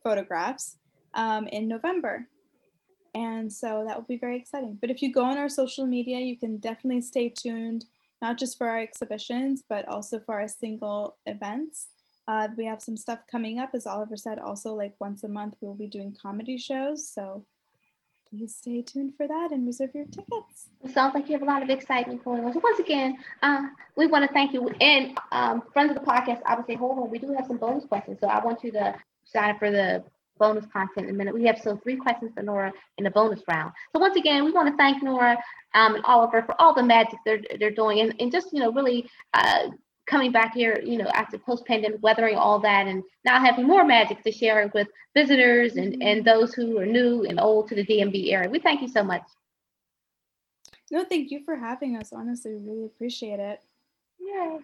photographs 0.02 0.78
um, 1.14 1.46
in 1.48 1.68
November. 1.68 2.26
And 3.14 3.50
so 3.50 3.84
that 3.86 3.96
will 3.96 4.04
be 4.04 4.18
very 4.18 4.36
exciting. 4.36 4.76
But 4.80 4.90
if 4.90 5.00
you 5.00 5.12
go 5.12 5.24
on 5.24 5.38
our 5.38 5.48
social 5.48 5.86
media, 5.86 6.18
you 6.18 6.36
can 6.36 6.58
definitely 6.58 7.00
stay 7.00 7.30
tuned, 7.30 7.86
not 8.20 8.36
just 8.38 8.58
for 8.58 8.68
our 8.68 8.78
exhibitions, 8.78 9.62
but 9.66 9.88
also 9.88 10.20
for 10.20 10.38
our 10.38 10.48
single 10.48 11.16
events. 11.24 11.88
Uh, 12.28 12.48
we 12.56 12.66
have 12.66 12.82
some 12.82 12.96
stuff 12.96 13.20
coming 13.30 13.58
up, 13.58 13.70
as 13.72 13.86
Oliver 13.86 14.16
said, 14.16 14.38
also 14.38 14.74
like 14.74 14.94
once 15.00 15.24
a 15.24 15.28
month, 15.28 15.54
we'll 15.60 15.74
be 15.74 15.86
doing 15.86 16.14
comedy 16.20 16.58
shows. 16.58 17.08
So 17.08 17.46
please 18.36 18.54
stay 18.54 18.82
tuned 18.82 19.14
for 19.16 19.26
that 19.26 19.50
and 19.52 19.66
reserve 19.66 19.90
your 19.94 20.04
tickets. 20.06 20.68
It 20.84 20.92
sounds 20.92 21.14
like 21.14 21.26
you 21.28 21.32
have 21.32 21.42
a 21.42 21.46
lot 21.46 21.62
of 21.62 21.70
excitement 21.70 22.24
going 22.24 22.44
on. 22.44 22.52
So 22.52 22.60
once 22.62 22.78
again, 22.78 23.16
uh, 23.42 23.66
we 23.96 24.06
want 24.06 24.26
to 24.26 24.32
thank 24.32 24.52
you. 24.52 24.68
And 24.80 25.18
um, 25.32 25.62
friends 25.72 25.90
of 25.90 25.96
the 25.96 26.02
podcast, 26.02 26.40
I 26.46 26.54
would 26.54 26.66
say, 26.66 26.74
hold 26.74 26.98
on, 26.98 27.10
we 27.10 27.18
do 27.18 27.32
have 27.32 27.46
some 27.46 27.56
bonus 27.56 27.84
questions. 27.84 28.18
So 28.20 28.28
I 28.28 28.44
want 28.44 28.62
you 28.62 28.72
to 28.72 28.94
sign 29.24 29.50
up 29.50 29.58
for 29.58 29.70
the 29.70 30.04
bonus 30.38 30.66
content 30.66 31.08
in 31.08 31.14
a 31.14 31.18
minute. 31.18 31.34
We 31.34 31.44
have 31.44 31.58
so 31.58 31.76
three 31.76 31.96
questions 31.96 32.32
for 32.34 32.42
Nora 32.42 32.72
in 32.98 33.04
the 33.04 33.10
bonus 33.10 33.40
round. 33.48 33.72
So 33.94 34.00
once 34.00 34.16
again, 34.16 34.44
we 34.44 34.52
want 34.52 34.68
to 34.68 34.76
thank 34.76 35.02
Nora 35.02 35.38
um, 35.74 35.94
and 35.94 36.04
Oliver 36.04 36.42
for 36.42 36.60
all 36.60 36.74
the 36.74 36.82
magic 36.82 37.18
they're 37.24 37.40
they're 37.58 37.70
doing 37.70 38.00
and, 38.00 38.14
and 38.20 38.30
just 38.30 38.52
you 38.52 38.60
know 38.60 38.70
really 38.70 39.08
uh, 39.32 39.68
coming 40.06 40.32
back 40.32 40.54
here, 40.54 40.80
you 40.84 40.98
know, 40.98 41.08
after 41.14 41.38
post-pandemic, 41.38 42.02
weathering 42.02 42.36
all 42.36 42.58
that, 42.60 42.86
and 42.86 43.02
now 43.24 43.40
having 43.40 43.66
more 43.66 43.84
magic 43.84 44.22
to 44.22 44.32
share 44.32 44.70
with 44.74 44.88
visitors 45.14 45.76
and 45.76 46.02
and 46.02 46.24
those 46.24 46.54
who 46.54 46.78
are 46.78 46.86
new 46.86 47.24
and 47.24 47.40
old 47.40 47.68
to 47.68 47.74
the 47.74 47.84
DMV 47.84 48.32
area. 48.32 48.48
We 48.48 48.58
thank 48.58 48.82
you 48.82 48.88
so 48.88 49.02
much. 49.02 49.22
No, 50.90 51.04
thank 51.04 51.30
you 51.30 51.42
for 51.44 51.56
having 51.56 51.96
us. 51.96 52.12
Honestly, 52.12 52.54
we 52.54 52.68
really 52.68 52.86
appreciate 52.86 53.40
it. 53.40 53.60
Yay. 54.20 54.58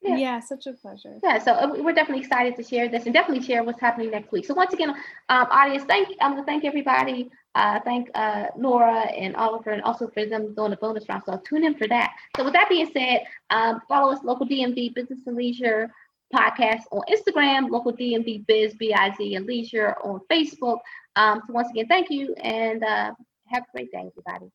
Yeah. 0.00 0.16
yeah. 0.16 0.40
such 0.40 0.66
a 0.66 0.72
pleasure. 0.72 1.18
Yeah, 1.22 1.38
so 1.38 1.52
uh, 1.52 1.74
we're 1.76 1.92
definitely 1.92 2.24
excited 2.24 2.56
to 2.56 2.62
share 2.62 2.88
this 2.88 3.04
and 3.04 3.14
definitely 3.14 3.44
share 3.44 3.62
what's 3.62 3.80
happening 3.80 4.10
next 4.10 4.32
week. 4.32 4.46
So 4.46 4.54
once 4.54 4.72
again, 4.72 4.90
um, 4.90 5.46
audience, 5.50 5.84
thank 5.84 6.08
I'm 6.20 6.32
gonna 6.32 6.44
thank 6.44 6.64
everybody. 6.64 7.30
Uh, 7.54 7.78
thank 7.84 8.08
uh, 8.14 8.46
Nora 8.56 9.00
and 9.00 9.36
Oliver, 9.36 9.70
and 9.70 9.82
also 9.82 10.08
for 10.08 10.24
them 10.24 10.54
doing 10.54 10.70
the 10.70 10.76
bonus 10.76 11.08
round. 11.08 11.22
So 11.26 11.40
tune 11.46 11.64
in 11.64 11.74
for 11.74 11.86
that. 11.88 12.12
So 12.36 12.44
with 12.44 12.54
that 12.54 12.68
being 12.68 12.90
said, 12.92 13.24
um, 13.50 13.80
follow 13.88 14.12
us 14.12 14.24
local 14.24 14.46
DMV 14.46 14.94
Business 14.94 15.20
and 15.26 15.36
Leisure 15.36 15.92
podcast 16.32 16.82
on 16.90 17.02
Instagram, 17.10 17.70
local 17.70 17.92
DMV 17.92 18.46
Biz 18.46 18.74
B 18.74 18.94
I 18.94 19.14
Z 19.16 19.34
and 19.34 19.46
Leisure 19.46 19.94
on 20.02 20.20
Facebook. 20.30 20.78
Um, 21.16 21.42
so 21.46 21.52
once 21.52 21.68
again, 21.70 21.86
thank 21.88 22.10
you 22.10 22.34
and 22.36 22.82
uh, 22.82 23.12
have 23.46 23.64
a 23.64 23.72
great 23.72 23.92
day, 23.92 24.10
everybody. 24.10 24.50